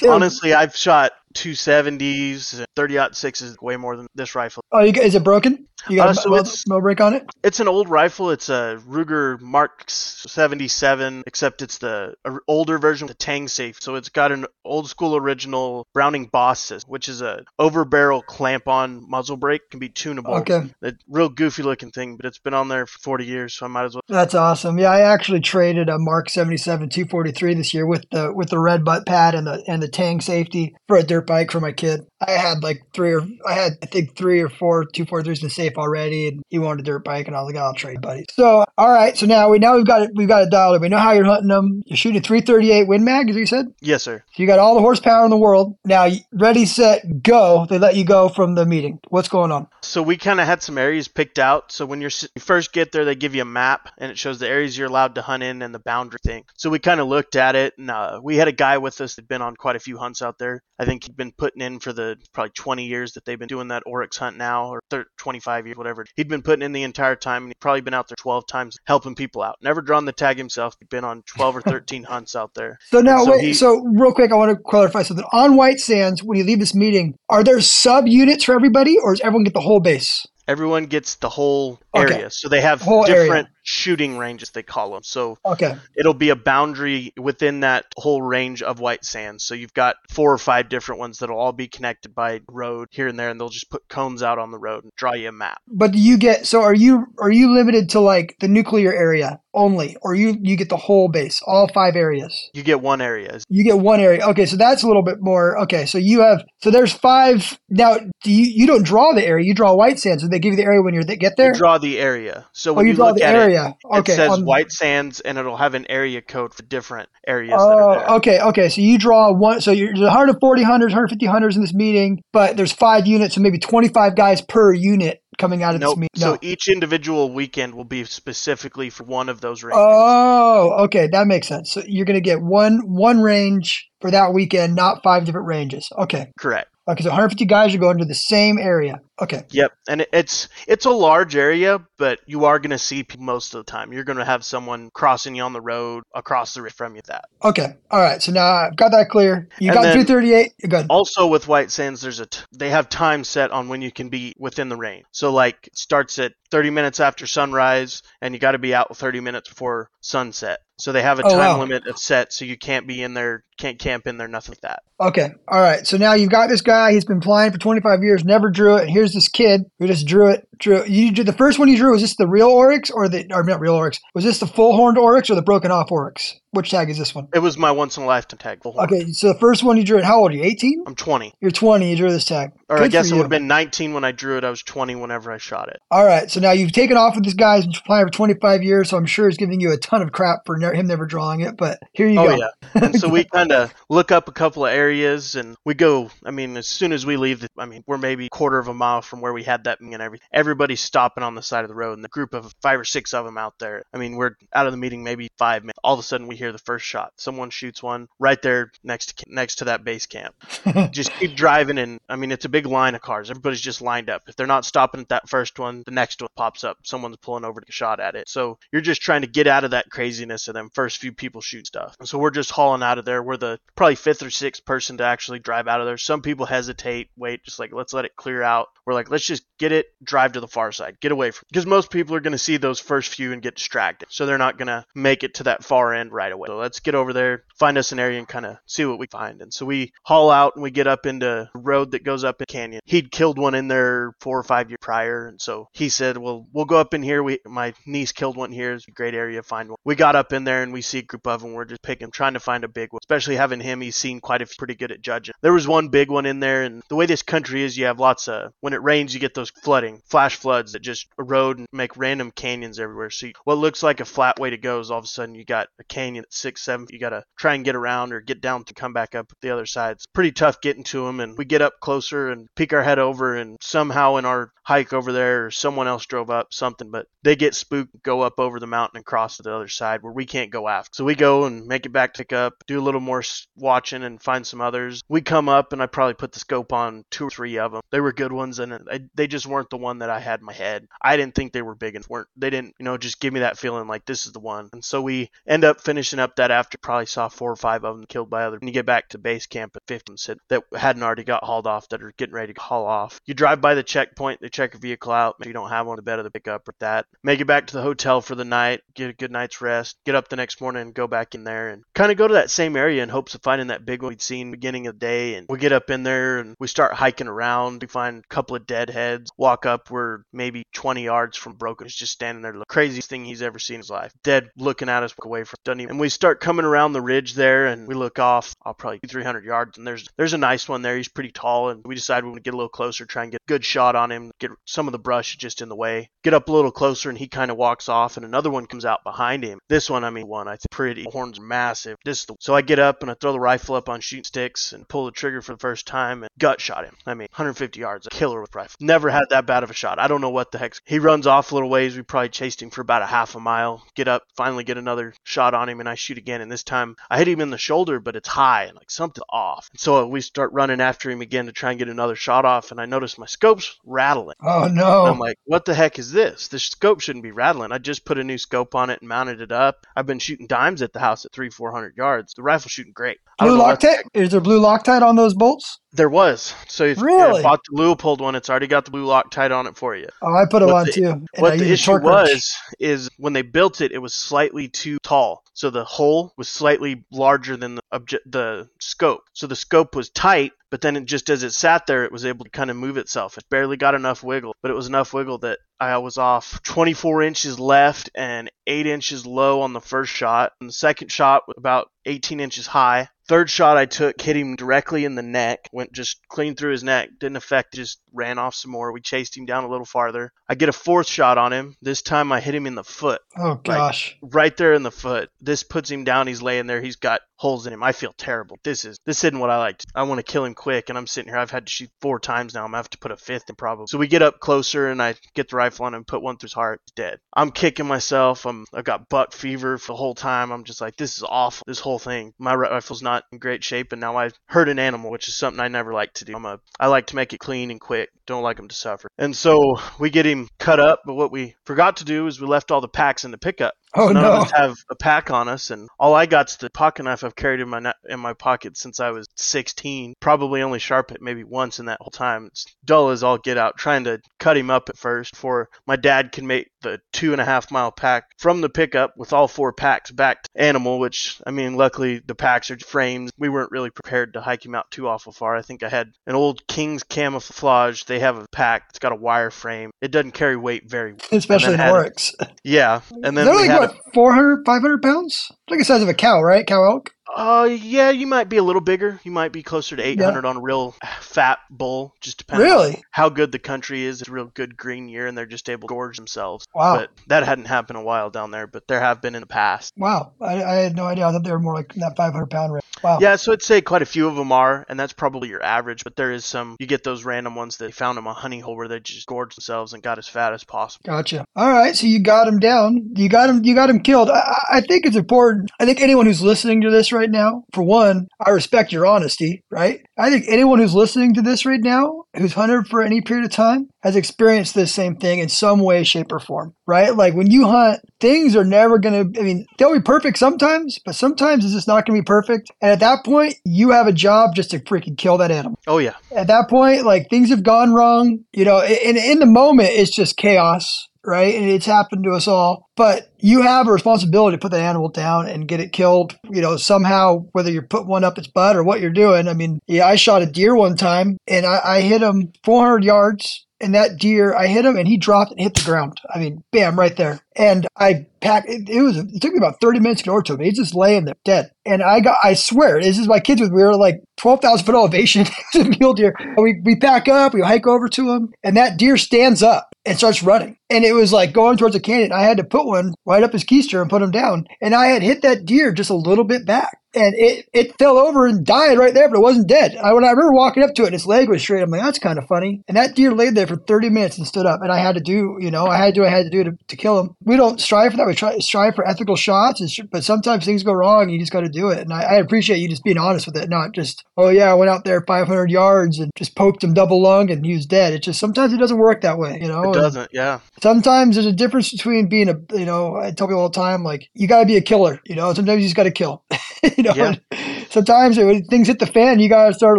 Honestly, 0.08 0.54
I've 0.54 0.76
shot 0.76 1.10
270s, 1.36 2.64
30 2.74 2.98
six 3.12 3.42
is 3.42 3.60
way 3.60 3.76
more 3.76 3.96
than 3.96 4.06
this 4.14 4.34
rifle. 4.34 4.62
Oh, 4.72 4.80
you, 4.80 4.92
is 4.92 5.14
it 5.14 5.22
broken? 5.22 5.66
You 5.88 5.96
got 5.96 6.08
uh, 6.08 6.14
so 6.14 6.34
a 6.34 6.44
mo 6.68 6.80
break 6.80 7.00
on 7.00 7.14
it? 7.14 7.28
It's 7.44 7.60
an 7.60 7.68
old 7.68 7.88
rifle. 7.88 8.30
It's 8.30 8.48
a 8.48 8.80
Ruger 8.88 9.40
Mark 9.40 9.84
77, 9.86 11.22
except 11.26 11.62
it's 11.62 11.78
the 11.78 12.14
older 12.48 12.78
version 12.78 13.04
of 13.04 13.08
the 13.08 13.14
Tang 13.14 13.46
safe. 13.46 13.80
So 13.80 13.94
it's 13.94 14.08
got 14.08 14.32
an 14.32 14.46
old 14.64 14.88
school 14.88 15.16
original 15.16 15.86
Browning 15.92 16.26
Boss 16.26 16.60
system, 16.60 16.90
which 16.90 17.08
is 17.08 17.22
a 17.22 17.44
over 17.58 17.84
barrel 17.84 18.22
clamp 18.22 18.66
on 18.66 19.08
muzzle 19.08 19.36
brake, 19.36 19.70
can 19.70 19.78
be 19.78 19.88
tunable. 19.88 20.34
Okay. 20.36 20.62
A 20.82 20.94
real 21.08 21.28
goofy 21.28 21.62
looking 21.62 21.90
thing, 21.90 22.16
but 22.16 22.26
it's 22.26 22.38
been 22.38 22.54
on 22.54 22.68
there 22.68 22.86
for 22.86 22.98
40 22.98 23.24
years, 23.24 23.54
so 23.54 23.66
I 23.66 23.68
might 23.68 23.84
as 23.84 23.94
well. 23.94 24.02
That's 24.08 24.34
awesome. 24.34 24.78
Yeah, 24.78 24.90
I 24.90 25.00
actually 25.00 25.40
traded 25.40 25.88
a 25.88 25.98
Mark 25.98 26.30
77 26.30 26.88
243 26.88 27.54
this 27.54 27.74
year 27.74 27.86
with 27.86 28.06
the 28.10 28.32
with 28.32 28.48
the 28.48 28.58
red 28.58 28.84
butt 28.84 29.06
pad 29.06 29.34
and 29.34 29.46
the 29.46 29.62
and 29.68 29.82
the 29.82 29.88
Tang 29.88 30.20
safety 30.20 30.74
for 30.88 30.96
a 30.96 31.02
dirt 31.02 31.25
bike 31.26 31.50
for 31.50 31.60
my 31.60 31.72
kid. 31.72 32.00
I 32.20 32.32
had 32.32 32.62
like 32.62 32.82
three 32.94 33.12
or 33.12 33.22
I 33.46 33.52
had 33.52 33.72
I 33.82 33.86
think 33.86 34.16
three 34.16 34.40
or 34.40 34.48
four 34.48 34.84
two 34.84 35.04
four 35.04 35.22
threes 35.22 35.42
in 35.42 35.46
the 35.46 35.50
safe 35.50 35.76
already, 35.76 36.28
and 36.28 36.42
he 36.48 36.58
wanted 36.58 36.80
a 36.80 36.84
dirt 36.84 37.04
bike, 37.04 37.26
and 37.26 37.36
I 37.36 37.42
was 37.42 37.52
like, 37.52 37.62
I'll 37.62 37.74
trade, 37.74 38.00
buddy. 38.00 38.24
So 38.32 38.64
all 38.78 38.90
right, 38.90 39.16
so 39.16 39.26
now 39.26 39.50
we 39.50 39.58
now 39.58 39.76
we've 39.76 39.86
got 39.86 40.02
it 40.02 40.10
we've 40.14 40.28
got 40.28 40.42
it 40.42 40.50
dialed. 40.50 40.80
We 40.80 40.88
know 40.88 40.98
how 40.98 41.12
you're 41.12 41.24
hunting 41.24 41.48
them. 41.48 41.82
You're 41.86 41.96
shooting 41.96 42.22
338 42.22 42.88
Win 42.88 43.04
Mag, 43.04 43.30
as 43.30 43.36
you 43.36 43.46
said. 43.46 43.66
Yes, 43.80 44.02
sir. 44.02 44.22
So 44.34 44.42
you 44.42 44.46
got 44.46 44.58
all 44.58 44.74
the 44.74 44.80
horsepower 44.80 45.24
in 45.24 45.30
the 45.30 45.36
world. 45.36 45.76
Now 45.84 46.08
ready, 46.32 46.66
set, 46.66 47.22
go. 47.22 47.66
They 47.68 47.78
let 47.78 47.96
you 47.96 48.04
go 48.04 48.28
from 48.28 48.54
the 48.54 48.66
meeting. 48.66 48.98
What's 49.08 49.28
going 49.28 49.52
on? 49.52 49.68
So 49.82 50.02
we 50.02 50.16
kind 50.16 50.40
of 50.40 50.46
had 50.46 50.62
some 50.62 50.78
areas 50.78 51.08
picked 51.08 51.38
out. 51.38 51.72
So 51.72 51.86
when 51.86 52.00
you're, 52.00 52.10
you 52.34 52.40
first 52.40 52.72
get 52.72 52.92
there, 52.92 53.04
they 53.04 53.14
give 53.14 53.34
you 53.34 53.42
a 53.42 53.46
map, 53.46 53.88
and 53.98 54.10
it 54.10 54.18
shows 54.18 54.38
the 54.38 54.48
areas 54.48 54.76
you're 54.76 54.88
allowed 54.88 55.14
to 55.16 55.22
hunt 55.22 55.42
in 55.42 55.62
and 55.62 55.74
the 55.74 55.78
boundary 55.78 56.18
thing. 56.24 56.44
So 56.56 56.70
we 56.70 56.78
kind 56.78 57.00
of 57.00 57.08
looked 57.08 57.36
at 57.36 57.54
it, 57.54 57.74
and 57.78 57.90
uh, 57.90 58.20
we 58.22 58.36
had 58.36 58.48
a 58.48 58.52
guy 58.52 58.78
with 58.78 59.00
us 59.00 59.14
that'd 59.14 59.28
been 59.28 59.42
on 59.42 59.56
quite 59.56 59.76
a 59.76 59.80
few 59.80 59.98
hunts 59.98 60.22
out 60.22 60.38
there. 60.38 60.62
I 60.78 60.84
think 60.84 61.15
been 61.16 61.32
putting 61.32 61.62
in 61.62 61.78
for 61.80 61.92
the 61.92 62.16
probably 62.32 62.50
20 62.50 62.86
years 62.86 63.12
that 63.12 63.24
they've 63.24 63.38
been 63.38 63.48
doing 63.48 63.68
that 63.68 63.82
oryx 63.86 64.16
hunt 64.16 64.36
now, 64.36 64.68
or 64.68 64.80
30, 64.90 65.08
25 65.16 65.66
years, 65.66 65.76
whatever. 65.76 66.04
He'd 66.16 66.28
been 66.28 66.42
putting 66.42 66.62
in 66.62 66.72
the 66.72 66.82
entire 66.82 67.16
time, 67.16 67.44
and 67.44 67.50
he'd 67.50 67.60
probably 67.60 67.80
been 67.80 67.94
out 67.94 68.08
there 68.08 68.16
12 68.18 68.46
times 68.46 68.76
helping 68.84 69.14
people 69.14 69.42
out. 69.42 69.56
Never 69.62 69.82
drawn 69.82 70.04
the 70.04 70.12
tag 70.12 70.38
himself. 70.38 70.74
He'd 70.78 70.88
been 70.88 71.04
on 71.04 71.22
12 71.26 71.56
or 71.56 71.60
13 71.62 72.04
hunts 72.04 72.36
out 72.36 72.54
there. 72.54 72.78
So 72.86 73.00
now, 73.00 73.24
so 73.24 73.32
wait, 73.32 73.44
he, 73.44 73.54
so 73.54 73.82
real 73.94 74.12
quick, 74.12 74.32
I 74.32 74.36
want 74.36 74.56
to 74.56 74.62
clarify 74.62 75.02
something. 75.02 75.26
On 75.32 75.56
White 75.56 75.80
Sands, 75.80 76.22
when 76.22 76.38
you 76.38 76.44
leave 76.44 76.60
this 76.60 76.74
meeting, 76.74 77.16
are 77.28 77.42
there 77.42 77.60
sub 77.60 78.06
units 78.06 78.44
for 78.44 78.54
everybody, 78.54 78.98
or 78.98 79.12
does 79.14 79.20
everyone 79.20 79.44
get 79.44 79.54
the 79.54 79.60
whole 79.60 79.80
base? 79.80 80.26
Everyone 80.48 80.86
gets 80.86 81.16
the 81.16 81.28
whole 81.28 81.80
area. 81.94 82.16
Okay. 82.16 82.28
So 82.30 82.48
they 82.48 82.60
have 82.60 82.78
different 82.78 83.08
area 83.08 83.48
shooting 83.66 84.16
ranges 84.16 84.50
they 84.50 84.62
call 84.62 84.92
them. 84.92 85.02
So 85.02 85.38
okay. 85.44 85.76
it'll 85.96 86.14
be 86.14 86.30
a 86.30 86.36
boundary 86.36 87.12
within 87.16 87.60
that 87.60 87.86
whole 87.96 88.22
range 88.22 88.62
of 88.62 88.80
white 88.80 89.04
sands. 89.04 89.44
So 89.44 89.54
you've 89.54 89.74
got 89.74 89.96
four 90.10 90.32
or 90.32 90.38
five 90.38 90.68
different 90.68 91.00
ones 91.00 91.18
that'll 91.18 91.38
all 91.38 91.52
be 91.52 91.68
connected 91.68 92.14
by 92.14 92.40
road 92.48 92.88
here 92.90 93.08
and 93.08 93.18
there, 93.18 93.28
and 93.28 93.40
they'll 93.40 93.48
just 93.48 93.70
put 93.70 93.88
cones 93.88 94.22
out 94.22 94.38
on 94.38 94.52
the 94.52 94.58
road 94.58 94.84
and 94.84 94.92
draw 94.96 95.12
you 95.12 95.28
a 95.28 95.32
map. 95.32 95.60
But 95.66 95.94
you 95.94 96.16
get 96.16 96.46
so 96.46 96.62
are 96.62 96.74
you 96.74 97.06
are 97.18 97.30
you 97.30 97.52
limited 97.52 97.90
to 97.90 98.00
like 98.00 98.36
the 98.40 98.48
nuclear 98.48 98.92
area 98.92 99.40
only, 99.52 99.96
or 100.02 100.14
you 100.14 100.36
you 100.40 100.56
get 100.56 100.68
the 100.68 100.76
whole 100.76 101.08
base, 101.08 101.42
all 101.46 101.68
five 101.72 101.96
areas? 101.96 102.50
You 102.54 102.62
get 102.62 102.80
one 102.80 103.00
area. 103.00 103.40
You 103.48 103.64
get 103.64 103.78
one 103.78 104.00
area. 104.00 104.24
Okay, 104.28 104.46
so 104.46 104.56
that's 104.56 104.82
a 104.82 104.86
little 104.86 105.02
bit 105.02 105.20
more. 105.20 105.58
Okay, 105.62 105.86
so 105.86 105.98
you 105.98 106.20
have 106.20 106.44
so 106.62 106.70
there's 106.70 106.92
five 106.92 107.58
now. 107.68 107.96
Do 108.22 108.32
you 108.32 108.44
you 108.44 108.66
don't 108.66 108.84
draw 108.84 109.12
the 109.12 109.26
area? 109.26 109.44
You 109.44 109.54
draw 109.54 109.74
white 109.74 109.98
sands. 109.98 110.22
So 110.22 110.28
they 110.28 110.38
give 110.38 110.52
you 110.52 110.56
the 110.56 110.64
area 110.64 110.82
when 110.82 110.94
you 110.94 111.02
get 111.04 111.36
there. 111.36 111.48
You 111.48 111.58
draw 111.58 111.78
the 111.78 111.98
area. 111.98 112.46
So 112.52 112.70
oh, 112.70 112.74
when 112.74 112.84
oh, 112.84 112.86
you, 112.86 112.90
you, 112.92 112.96
draw 112.96 113.12
the 113.12 113.24
area. 113.24 113.55
It, 113.55 113.55
Okay. 113.84 114.12
It 114.12 114.16
says 114.16 114.30
on... 114.30 114.44
White 114.44 114.70
Sands, 114.70 115.20
and 115.20 115.38
it'll 115.38 115.56
have 115.56 115.74
an 115.74 115.86
area 115.90 116.22
code 116.22 116.54
for 116.54 116.62
different 116.62 117.08
areas. 117.26 117.54
Oh, 117.56 118.16
okay, 118.16 118.40
okay. 118.40 118.68
So 118.68 118.80
you 118.80 118.98
draw 118.98 119.32
one. 119.32 119.60
So 119.60 119.70
you're 119.72 119.92
140 119.92 120.62
hunters, 120.62 120.92
150 120.92 121.26
hunters 121.26 121.56
in 121.56 121.62
this 121.62 121.74
meeting, 121.74 122.22
but 122.32 122.56
there's 122.56 122.72
five 122.72 123.06
units, 123.06 123.34
so 123.34 123.40
maybe 123.40 123.58
25 123.58 124.16
guys 124.16 124.40
per 124.42 124.72
unit 124.72 125.22
coming 125.38 125.62
out 125.62 125.74
of 125.74 125.80
nope. 125.80 125.90
this 125.90 125.96
meeting. 125.98 126.10
No. 126.16 126.34
So 126.34 126.38
each 126.42 126.68
individual 126.68 127.32
weekend 127.32 127.74
will 127.74 127.84
be 127.84 128.04
specifically 128.04 128.90
for 128.90 129.04
one 129.04 129.28
of 129.28 129.40
those 129.40 129.62
ranges. 129.62 129.82
Oh, 129.82 130.84
okay, 130.84 131.08
that 131.12 131.26
makes 131.26 131.48
sense. 131.48 131.72
So 131.72 131.82
you're 131.86 132.06
going 132.06 132.14
to 132.14 132.20
get 132.20 132.40
one 132.40 132.80
one 132.84 133.20
range 133.20 133.88
for 134.00 134.10
that 134.10 134.32
weekend, 134.32 134.74
not 134.74 135.02
five 135.02 135.24
different 135.24 135.46
ranges. 135.46 135.88
Okay. 135.98 136.32
Correct. 136.38 136.68
Okay, 136.88 137.02
so 137.02 137.10
150 137.10 137.46
guys 137.46 137.74
are 137.74 137.78
going 137.78 137.98
to 137.98 138.04
the 138.04 138.14
same 138.14 138.58
area. 138.58 139.00
Okay. 139.20 139.44
Yep, 139.50 139.72
and 139.88 140.06
it's 140.12 140.48
it's 140.68 140.84
a 140.84 140.90
large 140.90 141.36
area, 141.36 141.80
but 141.96 142.20
you 142.26 142.44
are 142.44 142.58
going 142.58 142.70
to 142.70 142.78
see 142.78 143.02
people 143.02 143.24
most 143.24 143.54
of 143.54 143.64
the 143.64 143.70
time. 143.70 143.92
You're 143.92 144.04
going 144.04 144.18
to 144.18 144.24
have 144.24 144.44
someone 144.44 144.90
crossing 144.90 145.34
you 145.34 145.42
on 145.42 145.54
the 145.54 145.60
road 145.60 146.04
across 146.14 146.52
the 146.52 146.70
from 146.70 146.96
you. 146.96 147.02
That. 147.06 147.26
Okay. 147.42 147.76
All 147.90 148.00
right. 148.00 148.22
So 148.22 148.32
now 148.32 148.46
I've 148.46 148.76
got 148.76 148.90
that 148.90 149.08
clear. 149.08 149.48
You 149.58 149.70
and 149.70 149.74
got 149.74 149.82
238. 149.82 150.52
You're 150.58 150.68
good. 150.68 150.86
Also 150.90 151.26
with 151.28 151.48
White 151.48 151.70
Sands, 151.70 152.02
there's 152.02 152.20
a 152.20 152.26
t- 152.26 152.40
they 152.52 152.70
have 152.70 152.88
time 152.88 153.24
set 153.24 153.50
on 153.52 153.68
when 153.68 153.80
you 153.80 153.92
can 153.92 154.08
be 154.08 154.34
within 154.38 154.68
the 154.68 154.76
range. 154.76 155.06
So 155.12 155.32
like 155.32 155.68
it 155.68 155.78
starts 155.78 156.18
at 156.18 156.32
30 156.50 156.70
minutes 156.70 157.00
after 157.00 157.26
sunrise, 157.26 158.02
and 158.20 158.34
you 158.34 158.40
got 158.40 158.52
to 158.52 158.58
be 158.58 158.74
out 158.74 158.96
30 158.96 159.20
minutes 159.20 159.48
before 159.48 159.90
sunset. 160.00 160.60
So 160.78 160.92
they 160.92 161.02
have 161.02 161.18
a 161.18 161.22
oh, 161.22 161.30
time 161.30 161.38
wow. 161.38 161.60
limit 161.60 161.86
of 161.86 161.98
set, 161.98 162.32
so 162.32 162.44
you 162.44 162.58
can't 162.58 162.86
be 162.86 163.02
in 163.02 163.14
there, 163.14 163.42
can't 163.56 163.78
camp 163.78 164.06
in 164.06 164.18
there, 164.18 164.28
nothing 164.28 164.52
like 164.52 164.60
that. 164.60 164.82
Okay, 165.00 165.32
all 165.48 165.60
right. 165.60 165.86
So 165.86 165.96
now 165.96 166.12
you've 166.12 166.30
got 166.30 166.48
this 166.48 166.60
guy. 166.60 166.92
He's 166.92 167.06
been 167.06 167.22
flying 167.22 167.50
for 167.50 167.58
25 167.58 168.02
years, 168.02 168.24
never 168.24 168.50
drew 168.50 168.76
it. 168.76 168.82
And 168.82 168.90
here's 169.06 169.14
this 169.14 169.28
kid 169.28 169.62
who 169.78 169.86
just 169.86 170.06
drew 170.06 170.28
it. 170.30 170.48
Drew 170.58 170.84
you 170.86 171.12
drew 171.12 171.24
the 171.24 171.32
first 171.32 171.58
one 171.58 171.68
you 171.68 171.76
drew. 171.76 171.92
Was 171.92 172.02
this 172.02 172.16
the 172.16 172.26
real 172.26 172.48
oryx 172.48 172.90
or 172.90 173.08
the 173.08 173.26
or 173.32 173.42
not 173.44 173.60
real 173.60 173.74
oryx? 173.74 174.00
Was 174.14 174.24
this 174.24 174.38
the 174.38 174.46
full 174.46 174.76
horned 174.76 174.98
oryx 174.98 175.30
or 175.30 175.34
the 175.34 175.42
broken 175.42 175.70
off 175.70 175.90
oryx? 175.90 176.40
Which 176.56 176.70
tag 176.70 176.88
is 176.88 176.96
this 176.96 177.14
one? 177.14 177.28
It 177.34 177.40
was 177.40 177.58
my 177.58 177.70
once 177.70 177.98
in 177.98 178.04
a 178.04 178.06
lifetime 178.06 178.38
tag. 178.38 178.64
Okay, 178.64 179.12
so 179.12 179.28
the 179.30 179.38
first 179.38 179.62
one 179.62 179.76
you 179.76 179.84
drew 179.84 179.98
it. 179.98 180.04
How 180.04 180.20
old 180.20 180.32
are 180.32 180.36
you? 180.36 180.42
18? 180.42 180.84
I'm 180.86 180.94
20. 180.94 181.34
You're 181.38 181.50
20. 181.50 181.90
You 181.90 181.96
drew 181.96 182.10
this 182.10 182.24
tag. 182.24 182.52
Or 182.70 182.78
Good 182.78 182.84
I 182.84 182.88
guess 182.88 183.10
it 183.10 183.14
would 183.14 183.22
have 183.22 183.30
been 183.30 183.46
19 183.46 183.92
when 183.92 184.04
I 184.04 184.12
drew 184.12 184.38
it. 184.38 184.44
I 184.44 184.48
was 184.48 184.62
20 184.62 184.94
whenever 184.94 185.30
I 185.30 185.36
shot 185.36 185.68
it. 185.68 185.80
All 185.90 186.04
right, 186.04 186.30
so 186.30 186.40
now 186.40 186.52
you've 186.52 186.72
taken 186.72 186.96
off 186.96 187.14
with 187.14 187.24
this 187.24 187.34
guy. 187.34 187.60
Been 187.60 187.72
flying 187.72 188.06
for 188.06 188.10
25 188.10 188.62
years, 188.62 188.88
so 188.88 188.96
I'm 188.96 189.04
sure 189.04 189.28
he's 189.28 189.36
giving 189.36 189.60
you 189.60 189.70
a 189.70 189.76
ton 189.76 190.00
of 190.00 190.12
crap 190.12 190.46
for 190.46 190.56
ne- 190.56 190.74
him 190.74 190.86
never 190.86 191.04
drawing 191.04 191.40
it. 191.40 191.58
But 191.58 191.78
here 191.92 192.08
you 192.08 192.18
oh, 192.18 192.26
go. 192.26 192.32
Oh 192.32 192.36
yeah. 192.74 192.84
And 192.86 192.98
so 192.98 193.08
we 193.08 193.24
kind 193.32 193.52
of 193.52 193.74
look 193.90 194.10
up 194.10 194.28
a 194.28 194.32
couple 194.32 194.64
of 194.64 194.72
areas, 194.72 195.34
and 195.34 195.56
we 195.66 195.74
go. 195.74 196.10
I 196.24 196.30
mean, 196.30 196.56
as 196.56 196.66
soon 196.66 196.92
as 196.92 197.04
we 197.04 197.18
leave, 197.18 197.40
the, 197.40 197.50
I 197.58 197.66
mean, 197.66 197.84
we're 197.86 197.98
maybe 197.98 198.26
a 198.26 198.30
quarter 198.30 198.58
of 198.58 198.68
a 198.68 198.74
mile 198.74 199.02
from 199.02 199.20
where 199.20 199.32
we 199.32 199.42
had 199.42 199.64
that 199.64 199.80
and 199.80 199.92
everything. 199.94 200.26
Everybody's 200.46 200.80
stopping 200.80 201.24
on 201.24 201.34
the 201.34 201.42
side 201.42 201.64
of 201.64 201.68
the 201.68 201.74
road, 201.74 201.94
and 201.94 202.04
the 202.04 202.08
group 202.08 202.34
of 202.34 202.54
five 202.62 202.78
or 202.78 202.84
six 202.84 203.12
of 203.12 203.24
them 203.24 203.36
out 203.36 203.58
there. 203.58 203.82
I 203.92 203.98
mean, 203.98 204.16
we're 204.16 204.36
out 204.54 204.66
of 204.66 204.72
the 204.72 204.78
meeting 204.78 205.02
maybe 205.02 205.28
five 205.38 205.62
minutes. 205.62 205.78
All 205.82 205.94
of 205.94 206.00
a 206.00 206.02
sudden, 206.02 206.28
we 206.28 206.36
hear 206.36 206.52
the 206.52 206.58
first 206.58 206.86
shot. 206.86 207.12
Someone 207.16 207.50
shoots 207.50 207.82
one 207.82 208.08
right 208.18 208.40
there 208.40 208.70
next 208.84 209.18
to 209.18 209.24
next 209.28 209.56
to 209.56 209.64
that 209.66 209.84
base 209.84 210.06
camp. 210.06 210.34
just 210.92 211.12
keep 211.14 211.34
driving, 211.34 211.78
and 211.78 212.00
I 212.08 212.16
mean, 212.16 212.32
it's 212.32 212.44
a 212.44 212.48
big 212.48 212.66
line 212.66 212.94
of 212.94 213.02
cars. 213.02 213.30
Everybody's 213.30 213.60
just 213.60 213.82
lined 213.82 214.08
up. 214.08 214.22
If 214.28 214.36
they're 214.36 214.46
not 214.46 214.64
stopping 214.64 215.00
at 215.00 215.08
that 215.08 215.28
first 215.28 215.58
one, 215.58 215.82
the 215.84 215.90
next 215.90 216.20
one 216.20 216.30
pops 216.36 216.64
up. 216.64 216.78
Someone's 216.84 217.16
pulling 217.16 217.44
over 217.44 217.60
to 217.60 217.72
shot 217.72 218.00
at 218.00 218.14
it. 218.14 218.28
So 218.28 218.58
you're 218.72 218.82
just 218.82 219.02
trying 219.02 219.22
to 219.22 219.26
get 219.26 219.46
out 219.46 219.64
of 219.64 219.72
that 219.72 219.90
craziness 219.90 220.48
of 220.48 220.54
them 220.54 220.70
first 220.74 220.98
few 220.98 221.12
people 221.12 221.40
shoot 221.40 221.66
stuff. 221.66 221.96
And 221.98 222.08
so 222.08 222.18
we're 222.18 222.30
just 222.30 222.50
hauling 222.50 222.82
out 222.82 222.98
of 222.98 223.04
there. 223.04 223.22
We're 223.22 223.36
the 223.36 223.58
probably 223.74 223.96
fifth 223.96 224.22
or 224.22 224.30
sixth 224.30 224.64
person 224.64 224.98
to 224.98 225.04
actually 225.04 225.38
drive 225.38 225.68
out 225.68 225.80
of 225.80 225.86
there. 225.86 225.98
Some 225.98 226.22
people 226.22 226.46
hesitate, 226.46 227.10
wait, 227.16 227.44
just 227.44 227.58
like 227.58 227.72
let's 227.72 227.92
let 227.92 228.04
it 228.04 228.16
clear 228.16 228.42
out. 228.42 228.68
We're 228.84 228.94
like, 228.94 229.10
let's 229.10 229.26
just 229.26 229.44
get 229.58 229.72
it, 229.72 229.86
drive 230.02 230.32
to 230.36 230.40
the 230.40 230.48
far 230.48 230.72
side, 230.72 230.98
get 231.00 231.12
away 231.12 231.30
from 231.30 231.44
because 231.48 231.66
most 231.66 231.90
people 231.90 232.14
are 232.14 232.20
going 232.20 232.32
to 232.32 232.38
see 232.38 232.56
those 232.56 232.80
first 232.80 233.14
few 233.14 233.32
and 233.32 233.42
get 233.42 233.56
distracted. 233.56 234.08
So 234.10 234.26
they're 234.26 234.38
not 234.38 234.58
going 234.58 234.68
to 234.68 234.84
make 234.94 235.24
it 235.24 235.34
to 235.34 235.44
that 235.44 235.64
far 235.64 235.94
end 235.94 236.12
right 236.12 236.32
away. 236.32 236.46
So 236.46 236.56
let's 236.56 236.80
get 236.80 236.94
over 236.94 237.12
there, 237.12 237.44
find 237.58 237.78
us 237.78 237.92
an 237.92 237.98
area 237.98 238.18
and 238.18 238.28
kind 238.28 238.46
of 238.46 238.56
see 238.66 238.84
what 238.84 238.98
we 238.98 239.06
find. 239.06 239.42
And 239.42 239.52
so 239.52 239.66
we 239.66 239.92
haul 240.04 240.30
out 240.30 240.54
and 240.54 240.62
we 240.62 240.70
get 240.70 240.86
up 240.86 241.06
into 241.06 241.48
a 241.54 241.58
road 241.58 241.92
that 241.92 242.04
goes 242.04 242.24
up 242.24 242.40
a 242.40 242.46
canyon. 242.46 242.80
He'd 242.84 243.10
killed 243.10 243.38
one 243.38 243.54
in 243.54 243.68
there 243.68 244.12
four 244.20 244.38
or 244.38 244.42
five 244.42 244.70
years 244.70 244.78
prior. 244.80 245.26
And 245.26 245.40
so 245.40 245.68
he 245.72 245.88
said, 245.88 246.16
well, 246.18 246.46
we'll 246.52 246.64
go 246.64 246.78
up 246.78 246.94
in 246.94 247.02
here. 247.02 247.22
We, 247.22 247.38
my 247.46 247.74
niece 247.86 248.12
killed 248.12 248.36
one 248.36 248.52
here. 248.52 248.72
It's 248.72 248.88
a 248.88 248.92
great 248.92 249.14
area 249.14 249.38
to 249.38 249.42
find 249.42 249.68
one. 249.68 249.78
We 249.84 249.94
got 249.94 250.16
up 250.16 250.32
in 250.32 250.44
there 250.44 250.62
and 250.62 250.72
we 250.72 250.82
see 250.82 250.98
a 250.98 251.02
group 251.02 251.26
of 251.26 251.42
them. 251.42 251.52
We're 251.52 251.64
just 251.64 251.82
picking, 251.82 252.10
trying 252.10 252.34
to 252.34 252.40
find 252.40 252.64
a 252.64 252.68
big 252.68 252.92
one, 252.92 253.00
especially 253.02 253.36
having 253.36 253.60
him. 253.60 253.80
He's 253.80 253.96
seen 253.96 254.20
quite 254.20 254.42
a 254.42 254.46
few, 254.46 254.56
pretty 254.58 254.74
good 254.74 254.92
at 254.92 255.02
judging. 255.02 255.34
There 255.40 255.52
was 255.52 255.68
one 255.68 255.88
big 255.88 256.10
one 256.10 256.26
in 256.26 256.40
there. 256.40 256.62
And 256.62 256.82
the 256.88 256.96
way 256.96 257.06
this 257.06 257.22
country 257.22 257.62
is, 257.62 257.76
you 257.76 257.86
have 257.86 258.00
lots 258.00 258.28
of, 258.28 258.52
when 258.60 258.72
it 258.72 258.82
rains, 258.82 259.14
you 259.14 259.20
get 259.20 259.34
those 259.34 259.50
flooding, 259.62 260.00
flash 260.06 260.25
floods 260.34 260.72
that 260.72 260.82
just 260.82 261.06
erode 261.18 261.58
and 261.58 261.66
make 261.72 261.96
random 261.96 262.30
canyons 262.30 262.78
everywhere. 262.78 263.10
So 263.10 263.28
what 263.44 263.58
looks 263.58 263.82
like 263.82 264.00
a 264.00 264.04
flat 264.04 264.38
way 264.38 264.50
to 264.50 264.56
go 264.56 264.80
is 264.80 264.90
all 264.90 264.98
of 264.98 265.04
a 265.04 265.08
sudden 265.08 265.34
you 265.34 265.44
got 265.44 265.68
a 265.78 265.84
canyon 265.84 266.24
that's 266.24 266.38
six, 266.38 266.62
seven. 266.62 266.86
You 266.90 266.98
got 266.98 267.10
to 267.10 267.24
try 267.38 267.54
and 267.54 267.64
get 267.64 267.76
around 267.76 268.12
or 268.12 268.20
get 268.20 268.40
down 268.40 268.64
to 268.64 268.74
come 268.74 268.92
back 268.92 269.14
up 269.14 269.32
the 269.40 269.50
other 269.50 269.66
side. 269.66 269.92
It's 269.92 270.06
pretty 270.06 270.32
tough 270.32 270.60
getting 270.60 270.84
to 270.84 271.06
them. 271.06 271.20
And 271.20 271.36
we 271.36 271.44
get 271.44 271.62
up 271.62 271.80
closer 271.80 272.30
and 272.30 272.48
peek 272.56 272.72
our 272.72 272.82
head 272.82 272.98
over, 272.98 273.34
and 273.34 273.56
somehow 273.60 274.16
in 274.16 274.24
our 274.24 274.50
hike 274.66 274.92
over 274.92 275.12
there, 275.12 275.50
someone 275.50 275.86
else 275.86 276.06
drove 276.06 276.28
up 276.28 276.52
something, 276.52 276.90
but 276.90 277.06
they 277.22 277.36
get 277.36 277.54
spooked, 277.54 278.02
go 278.02 278.22
up 278.22 278.40
over 278.40 278.58
the 278.58 278.66
mountain 278.66 278.96
and 278.96 279.06
cross 279.06 279.36
to 279.36 279.44
the 279.44 279.54
other 279.54 279.68
side 279.68 280.02
where 280.02 280.12
we 280.12 280.26
can't 280.26 280.50
go 280.50 280.66
after. 280.66 280.90
So 280.92 281.04
we 281.04 281.14
go 281.14 281.44
and 281.44 281.66
make 281.66 281.86
it 281.86 281.92
back, 281.92 282.14
pick 282.14 282.32
up, 282.32 282.54
do 282.66 282.80
a 282.80 282.82
little 282.82 283.00
more 283.00 283.22
watching 283.56 284.02
and 284.02 284.20
find 284.20 284.44
some 284.44 284.60
others. 284.60 285.02
We 285.08 285.20
come 285.20 285.48
up 285.48 285.72
and 285.72 285.80
I 285.80 285.86
probably 285.86 286.14
put 286.14 286.32
the 286.32 286.40
scope 286.40 286.72
on 286.72 287.04
two 287.12 287.26
or 287.26 287.30
three 287.30 287.58
of 287.58 287.70
them. 287.72 287.80
They 287.92 288.00
were 288.00 288.12
good 288.12 288.32
ones 288.32 288.58
and 288.58 288.72
uh, 288.72 288.98
they 289.14 289.28
just 289.28 289.46
weren't 289.46 289.70
the 289.70 289.76
one 289.76 289.98
that 290.00 290.10
I 290.10 290.15
had 290.20 290.40
in 290.40 290.46
my 290.46 290.52
head. 290.52 290.88
I 291.00 291.16
didn't 291.16 291.34
think 291.34 291.52
they 291.52 291.62
were 291.62 291.74
big 291.74 291.96
and 291.96 292.06
weren't. 292.08 292.28
They 292.36 292.50
didn't, 292.50 292.74
you 292.78 292.84
know, 292.84 292.96
just 292.96 293.20
give 293.20 293.32
me 293.32 293.40
that 293.40 293.58
feeling 293.58 293.88
like 293.88 294.04
this 294.04 294.26
is 294.26 294.32
the 294.32 294.40
one. 294.40 294.70
And 294.72 294.84
so 294.84 295.02
we 295.02 295.30
end 295.46 295.64
up 295.64 295.80
finishing 295.80 296.18
up 296.18 296.36
that 296.36 296.50
after 296.50 296.78
probably 296.78 297.06
saw 297.06 297.28
four 297.28 297.50
or 297.50 297.56
five 297.56 297.84
of 297.84 297.96
them 297.96 298.06
killed 298.06 298.30
by 298.30 298.44
other. 298.44 298.58
And 298.58 298.68
you 298.68 298.72
get 298.72 298.86
back 298.86 299.08
to 299.10 299.18
base 299.18 299.46
camp 299.46 299.76
at 299.76 299.82
50 299.86 300.12
and 300.12 300.20
said 300.20 300.38
that 300.48 300.62
hadn't 300.74 301.02
already 301.02 301.24
got 301.24 301.44
hauled 301.44 301.66
off 301.66 301.88
that 301.88 302.02
are 302.02 302.12
getting 302.16 302.34
ready 302.34 302.54
to 302.54 302.60
haul 302.60 302.86
off. 302.86 303.20
You 303.26 303.34
drive 303.34 303.60
by 303.60 303.74
the 303.74 303.82
checkpoint, 303.82 304.40
they 304.40 304.48
check 304.48 304.74
your 304.74 304.80
vehicle 304.80 305.12
out. 305.12 305.36
Sure 305.42 305.48
you 305.48 305.54
don't 305.54 305.70
have 305.70 305.86
one 305.86 305.96
to 305.96 306.02
bed 306.02 306.18
of 306.18 306.24
the 306.24 306.30
pickup 306.30 306.68
or 306.68 306.74
that. 306.80 307.06
Make 307.22 307.40
it 307.40 307.46
back 307.46 307.66
to 307.68 307.74
the 307.74 307.82
hotel 307.82 308.20
for 308.20 308.34
the 308.34 308.44
night, 308.44 308.82
get 308.94 309.10
a 309.10 309.12
good 309.12 309.30
night's 309.30 309.60
rest, 309.60 309.96
get 310.04 310.14
up 310.14 310.28
the 310.28 310.36
next 310.36 310.60
morning 310.60 310.82
and 310.82 310.94
go 310.94 311.06
back 311.06 311.34
in 311.34 311.44
there 311.44 311.70
and 311.70 311.82
kind 311.94 312.10
of 312.12 312.18
go 312.18 312.28
to 312.28 312.34
that 312.34 312.50
same 312.50 312.76
area 312.76 313.02
in 313.02 313.08
hopes 313.08 313.34
of 313.34 313.42
finding 313.42 313.68
that 313.68 313.84
big 313.84 314.02
one 314.02 314.10
we'd 314.10 314.22
seen 314.22 314.50
beginning 314.50 314.86
of 314.86 314.94
the 314.94 315.06
day. 315.06 315.34
And 315.34 315.46
we 315.48 315.58
get 315.58 315.72
up 315.72 315.90
in 315.90 316.02
there 316.02 316.38
and 316.38 316.56
we 316.58 316.68
start 316.68 316.94
hiking 316.94 317.28
around. 317.28 317.82
We 317.82 317.88
find 317.88 318.24
a 318.24 318.34
couple 318.34 318.56
of 318.56 318.66
dead 318.66 318.90
heads. 318.90 319.30
Walk 319.36 319.66
up, 319.66 319.90
we're 319.90 320.05
maybe 320.32 320.64
20 320.72 321.04
yards 321.04 321.36
from 321.36 321.54
broken. 321.54 321.86
He's 321.86 321.94
just 321.94 322.12
standing 322.12 322.42
there, 322.42 322.52
the 322.52 322.64
craziest 322.66 323.08
thing 323.08 323.24
he's 323.24 323.42
ever 323.42 323.58
seen 323.58 323.76
in 323.76 323.80
his 323.80 323.90
life. 323.90 324.12
Dead, 324.22 324.50
looking 324.56 324.88
at 324.88 325.02
us 325.02 325.14
away 325.22 325.44
from. 325.44 325.56
Doesn't 325.64 325.80
even. 325.80 325.92
And 325.92 326.00
we 326.00 326.08
start 326.08 326.40
coming 326.40 326.64
around 326.64 326.92
the 326.92 327.00
ridge 327.00 327.34
there, 327.34 327.66
and 327.66 327.88
we 327.88 327.94
look 327.94 328.18
off. 328.18 328.54
I'll 328.64 328.74
probably 328.74 329.00
300 329.06 329.44
yards, 329.44 329.78
and 329.78 329.86
there's 329.86 330.08
there's 330.16 330.32
a 330.32 330.38
nice 330.38 330.68
one 330.68 330.82
there. 330.82 330.96
He's 330.96 331.08
pretty 331.08 331.32
tall, 331.32 331.70
and 331.70 331.82
we 331.84 331.94
decide 331.94 332.24
we 332.24 332.30
want 332.30 332.42
to 332.42 332.48
get 332.48 332.54
a 332.54 332.56
little 332.56 332.68
closer, 332.68 333.06
try 333.06 333.22
and 333.22 333.32
get 333.32 333.40
a 333.40 333.48
good 333.48 333.64
shot 333.64 333.96
on 333.96 334.12
him. 334.12 334.30
Get 334.38 334.50
some 334.66 334.88
of 334.88 334.92
the 334.92 334.98
brush 334.98 335.36
just 335.36 335.62
in 335.62 335.68
the 335.68 335.76
way. 335.76 336.10
Get 336.22 336.34
up 336.34 336.48
a 336.48 336.52
little 336.52 336.70
closer, 336.70 337.08
and 337.08 337.18
he 337.18 337.28
kind 337.28 337.50
of 337.50 337.56
walks 337.56 337.88
off, 337.88 338.16
and 338.16 338.26
another 338.26 338.50
one 338.50 338.66
comes 338.66 338.84
out 338.84 339.04
behind 339.04 339.44
him. 339.44 339.58
This 339.68 339.88
one, 339.90 340.04
I 340.04 340.10
mean, 340.10 340.26
one 340.26 340.48
I 340.48 340.52
think 340.52 340.70
pretty. 340.70 341.06
Horns 341.10 341.40
massive. 341.40 341.96
This 342.04 342.26
the, 342.26 342.36
so 342.40 342.54
I 342.54 342.62
get 342.62 342.78
up 342.78 343.02
and 343.02 343.10
I 343.10 343.14
throw 343.14 343.32
the 343.32 343.40
rifle 343.40 343.74
up 343.76 343.88
on 343.88 344.00
shooting 344.00 344.24
sticks 344.24 344.72
and 344.72 344.88
pull 344.88 345.06
the 345.06 345.12
trigger 345.12 345.42
for 345.42 345.52
the 345.52 345.58
first 345.58 345.86
time 345.86 346.22
and 346.22 346.30
gut 346.38 346.60
shot 346.60 346.84
him. 346.84 346.94
I 347.06 347.14
mean, 347.14 347.28
150 347.30 347.80
yards, 347.80 348.06
a 348.06 348.10
killer 348.10 348.40
with 348.40 348.54
rifle. 348.54 348.76
Never 348.80 349.10
had 349.10 349.24
that 349.30 349.46
bad 349.46 349.62
of 349.62 349.70
a 349.70 349.74
shot. 349.74 349.95
Shot. 349.96 350.04
I 350.04 350.08
don't 350.08 350.20
know 350.20 350.30
what 350.30 350.52
the 350.52 350.58
heck. 350.58 350.74
He 350.84 350.98
runs 350.98 351.26
off 351.26 351.50
a 351.50 351.54
little 351.54 351.68
ways. 351.68 351.96
We 351.96 352.02
probably 352.02 352.28
chased 352.28 352.62
him 352.62 352.70
for 352.70 352.80
about 352.80 353.02
a 353.02 353.06
half 353.06 353.34
a 353.34 353.40
mile. 353.40 353.82
Get 353.94 354.08
up, 354.08 354.24
finally 354.36 354.64
get 354.64 354.78
another 354.78 355.14
shot 355.24 355.54
on 355.54 355.68
him, 355.68 355.80
and 355.80 355.88
I 355.88 355.94
shoot 355.94 356.18
again. 356.18 356.40
And 356.40 356.50
this 356.50 356.62
time 356.62 356.96
I 357.10 357.18
hit 357.18 357.28
him 357.28 357.40
in 357.40 357.50
the 357.50 357.58
shoulder, 357.58 358.00
but 358.00 358.16
it's 358.16 358.28
high 358.28 358.64
and 358.64 358.76
like 358.76 358.90
something 358.90 359.24
off. 359.28 359.68
And 359.72 359.80
so 359.80 360.06
we 360.06 360.20
start 360.20 360.52
running 360.52 360.80
after 360.80 361.10
him 361.10 361.20
again 361.20 361.46
to 361.46 361.52
try 361.52 361.70
and 361.70 361.78
get 361.78 361.88
another 361.88 362.16
shot 362.16 362.44
off. 362.44 362.70
And 362.70 362.80
I 362.80 362.86
notice 362.86 363.18
my 363.18 363.26
scope's 363.26 363.78
rattling. 363.84 364.36
Oh 364.42 364.68
no! 364.68 365.02
And 365.02 365.14
I'm 365.14 365.18
like, 365.18 365.38
what 365.44 365.64
the 365.64 365.74
heck 365.74 365.98
is 365.98 366.12
this? 366.12 366.48
The 366.48 366.58
scope 366.58 367.00
shouldn't 367.00 367.22
be 367.22 367.32
rattling. 367.32 367.72
I 367.72 367.78
just 367.78 368.04
put 368.04 368.18
a 368.18 368.24
new 368.24 368.38
scope 368.38 368.74
on 368.74 368.90
it 368.90 369.00
and 369.00 369.08
mounted 369.08 369.40
it 369.40 369.52
up. 369.52 369.86
I've 369.94 370.06
been 370.06 370.18
shooting 370.18 370.46
dimes 370.46 370.82
at 370.82 370.92
the 370.92 371.00
house 371.00 371.24
at 371.24 371.32
three, 371.32 371.50
four 371.50 371.72
hundred 371.72 371.96
yards. 371.96 372.34
The 372.34 372.42
rifle's 372.42 372.72
shooting 372.72 372.92
great. 372.92 373.18
Blue 373.38 373.58
Loctite? 373.58 374.02
Is 374.14 374.30
there 374.30 374.40
blue 374.40 374.60
Loctite 374.60 375.02
on 375.02 375.16
those 375.16 375.34
bolts? 375.34 375.78
There 375.96 376.08
was. 376.08 376.54
So 376.68 376.84
if 376.84 377.00
really? 377.00 377.38
you 377.38 377.42
bought 377.42 377.60
the 377.68 377.76
Leupold 377.76 378.20
one, 378.20 378.34
it's 378.34 378.50
already 378.50 378.66
got 378.66 378.84
the 378.84 378.90
blue 378.90 379.06
Loctite 379.06 379.50
on 379.50 379.66
it 379.66 379.76
for 379.76 379.96
you. 379.96 380.08
Oh, 380.22 380.34
I 380.34 380.44
put 380.44 380.62
it 380.62 380.68
on 380.68 380.86
the, 380.86 380.92
too. 380.92 381.26
What 381.38 381.58
the 381.58 381.72
issue 381.72 381.98
was 381.98 382.54
is 382.78 383.08
when 383.16 383.32
they 383.32 383.42
built 383.42 383.80
it, 383.80 383.92
it 383.92 383.98
was 383.98 384.12
slightly 384.12 384.68
too 384.68 384.98
tall. 385.02 385.42
So 385.54 385.70
the 385.70 385.84
hole 385.84 386.34
was 386.36 386.48
slightly 386.48 387.04
larger 387.10 387.56
than 387.56 387.76
the 387.76 387.82
obje- 387.92 388.18
the 388.26 388.68
scope. 388.78 389.22
So 389.32 389.46
the 389.46 389.56
scope 389.56 389.96
was 389.96 390.10
tight, 390.10 390.52
but 390.76 390.82
then 390.82 390.96
it 390.96 391.06
just 391.06 391.30
as 391.30 391.42
it 391.42 391.54
sat 391.54 391.86
there, 391.86 392.04
it 392.04 392.12
was 392.12 392.26
able 392.26 392.44
to 392.44 392.50
kind 392.50 392.70
of 392.70 392.76
move 392.76 392.98
itself. 392.98 393.38
It 393.38 393.48
barely 393.48 393.78
got 393.78 393.94
enough 393.94 394.22
wiggle, 394.22 394.54
but 394.60 394.70
it 394.70 394.74
was 394.74 394.88
enough 394.88 395.14
wiggle 395.14 395.38
that 395.38 395.58
I 395.80 395.96
was 395.96 396.18
off 396.18 396.62
24 396.64 397.22
inches 397.22 397.58
left 397.58 398.10
and 398.14 398.50
8 398.66 398.86
inches 398.86 399.24
low 399.24 399.62
on 399.62 399.72
the 399.72 399.80
first 399.80 400.12
shot. 400.12 400.52
And 400.60 400.68
the 400.68 400.74
second 400.74 401.10
shot 401.10 401.44
was 401.46 401.56
about 401.56 401.88
18 402.04 402.40
inches 402.40 402.66
high. 402.66 403.08
Third 403.28 403.50
shot 403.50 403.76
I 403.76 403.86
took 403.86 404.20
hit 404.20 404.36
him 404.36 404.54
directly 404.54 405.04
in 405.04 405.16
the 405.16 405.22
neck, 405.22 405.68
went 405.72 405.92
just 405.92 406.20
clean 406.28 406.54
through 406.54 406.70
his 406.70 406.84
neck, 406.84 407.08
didn't 407.18 407.36
affect, 407.36 407.74
just 407.74 407.98
ran 408.12 408.38
off 408.38 408.54
some 408.54 408.70
more. 408.70 408.92
We 408.92 409.00
chased 409.00 409.36
him 409.36 409.46
down 409.46 409.64
a 409.64 409.68
little 409.68 409.84
farther. 409.84 410.32
I 410.48 410.54
get 410.54 410.68
a 410.68 410.72
fourth 410.72 411.08
shot 411.08 411.36
on 411.36 411.52
him. 411.52 411.74
This 411.82 412.02
time 412.02 412.30
I 412.30 412.40
hit 412.40 412.54
him 412.54 412.66
in 412.66 412.76
the 412.76 412.84
foot. 412.84 413.20
Oh 413.36 413.56
gosh. 413.56 414.16
Like, 414.22 414.34
right 414.34 414.56
there 414.56 414.74
in 414.74 414.84
the 414.84 414.92
foot. 414.92 415.28
This 415.40 415.64
puts 415.64 415.90
him 415.90 416.04
down. 416.04 416.28
He's 416.28 416.42
laying 416.42 416.68
there. 416.68 416.80
He's 416.80 416.96
got 416.96 417.20
holes 417.34 417.66
in 417.66 417.72
him. 417.72 417.82
I 417.82 417.90
feel 417.90 418.14
terrible. 418.16 418.58
This 418.62 418.84
is 418.84 418.96
this 419.04 419.24
isn't 419.24 419.40
what 419.40 419.50
I 419.50 419.58
liked. 419.58 419.86
I 419.92 420.04
want 420.04 420.18
to 420.18 420.32
kill 420.32 420.44
him 420.44 420.54
quick, 420.66 420.88
and 420.88 420.98
I'm 420.98 421.06
sitting 421.06 421.30
here. 421.30 421.38
I've 421.38 421.52
had 421.52 421.66
to 421.66 421.72
shoot 421.72 421.90
four 422.00 422.18
times 422.18 422.52
now. 422.52 422.64
I'm 422.64 422.72
gonna 422.72 422.78
have 422.78 422.90
to 422.90 422.98
put 422.98 423.12
a 423.12 423.16
fifth 423.16 423.48
in 423.48 423.54
probably. 423.54 423.86
So 423.88 423.98
we 423.98 424.08
get 424.08 424.22
up 424.22 424.40
closer, 424.40 424.88
and 424.88 425.00
I 425.00 425.14
get 425.32 425.48
the 425.48 425.54
rifle 425.54 425.86
on 425.86 425.94
him, 425.94 426.04
put 426.04 426.22
one 426.22 426.38
through 426.38 426.48
his 426.48 426.54
heart. 426.54 426.80
Dead. 426.96 427.20
I'm 427.32 427.52
kicking 427.52 427.86
myself. 427.86 428.46
I'm 428.46 428.64
I 428.74 428.82
got 428.82 429.08
butt 429.08 429.32
fever 429.32 429.78
for 429.78 429.92
the 429.92 429.96
whole 429.96 430.16
time. 430.16 430.50
I'm 430.50 430.64
just 430.64 430.80
like, 430.80 430.96
this 430.96 431.18
is 431.18 431.24
awful. 431.28 431.62
This 431.68 431.78
whole 431.78 432.00
thing. 432.00 432.32
My 432.40 432.56
rifle's 432.56 433.00
not 433.00 433.22
in 433.30 433.38
great 433.38 433.62
shape, 433.62 433.92
and 433.92 434.00
now 434.00 434.16
I 434.16 434.30
hurt 434.46 434.68
an 434.68 434.80
animal, 434.80 435.12
which 435.12 435.28
is 435.28 435.36
something 435.36 435.60
I 435.60 435.68
never 435.68 435.92
like 435.92 436.12
to 436.14 436.24
do. 436.24 436.34
I'm 436.34 436.46
a 436.46 436.58
I 436.80 436.88
like 436.88 437.06
to 437.08 437.16
make 437.16 437.32
it 437.32 437.38
clean 437.38 437.70
and 437.70 437.80
quick. 437.80 438.10
Don't 438.26 438.42
like 438.42 438.58
him 438.58 438.66
to 438.66 438.74
suffer. 438.74 439.08
And 439.18 439.36
so 439.36 439.76
we 440.00 440.10
get 440.10 440.26
him 440.26 440.48
cut 440.58 440.80
up, 440.80 441.02
but 441.06 441.14
what 441.14 441.30
we 441.30 441.54
forgot 441.64 441.98
to 441.98 442.04
do 442.04 442.26
is 442.26 442.40
we 442.40 442.48
left 442.48 442.72
all 442.72 442.80
the 442.80 442.88
packs 442.88 443.24
in 443.24 443.30
the 443.30 443.38
pickup. 443.38 443.74
Oh 443.96 444.08
none 444.08 444.22
no! 444.22 444.32
Of 444.32 444.42
us 444.42 444.50
have 444.52 444.76
a 444.90 444.94
pack 444.94 445.30
on 445.30 445.48
us, 445.48 445.70
and 445.70 445.88
all 445.98 446.14
I 446.14 446.26
got's 446.26 446.56
the 446.56 446.68
pocket 446.68 447.04
knife 447.04 447.24
I've 447.24 447.34
carried 447.34 447.60
in 447.60 447.68
my 447.68 447.92
in 448.08 448.20
my 448.20 448.34
pocket 448.34 448.76
since 448.76 449.00
I 449.00 449.10
was 449.10 449.26
16. 449.36 450.14
Probably 450.20 450.62
only 450.62 450.78
sharp 450.78 451.12
it 451.12 451.22
maybe 451.22 451.44
once 451.44 451.78
in 451.78 451.86
that 451.86 451.98
whole 452.00 452.10
time. 452.10 452.46
It's 452.46 452.66
dull 452.84 453.08
as 453.10 453.22
all 453.22 453.38
get 453.38 453.56
out. 453.58 453.78
Trying 453.78 454.04
to 454.04 454.20
cut 454.38 454.56
him 454.56 454.70
up 454.70 454.88
at 454.88 454.98
first 454.98 455.32
before 455.32 455.68
my 455.86 455.96
dad 455.96 456.32
can 456.32 456.46
make 456.46 456.68
the 456.86 457.00
two 457.12 457.32
and 457.32 457.40
a 457.40 457.44
half 457.44 457.70
mile 457.70 457.92
pack 457.92 458.30
from 458.38 458.60
the 458.60 458.68
pickup 458.68 459.16
with 459.16 459.32
all 459.32 459.48
four 459.48 459.72
packs 459.72 460.10
back 460.10 460.42
to 460.42 460.50
Animal. 460.54 460.98
Which 460.98 461.40
I 461.46 461.50
mean, 461.50 461.74
luckily 461.74 462.20
the 462.24 462.34
packs 462.34 462.70
are 462.70 462.78
frames. 462.78 463.30
We 463.38 463.48
weren't 463.48 463.72
really 463.72 463.90
prepared 463.90 464.34
to 464.34 464.40
hike 464.40 464.64
him 464.64 464.74
out 464.74 464.90
too 464.90 465.08
awful 465.08 465.32
far. 465.32 465.56
I 465.56 465.62
think 465.62 465.82
I 465.82 465.88
had 465.88 466.12
an 466.26 466.34
old 466.34 466.66
King's 466.66 467.02
camouflage. 467.02 468.04
They 468.04 468.20
have 468.20 468.38
a 468.38 468.46
pack. 468.52 468.86
It's 468.90 468.98
got 468.98 469.12
a 469.12 469.16
wire 469.16 469.50
frame. 469.50 469.90
It 470.00 470.10
doesn't 470.10 470.32
carry 470.32 470.56
weight 470.56 470.88
very, 470.88 471.12
well. 471.12 471.20
especially 471.32 471.74
in 471.74 471.80
Oryx. 471.80 472.34
Yeah, 472.64 473.00
and 473.22 473.36
then 473.36 473.46
they're 473.46 473.54
like 473.54 473.80
what 473.80 474.14
400, 474.14 474.64
500 474.66 475.02
pounds, 475.02 475.52
like 475.68 475.78
the 475.78 475.84
size 475.84 476.02
of 476.02 476.08
a 476.08 476.14
cow, 476.14 476.42
right? 476.42 476.66
Cow 476.66 476.84
elk. 476.84 477.12
Uh, 477.34 477.64
yeah, 477.64 478.10
you 478.10 478.26
might 478.26 478.48
be 478.48 478.56
a 478.56 478.62
little 478.62 478.80
bigger. 478.80 479.20
You 479.24 479.30
might 479.30 479.52
be 479.52 479.62
closer 479.62 479.96
to 479.96 480.02
800 480.02 480.44
yeah. 480.44 480.48
on 480.48 480.56
a 480.56 480.60
real 480.60 480.94
fat 481.20 481.58
bull. 481.68 482.14
Just 482.20 482.38
depends 482.38 482.62
really? 482.62 483.02
how 483.10 483.28
good 483.28 483.52
the 483.52 483.58
country 483.58 484.04
is. 484.04 484.20
It's 484.20 484.30
a 484.30 484.32
real 484.32 484.46
good 484.46 484.76
green 484.76 485.08
year, 485.08 485.26
and 485.26 485.36
they're 485.36 485.44
just 485.44 485.68
able 485.68 485.88
to 485.88 485.92
gorge 485.92 486.16
themselves. 486.16 486.66
Wow. 486.74 486.96
But 486.96 487.10
that 487.26 487.42
hadn't 487.42 487.66
happened 487.66 487.98
a 487.98 488.02
while 488.02 488.30
down 488.30 488.52
there, 488.52 488.66
but 488.66 488.86
there 488.88 489.00
have 489.00 489.20
been 489.20 489.34
in 489.34 489.40
the 489.40 489.46
past. 489.46 489.92
Wow. 489.96 490.32
I, 490.40 490.62
I 490.62 490.74
had 490.76 490.96
no 490.96 491.04
idea. 491.04 491.26
I 491.26 491.32
thought 491.32 491.44
they 491.44 491.50
were 491.50 491.58
more 491.58 491.74
like 491.74 491.92
that 491.94 492.16
500 492.16 492.46
pound 492.46 492.72
range. 492.72 492.84
Wow. 493.02 493.18
Yeah, 493.20 493.36
so 493.36 493.52
I'd 493.52 493.62
say 493.62 493.82
quite 493.82 494.02
a 494.02 494.06
few 494.06 494.26
of 494.26 494.36
them 494.36 494.52
are, 494.52 494.86
and 494.88 494.98
that's 494.98 495.12
probably 495.12 495.48
your 495.48 495.62
average, 495.62 496.04
but 496.04 496.16
there 496.16 496.32
is 496.32 496.44
some, 496.44 496.76
you 496.80 496.86
get 496.86 497.04
those 497.04 497.24
random 497.24 497.54
ones 497.54 497.76
that 497.78 497.92
found 497.92 498.16
them 498.16 498.26
a 498.26 498.32
honey 498.32 498.60
hole 498.60 498.76
where 498.76 498.88
they 498.88 499.00
just 499.00 499.26
gorged 499.26 499.58
themselves 499.58 499.92
and 499.92 500.02
got 500.02 500.18
as 500.18 500.26
fat 500.26 500.54
as 500.54 500.64
possible. 500.64 501.02
Gotcha. 501.04 501.44
All 501.54 501.70
right. 501.70 501.94
So 501.94 502.06
you 502.06 502.20
got 502.20 502.48
him 502.48 502.58
down. 502.58 503.10
You 503.14 503.28
got 503.28 503.50
him, 503.50 503.64
you 503.64 503.74
got 503.74 503.90
him 503.90 504.00
killed. 504.00 504.30
I, 504.30 504.64
I 504.72 504.80
think 504.80 505.04
it's 505.04 505.16
important. 505.16 505.55
I 505.80 505.84
think 505.84 506.00
anyone 506.00 506.26
who's 506.26 506.42
listening 506.42 506.82
to 506.82 506.90
this 506.90 507.12
right 507.12 507.30
now, 507.30 507.64
for 507.72 507.82
one, 507.82 507.96
one, 508.06 508.28
I 508.44 508.50
respect 508.50 508.92
your 508.92 509.06
honesty, 509.06 509.62
right? 509.70 510.00
I 510.18 510.30
think 510.30 510.44
anyone 510.48 510.78
who's 510.78 510.94
listening 510.94 511.34
to 511.34 511.42
this 511.42 511.66
right 511.66 511.80
now, 511.80 512.24
who's 512.36 512.52
hunted 512.52 512.86
for 512.88 513.02
any 513.02 513.20
period 513.20 513.44
of 513.44 513.50
time, 513.50 513.88
has 514.02 514.16
experienced 514.16 514.74
this 514.74 514.92
same 514.92 515.16
thing 515.16 515.38
in 515.38 515.48
some 515.48 515.80
way, 515.80 516.04
shape, 516.04 516.32
or 516.32 516.38
form, 516.38 516.74
right? 516.86 517.14
Like 517.14 517.34
when 517.34 517.50
you 517.50 517.66
hunt, 517.66 518.00
things 518.20 518.54
are 518.54 518.64
never 518.64 518.98
going 518.98 519.32
to, 519.32 519.40
I 519.40 519.42
mean, 519.42 519.66
they'll 519.78 519.94
be 519.94 520.00
perfect 520.00 520.38
sometimes, 520.38 520.98
but 521.04 521.14
sometimes 521.14 521.64
it's 521.64 521.74
just 521.74 521.88
not 521.88 522.06
going 522.06 522.16
to 522.16 522.22
be 522.22 522.26
perfect. 522.26 522.70
And 522.80 522.90
at 522.90 523.00
that 523.00 523.24
point, 523.24 523.56
you 523.64 523.90
have 523.90 524.06
a 524.06 524.12
job 524.12 524.54
just 524.54 524.70
to 524.70 524.78
freaking 524.80 525.16
kill 525.16 525.38
that 525.38 525.50
animal. 525.50 525.78
Oh, 525.86 525.98
yeah. 525.98 526.14
At 526.34 526.46
that 526.46 526.68
point, 526.68 527.04
like 527.04 527.28
things 527.30 527.50
have 527.50 527.62
gone 527.62 527.92
wrong, 527.92 528.44
you 528.52 528.64
know, 528.64 528.80
and 528.80 529.16
in 529.16 529.38
the 529.38 529.46
moment, 529.46 529.90
it's 529.92 530.14
just 530.14 530.36
chaos 530.36 531.08
right? 531.26 531.54
And 531.54 531.68
it's 531.68 531.86
happened 531.86 532.24
to 532.24 532.30
us 532.30 532.48
all. 532.48 532.88
But 532.96 533.32
you 533.38 533.62
have 533.62 533.88
a 533.88 533.92
responsibility 533.92 534.56
to 534.56 534.60
put 534.60 534.70
the 534.70 534.78
animal 534.78 535.08
down 535.08 535.46
and 535.48 535.68
get 535.68 535.80
it 535.80 535.92
killed, 535.92 536.38
you 536.50 536.62
know, 536.62 536.76
somehow, 536.76 537.46
whether 537.52 537.70
you 537.70 537.82
put 537.82 538.06
one 538.06 538.24
up 538.24 538.38
its 538.38 538.48
butt 538.48 538.76
or 538.76 538.84
what 538.84 539.00
you're 539.00 539.10
doing. 539.10 539.48
I 539.48 539.54
mean, 539.54 539.80
yeah, 539.86 540.06
I 540.06 540.16
shot 540.16 540.42
a 540.42 540.46
deer 540.46 540.74
one 540.74 540.96
time 540.96 541.36
and 541.46 541.66
I, 541.66 541.80
I 541.84 542.00
hit 542.00 542.22
him 542.22 542.52
400 542.64 543.04
yards. 543.04 543.65
And 543.80 543.94
that 543.94 544.18
deer, 544.18 544.54
I 544.54 544.68
hit 544.68 544.86
him 544.86 544.96
and 544.96 545.06
he 545.06 545.18
dropped 545.18 545.50
and 545.50 545.60
hit 545.60 545.74
the 545.74 545.84
ground. 545.84 546.18
I 546.34 546.38
mean, 546.38 546.64
bam, 546.72 546.98
right 546.98 547.14
there. 547.16 547.40
And 547.54 547.86
I 547.96 548.26
packed, 548.40 548.68
it, 548.68 548.88
it 548.88 549.02
was, 549.02 549.18
it 549.18 549.40
took 549.40 549.52
me 549.52 549.58
about 549.58 549.80
30 549.80 550.00
minutes 550.00 550.22
to 550.22 550.26
get 550.26 550.30
over 550.30 550.42
to 550.42 550.54
him. 550.54 550.60
He's 550.60 550.78
just 550.78 550.94
laying 550.94 551.26
there 551.26 551.34
dead. 551.44 551.70
And 551.84 552.02
I 552.02 552.20
got, 552.20 552.36
I 552.42 552.54
swear, 552.54 553.00
this 553.00 553.18
is 553.18 553.28
my 553.28 553.40
kids 553.40 553.60
with, 553.60 553.72
we 553.72 553.82
were 553.82 553.94
like 553.94 554.22
12,000 554.38 554.84
foot 554.84 554.94
elevation. 554.94 555.46
a 555.74 555.84
mule 555.84 556.14
deer. 556.14 556.34
We, 556.56 556.80
we 556.84 556.96
pack 556.96 557.28
up, 557.28 557.52
we 557.52 557.60
hike 557.60 557.86
over 557.86 558.08
to 558.08 558.32
him, 558.32 558.52
and 558.62 558.76
that 558.76 558.98
deer 558.98 559.16
stands 559.16 559.62
up 559.62 559.94
and 560.04 560.16
starts 560.16 560.42
running. 560.42 560.78
And 560.88 561.04
it 561.04 561.12
was 561.12 561.32
like 561.32 561.52
going 561.52 561.76
towards 561.76 561.96
a 561.96 562.00
canyon. 562.00 562.32
I 562.32 562.42
had 562.42 562.56
to 562.58 562.64
put 562.64 562.86
one 562.86 563.14
right 563.26 563.42
up 563.42 563.52
his 563.52 563.64
keister 563.64 564.00
and 564.00 564.10
put 564.10 564.22
him 564.22 564.30
down. 564.30 564.66
And 564.80 564.94
I 564.94 565.06
had 565.06 565.22
hit 565.22 565.42
that 565.42 565.66
deer 565.66 565.92
just 565.92 566.10
a 566.10 566.14
little 566.14 566.44
bit 566.44 566.64
back. 566.64 566.98
And 567.16 567.34
it, 567.34 567.68
it 567.72 567.98
fell 567.98 568.18
over 568.18 568.46
and 568.46 568.64
died 568.64 568.98
right 568.98 569.14
there, 569.14 569.28
but 569.28 569.38
it 569.38 569.42
wasn't 569.42 569.68
dead. 569.68 569.96
I, 569.96 570.12
when 570.12 570.24
I 570.24 570.30
remember 570.30 570.52
walking 570.52 570.82
up 570.82 570.94
to 570.94 571.04
it, 571.04 571.14
its 571.14 571.26
leg 571.26 571.48
was 571.48 571.62
straight. 571.62 571.82
I'm 571.82 571.90
like, 571.90 572.02
that's 572.02 572.18
kind 572.18 572.38
of 572.38 572.46
funny. 572.46 572.82
And 572.88 572.96
that 572.96 573.14
deer 573.14 573.32
laid 573.32 573.54
there 573.54 573.66
for 573.66 573.76
30 573.76 574.10
minutes 574.10 574.38
and 574.38 574.46
stood 574.46 574.66
up. 574.66 574.80
And 574.82 574.92
I 574.92 574.98
had 574.98 575.14
to 575.14 575.20
do, 575.20 575.56
you 575.60 575.70
know, 575.70 575.86
I 575.86 575.96
had 575.96 576.14
to 576.14 576.20
do, 576.20 576.24
I 576.24 576.28
had 576.28 576.44
to 576.44 576.50
do 576.50 576.64
to, 576.64 576.78
to 576.88 576.96
kill 576.96 577.18
him. 577.18 577.36
We 577.44 577.56
don't 577.56 577.80
strive 577.80 578.12
for 578.12 578.18
that. 578.18 578.26
We 578.26 578.34
try 578.34 578.58
strive 578.58 578.94
for 578.94 579.06
ethical 579.08 579.36
shots, 579.36 579.98
but 580.10 580.24
sometimes 580.24 580.64
things 580.64 580.82
go 580.82 580.92
wrong. 580.92 581.22
And 581.22 581.32
you 581.32 581.38
just 581.38 581.52
got 581.52 581.60
to 581.60 581.68
do 581.68 581.88
it. 581.88 581.98
And 581.98 582.12
I, 582.12 582.22
I 582.22 582.34
appreciate 582.34 582.78
you 582.78 582.88
just 582.88 583.04
being 583.04 583.18
honest 583.18 583.46
with 583.46 583.56
it, 583.56 583.70
not 583.70 583.92
just, 583.92 584.24
oh 584.36 584.50
yeah, 584.50 584.70
I 584.70 584.74
went 584.74 584.90
out 584.90 585.04
there 585.04 585.22
500 585.22 585.70
yards 585.70 586.18
and 586.18 586.30
just 586.36 586.54
poked 586.54 586.84
him 586.84 586.94
double 586.94 587.22
lung 587.22 587.50
and 587.50 587.64
he 587.64 587.74
was 587.74 587.86
dead. 587.86 588.12
It 588.12 588.22
just 588.22 588.38
sometimes 588.38 588.72
it 588.72 588.78
doesn't 588.78 588.98
work 588.98 589.22
that 589.22 589.38
way, 589.38 589.58
you 589.60 589.68
know. 589.68 589.90
It 589.90 589.94
doesn't, 589.94 590.30
yeah. 590.32 590.60
Sometimes 590.82 591.36
there's 591.36 591.46
a 591.46 591.52
difference 591.52 591.90
between 591.90 592.28
being 592.28 592.48
a, 592.48 592.56
you 592.74 592.86
know, 592.86 593.16
I 593.16 593.30
tell 593.30 593.46
people 593.46 593.60
all 593.60 593.68
the 593.68 593.74
time, 593.74 594.02
like 594.02 594.28
you 594.34 594.46
got 594.46 594.60
to 594.60 594.66
be 594.66 594.76
a 594.76 594.82
killer, 594.82 595.20
you 595.24 595.34
know. 595.34 595.52
Sometimes 595.54 595.80
you 595.80 595.86
just 595.86 595.96
got 595.96 596.04
to 596.04 596.10
kill, 596.10 596.42
you 596.96 597.04
know. 597.14 597.34
Yeah. 597.52 597.84
Sometimes 597.90 598.36
when 598.36 598.64
things 598.64 598.88
hit 598.88 598.98
the 598.98 599.06
fan, 599.06 599.38
you 599.38 599.48
got 599.48 599.68
to 599.68 599.74
start 599.74 599.98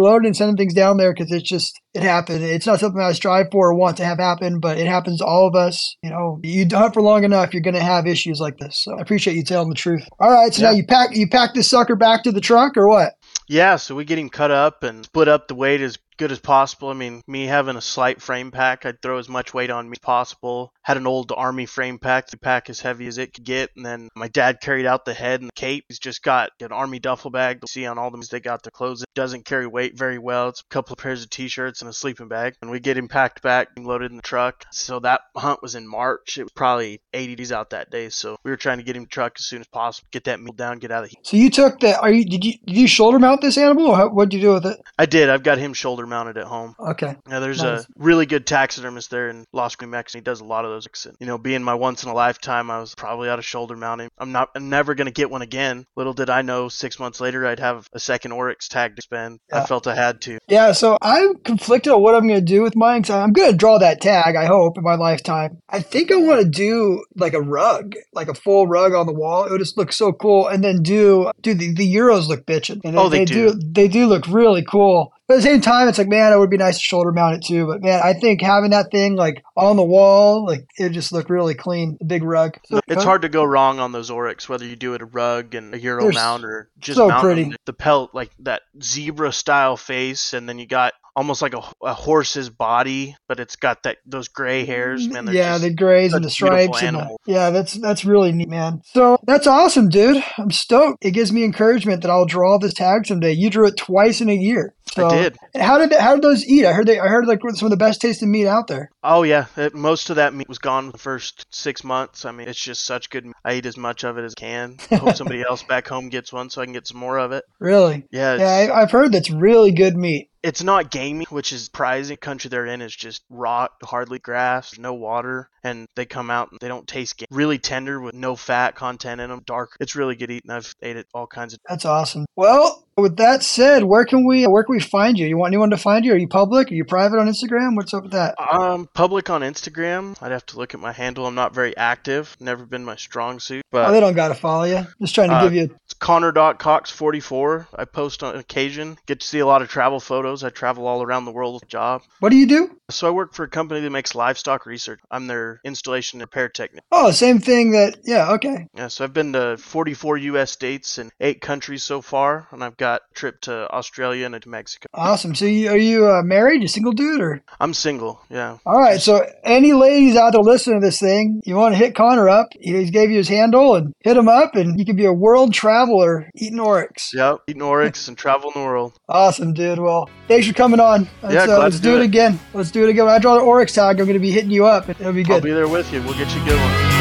loading 0.00 0.26
and 0.26 0.36
sending 0.36 0.56
things 0.56 0.74
down 0.74 0.98
there 0.98 1.12
because 1.12 1.32
it's 1.32 1.48
just 1.48 1.80
it 1.94 2.02
happened. 2.02 2.44
It's 2.44 2.66
not 2.66 2.80
something 2.80 3.00
I 3.00 3.12
strive 3.12 3.46
for 3.50 3.70
or 3.70 3.74
want 3.74 3.96
to 3.96 4.04
have 4.04 4.18
happen, 4.18 4.60
but 4.60 4.78
it 4.78 4.86
happens 4.86 5.18
to 5.18 5.24
all 5.24 5.48
of 5.48 5.54
us. 5.54 5.96
You 6.02 6.10
know, 6.10 6.38
you 6.42 6.66
hunt 6.70 6.94
for 6.94 7.02
long 7.02 7.24
enough, 7.24 7.52
you're 7.52 7.62
going 7.62 7.74
to 7.74 7.82
have 7.82 8.06
issues 8.06 8.40
like 8.40 8.58
this. 8.58 8.82
So 8.82 8.96
I 8.96 9.00
appreciate 9.00 9.36
you 9.36 9.42
telling 9.42 9.70
the 9.70 9.74
truth. 9.74 10.06
All 10.20 10.30
right, 10.30 10.52
so 10.52 10.62
yeah. 10.62 10.70
now 10.70 10.76
you 10.76 10.86
pack 10.86 11.16
you 11.16 11.28
pack 11.28 11.54
this 11.54 11.68
sucker 11.68 11.96
back 11.96 12.22
to 12.24 12.32
the 12.32 12.40
truck 12.40 12.76
or 12.76 12.88
what? 12.88 13.14
Yeah, 13.48 13.76
so 13.76 13.94
we 13.94 14.04
get 14.04 14.18
him 14.18 14.28
cut 14.28 14.50
up 14.50 14.82
and 14.82 15.04
split 15.04 15.28
up 15.28 15.48
the 15.48 15.54
weight 15.54 15.80
as 15.80 15.98
good 16.18 16.32
as 16.32 16.40
possible. 16.40 16.88
I 16.88 16.94
mean, 16.94 17.22
me 17.26 17.46
having 17.46 17.76
a 17.76 17.80
slight 17.80 18.20
frame 18.20 18.50
pack, 18.50 18.84
I'd 18.84 19.00
throw 19.00 19.18
as 19.18 19.28
much 19.28 19.54
weight 19.54 19.70
on 19.70 19.88
me 19.88 19.94
as 19.94 20.00
possible. 20.00 20.72
Had 20.82 20.96
an 20.96 21.06
old 21.06 21.32
army 21.34 21.66
frame 21.66 21.98
pack, 21.98 22.28
the 22.28 22.36
pack 22.36 22.68
as 22.68 22.80
heavy 22.80 23.06
as 23.06 23.18
it 23.18 23.32
could 23.32 23.44
get. 23.44 23.70
And 23.76 23.86
then 23.86 24.08
my 24.14 24.28
dad 24.28 24.60
carried 24.60 24.86
out 24.86 25.04
the 25.04 25.14
head 25.14 25.40
and 25.40 25.48
the 25.48 25.54
cape. 25.54 25.84
He's 25.88 25.98
just 25.98 26.22
got 26.22 26.50
an 26.60 26.72
army 26.72 26.98
duffel 26.98 27.30
bag. 27.30 27.60
You 27.62 27.68
see 27.68 27.86
on 27.86 27.98
all 27.98 28.10
them, 28.10 28.22
they 28.30 28.40
got 28.40 28.62
their 28.62 28.70
clothes. 28.70 29.02
It 29.02 29.08
doesn't 29.14 29.44
carry 29.44 29.66
weight 29.66 29.96
very 29.96 30.18
well. 30.18 30.48
It's 30.48 30.60
a 30.60 30.74
couple 30.74 30.92
of 30.92 30.98
pairs 30.98 31.22
of 31.22 31.30
t-shirts 31.30 31.80
and 31.80 31.88
a 31.88 31.92
sleeping 31.92 32.28
bag. 32.28 32.54
And 32.60 32.70
we 32.70 32.80
get 32.80 32.96
him 32.96 33.08
packed 33.08 33.42
back 33.42 33.68
and 33.76 33.86
loaded 33.86 34.10
in 34.10 34.16
the 34.16 34.22
truck. 34.22 34.66
So 34.72 34.98
that 35.00 35.22
hunt 35.36 35.62
was 35.62 35.76
in 35.76 35.86
March. 35.86 36.36
It 36.38 36.42
was 36.42 36.52
probably 36.52 37.00
80 37.12 37.36
days 37.36 37.52
out 37.52 37.70
that 37.70 37.90
day. 37.90 38.08
So 38.08 38.36
we 38.44 38.50
were 38.50 38.56
trying 38.56 38.78
to 38.78 38.84
get 38.84 38.96
him 38.96 39.04
to 39.04 39.10
truck 39.10 39.34
as 39.38 39.46
soon 39.46 39.60
as 39.60 39.68
possible, 39.68 40.08
get 40.10 40.24
that 40.24 40.40
meal 40.40 40.52
down, 40.52 40.78
get 40.78 40.90
out 40.90 41.04
of 41.04 41.10
the 41.10 41.16
heat. 41.16 41.26
So 41.26 41.36
you 41.36 41.50
took 41.50 41.80
that, 41.80 42.00
are 42.00 42.10
you, 42.10 42.24
did 42.24 42.44
you, 42.44 42.54
did 42.66 42.76
you 42.76 42.88
shoulder 42.88 43.18
mount 43.18 43.40
this 43.40 43.56
animal 43.56 43.86
or 43.86 44.08
what 44.08 44.30
did 44.30 44.38
you 44.38 44.42
do 44.42 44.54
with 44.54 44.66
it? 44.66 44.80
I 44.98 45.06
did. 45.06 45.30
I've 45.30 45.42
got 45.42 45.58
him 45.58 45.74
shoulder 45.74 46.07
mounted 46.08 46.38
at 46.38 46.46
home. 46.46 46.74
Okay. 46.78 47.16
Yeah, 47.28 47.40
there's 47.40 47.62
nice. 47.62 47.82
a 47.82 47.86
really 47.96 48.26
good 48.26 48.46
taxidermist 48.46 49.10
there 49.10 49.28
in 49.28 49.44
Los 49.52 49.76
New 49.80 49.92
and 49.92 50.06
He 50.12 50.20
does 50.20 50.40
a 50.40 50.44
lot 50.44 50.64
of 50.64 50.70
those. 50.70 50.88
And, 51.04 51.16
you 51.20 51.26
know, 51.26 51.38
being 51.38 51.62
my 51.62 51.74
once 51.74 52.02
in 52.02 52.08
a 52.08 52.14
lifetime, 52.14 52.70
I 52.70 52.80
was 52.80 52.94
probably 52.94 53.28
out 53.28 53.38
of 53.38 53.44
shoulder 53.44 53.76
mounting. 53.76 54.08
I'm 54.18 54.32
not, 54.32 54.48
I'm 54.54 54.68
never 54.68 54.94
gonna 54.94 55.10
get 55.10 55.30
one 55.30 55.42
again. 55.42 55.84
Little 55.96 56.14
did 56.14 56.30
I 56.30 56.42
know, 56.42 56.68
six 56.68 56.98
months 56.98 57.20
later, 57.20 57.46
I'd 57.46 57.60
have 57.60 57.86
a 57.92 58.00
second 58.00 58.32
Oryx 58.32 58.68
tag 58.68 58.96
to 58.96 59.02
spend. 59.02 59.38
Yeah. 59.50 59.62
I 59.62 59.66
felt 59.66 59.86
I 59.86 59.94
had 59.94 60.20
to. 60.22 60.38
Yeah. 60.48 60.72
So 60.72 60.96
I'm 61.02 61.36
conflicted 61.36 61.92
on 61.92 62.02
what 62.02 62.14
I'm 62.14 62.26
gonna 62.26 62.40
do 62.40 62.62
with 62.62 62.76
mine. 62.76 63.04
So 63.04 63.18
I'm 63.18 63.32
gonna 63.32 63.56
draw 63.56 63.78
that 63.78 64.00
tag. 64.00 64.36
I 64.36 64.46
hope 64.46 64.78
in 64.78 64.84
my 64.84 64.94
lifetime. 64.94 65.58
I 65.68 65.80
think 65.80 66.10
I 66.10 66.16
want 66.16 66.40
to 66.40 66.48
do 66.48 67.04
like 67.16 67.34
a 67.34 67.40
rug, 67.40 67.94
like 68.12 68.28
a 68.28 68.34
full 68.34 68.66
rug 68.66 68.94
on 68.94 69.06
the 69.06 69.12
wall. 69.12 69.44
It 69.44 69.50
would 69.50 69.60
just 69.60 69.76
look 69.76 69.92
so 69.92 70.12
cool. 70.12 70.48
And 70.48 70.64
then 70.64 70.82
do, 70.82 71.30
do 71.42 71.54
the, 71.54 71.74
the 71.74 71.94
Euros 71.94 72.28
look 72.28 72.46
bitching. 72.46 72.80
And 72.84 72.98
oh, 72.98 73.08
they, 73.08 73.20
they 73.20 73.24
do. 73.26 73.52
do. 73.52 73.60
They 73.72 73.88
do 73.88 74.06
look 74.06 74.26
really 74.28 74.64
cool. 74.64 75.12
But 75.28 75.34
at 75.34 75.36
the 75.42 75.42
same 75.42 75.60
time, 75.60 75.88
it's 75.88 75.98
like, 75.98 76.08
man, 76.08 76.32
it 76.32 76.38
would 76.38 76.48
be 76.48 76.56
nice 76.56 76.78
to 76.78 76.82
shoulder 76.82 77.12
mount 77.12 77.36
it 77.36 77.44
too. 77.46 77.66
But 77.66 77.82
man, 77.82 78.00
I 78.02 78.14
think 78.14 78.40
having 78.40 78.70
that 78.70 78.90
thing 78.90 79.14
like 79.14 79.44
on 79.56 79.76
the 79.76 79.82
wall, 79.82 80.46
like 80.46 80.66
it 80.78 80.88
just 80.90 81.12
looked 81.12 81.28
really 81.28 81.54
clean. 81.54 81.98
Big 82.04 82.22
rug. 82.22 82.58
So, 82.64 82.80
it's 82.88 83.04
hard 83.04 83.22
to 83.22 83.28
go 83.28 83.44
wrong 83.44 83.78
on 83.78 83.92
those 83.92 84.10
Oryx, 84.10 84.48
whether 84.48 84.64
you 84.64 84.74
do 84.74 84.94
it 84.94 85.02
a 85.02 85.04
rug 85.04 85.54
and 85.54 85.74
a 85.74 85.78
Euro 85.80 86.10
mount 86.10 86.44
or 86.44 86.70
just 86.78 86.96
so 86.96 87.08
mount 87.08 87.22
pretty. 87.22 87.52
the 87.66 87.74
pelt, 87.74 88.14
like 88.14 88.30
that 88.38 88.62
zebra 88.82 89.30
style 89.30 89.76
face, 89.76 90.32
and 90.32 90.48
then 90.48 90.58
you 90.58 90.66
got 90.66 90.94
almost 91.18 91.42
like 91.42 91.52
a, 91.52 91.62
a, 91.82 91.92
horse's 91.92 92.48
body, 92.48 93.16
but 93.26 93.40
it's 93.40 93.56
got 93.56 93.82
that 93.82 93.98
those 94.06 94.28
gray 94.28 94.64
hairs, 94.64 95.08
man. 95.08 95.26
Yeah, 95.26 95.58
the 95.58 95.74
grays 95.74 96.14
and 96.14 96.24
the 96.24 96.30
stripes. 96.30 96.80
And 96.80 96.96
the, 96.96 97.16
yeah, 97.26 97.50
that's 97.50 97.74
that's 97.74 98.04
really 98.04 98.30
neat, 98.30 98.48
man. 98.48 98.82
So 98.84 99.18
that's 99.24 99.48
awesome, 99.48 99.88
dude. 99.88 100.22
I'm 100.38 100.52
stoked. 100.52 101.04
It 101.04 101.10
gives 101.10 101.32
me 101.32 101.42
encouragement 101.42 102.02
that 102.02 102.10
I'll 102.10 102.24
draw 102.24 102.58
this 102.58 102.72
tag 102.72 103.06
someday. 103.06 103.32
You 103.32 103.50
drew 103.50 103.66
it 103.66 103.76
twice 103.76 104.20
in 104.20 104.28
a 104.28 104.34
year. 104.34 104.74
So, 104.92 105.08
I 105.08 105.22
did. 105.22 105.36
How 105.56 105.78
did 105.78 105.92
how 105.92 106.14
did 106.14 106.22
those 106.22 106.46
eat? 106.46 106.64
I 106.64 106.72
heard 106.72 106.86
they 106.86 107.00
I 107.00 107.08
heard 107.08 107.26
like 107.26 107.40
some 107.54 107.66
of 107.66 107.70
the 107.70 107.76
best 107.76 108.00
tasting 108.00 108.30
meat 108.30 108.46
out 108.46 108.68
there. 108.68 108.90
Oh 109.02 109.24
yeah, 109.24 109.46
it, 109.56 109.74
most 109.74 110.10
of 110.10 110.16
that 110.16 110.34
meat 110.34 110.48
was 110.48 110.58
gone 110.58 110.90
the 110.90 110.98
first 110.98 111.46
six 111.50 111.82
months. 111.82 112.24
I 112.24 112.30
mean, 112.30 112.48
it's 112.48 112.62
just 112.62 112.84
such 112.84 113.10
good. 113.10 113.26
Meat. 113.26 113.34
I 113.44 113.54
eat 113.54 113.66
as 113.66 113.76
much 113.76 114.04
of 114.04 114.18
it 114.18 114.24
as 114.24 114.34
I 114.38 114.40
can. 114.40 114.76
I 114.90 114.96
hope 114.96 115.16
somebody 115.16 115.42
else 115.48 115.64
back 115.64 115.88
home 115.88 116.10
gets 116.10 116.32
one 116.32 116.48
so 116.48 116.62
I 116.62 116.64
can 116.64 116.72
get 116.72 116.86
some 116.86 116.98
more 116.98 117.18
of 117.18 117.32
it. 117.32 117.44
Really? 117.58 118.04
Yeah. 118.12 118.36
Yeah, 118.36 118.72
I, 118.72 118.82
I've 118.82 118.90
heard 118.90 119.12
that's 119.12 119.30
really 119.30 119.72
good 119.72 119.96
meat 119.96 120.30
it's 120.42 120.62
not 120.62 120.90
gamey, 120.90 121.26
which 121.30 121.52
is 121.52 121.64
surprising. 121.64 122.16
Country 122.16 122.48
they're 122.48 122.66
in 122.66 122.80
is 122.80 122.94
just 122.94 123.22
rot, 123.28 123.72
hardly 123.82 124.18
grass, 124.18 124.78
no 124.78 124.94
water, 124.94 125.48
and 125.64 125.86
they 125.96 126.06
come 126.06 126.30
out 126.30 126.50
and 126.50 126.60
they 126.60 126.68
don't 126.68 126.86
taste 126.86 127.18
game. 127.18 127.26
really 127.30 127.58
tender 127.58 128.00
with 128.00 128.14
no 128.14 128.36
fat 128.36 128.74
content 128.74 129.20
in 129.20 129.30
them. 129.30 129.42
Dark. 129.44 129.76
It's 129.80 129.96
really 129.96 130.16
good 130.16 130.30
eating. 130.30 130.50
I've 130.50 130.74
ate 130.82 130.96
it 130.96 131.06
all 131.14 131.26
kinds 131.26 131.54
of. 131.54 131.60
That's 131.68 131.84
awesome. 131.84 132.26
Well, 132.36 132.84
with 132.96 133.16
that 133.16 133.42
said, 133.42 133.84
where 133.84 134.04
can 134.04 134.26
we 134.26 134.46
where 134.46 134.64
can 134.64 134.74
we 134.74 134.80
find 134.80 135.18
you? 135.18 135.26
You 135.26 135.36
want 135.36 135.50
anyone 135.50 135.70
to 135.70 135.76
find 135.76 136.04
you? 136.04 136.12
Are 136.12 136.18
you 136.18 136.28
public? 136.28 136.70
Are 136.70 136.74
you 136.74 136.84
private 136.84 137.18
on 137.18 137.28
Instagram? 137.28 137.76
What's 137.76 137.94
up 137.94 138.02
with 138.02 138.12
that? 138.12 138.34
Um, 138.40 138.88
public 138.94 139.30
on 139.30 139.42
Instagram. 139.42 140.16
I'd 140.20 140.32
have 140.32 140.46
to 140.46 140.58
look 140.58 140.74
at 140.74 140.80
my 140.80 140.92
handle. 140.92 141.26
I'm 141.26 141.34
not 141.34 141.54
very 141.54 141.76
active. 141.76 142.36
Never 142.40 142.66
been 142.66 142.84
my 142.84 142.96
strong 142.96 143.40
suit. 143.40 143.64
But 143.70 143.88
oh, 143.88 143.92
they 143.92 144.00
don't 144.00 144.14
gotta 144.14 144.34
follow 144.34 144.64
you. 144.64 144.86
Just 145.00 145.14
trying 145.14 145.30
to 145.30 145.36
uh, 145.36 145.44
give 145.44 145.54
you. 145.54 145.76
It's 145.98 146.06
Connor.cox44. 146.06 147.66
I 147.74 147.84
post 147.84 148.22
on 148.22 148.36
occasion. 148.36 148.98
Get 149.06 149.18
to 149.18 149.26
see 149.26 149.40
a 149.40 149.46
lot 149.46 149.62
of 149.62 149.68
travel 149.68 149.98
photos. 149.98 150.44
I 150.44 150.50
travel 150.50 150.86
all 150.86 151.02
around 151.02 151.24
the 151.24 151.32
world 151.32 151.54
with 151.54 151.68
job. 151.68 152.02
What 152.20 152.28
do 152.28 152.36
you 152.36 152.46
do? 152.46 152.78
So 152.90 153.08
I 153.08 153.10
work 153.10 153.34
for 153.34 153.42
a 153.42 153.48
company 153.48 153.80
that 153.80 153.90
makes 153.90 154.14
livestock 154.14 154.64
research. 154.64 155.00
I'm 155.10 155.26
their 155.26 155.60
installation 155.64 156.18
and 156.18 156.28
repair 156.28 156.48
technician. 156.48 156.84
Oh, 156.92 157.10
same 157.10 157.40
thing 157.40 157.72
that. 157.72 157.98
Yeah. 158.04 158.32
Okay. 158.34 158.68
Yeah. 158.74 158.88
So 158.88 159.04
I've 159.04 159.12
been 159.12 159.32
to 159.32 159.56
44 159.58 160.18
U.S. 160.18 160.52
states 160.52 160.98
and 160.98 161.10
eight 161.20 161.40
countries 161.40 161.82
so 161.82 162.00
far, 162.00 162.46
and 162.52 162.62
I've 162.62 162.76
got 162.76 163.02
a 163.10 163.14
trip 163.14 163.40
to 163.42 163.68
Australia 163.70 164.26
and 164.26 164.40
to 164.40 164.48
Mexico. 164.48 164.86
Awesome. 164.94 165.34
So 165.34 165.46
you, 165.46 165.68
are 165.68 165.76
you 165.76 166.08
uh, 166.08 166.22
married? 166.22 166.62
You 166.62 166.68
single 166.68 166.92
dude 166.92 167.20
or? 167.20 167.42
I'm 167.58 167.74
single. 167.74 168.20
Yeah. 168.30 168.58
All 168.64 168.80
right. 168.80 169.00
So 169.00 169.26
any 169.42 169.72
ladies 169.72 170.16
out 170.16 170.32
there 170.32 170.42
listening 170.42 170.80
to 170.80 170.86
this 170.86 171.00
thing, 171.00 171.42
you 171.44 171.56
want 171.56 171.74
to 171.74 171.78
hit 171.78 171.94
Connor 171.94 172.28
up? 172.28 172.48
He 172.52 172.88
gave 172.90 173.10
you 173.10 173.16
his 173.16 173.28
handle 173.28 173.74
and 173.74 173.92
hit 174.00 174.16
him 174.16 174.28
up, 174.28 174.54
and 174.54 174.78
you 174.78 174.86
can 174.86 174.96
be 174.96 175.04
a 175.04 175.12
world 175.12 175.52
traveler 175.52 175.87
eating 176.34 176.60
oryx. 176.60 177.10
Yep, 177.14 177.42
eating 177.48 177.62
oryx 177.62 178.08
and 178.08 178.16
travel 178.16 178.50
the 178.52 178.60
world. 178.60 178.92
Awesome, 179.08 179.54
dude. 179.54 179.78
Well, 179.78 180.08
thanks 180.28 180.46
for 180.46 180.52
coming 180.52 180.80
on. 180.80 181.08
Let's, 181.22 181.34
yeah, 181.34 181.54
uh, 181.54 181.58
let's 181.58 181.80
do, 181.80 181.92
do 181.92 182.02
it. 182.02 182.04
again. 182.04 182.38
Let's 182.52 182.70
do 182.70 182.84
it 182.84 182.90
again. 182.90 183.06
When 183.06 183.14
I 183.14 183.18
draw 183.18 183.34
the 183.36 183.40
oryx 183.40 183.72
tag, 183.72 183.98
I'm 183.98 184.06
going 184.06 184.14
to 184.14 184.18
be 184.20 184.30
hitting 184.30 184.50
you 184.50 184.66
up. 184.66 184.88
It'll 184.88 185.12
be 185.12 185.22
good. 185.22 185.36
I'll 185.36 185.40
be 185.40 185.52
there 185.52 185.66
with 185.66 185.90
you. 185.92 186.02
We'll 186.02 186.16
get 186.16 186.32
you 186.34 186.42
a 186.42 186.44
good 186.44 186.60
one. 186.60 186.98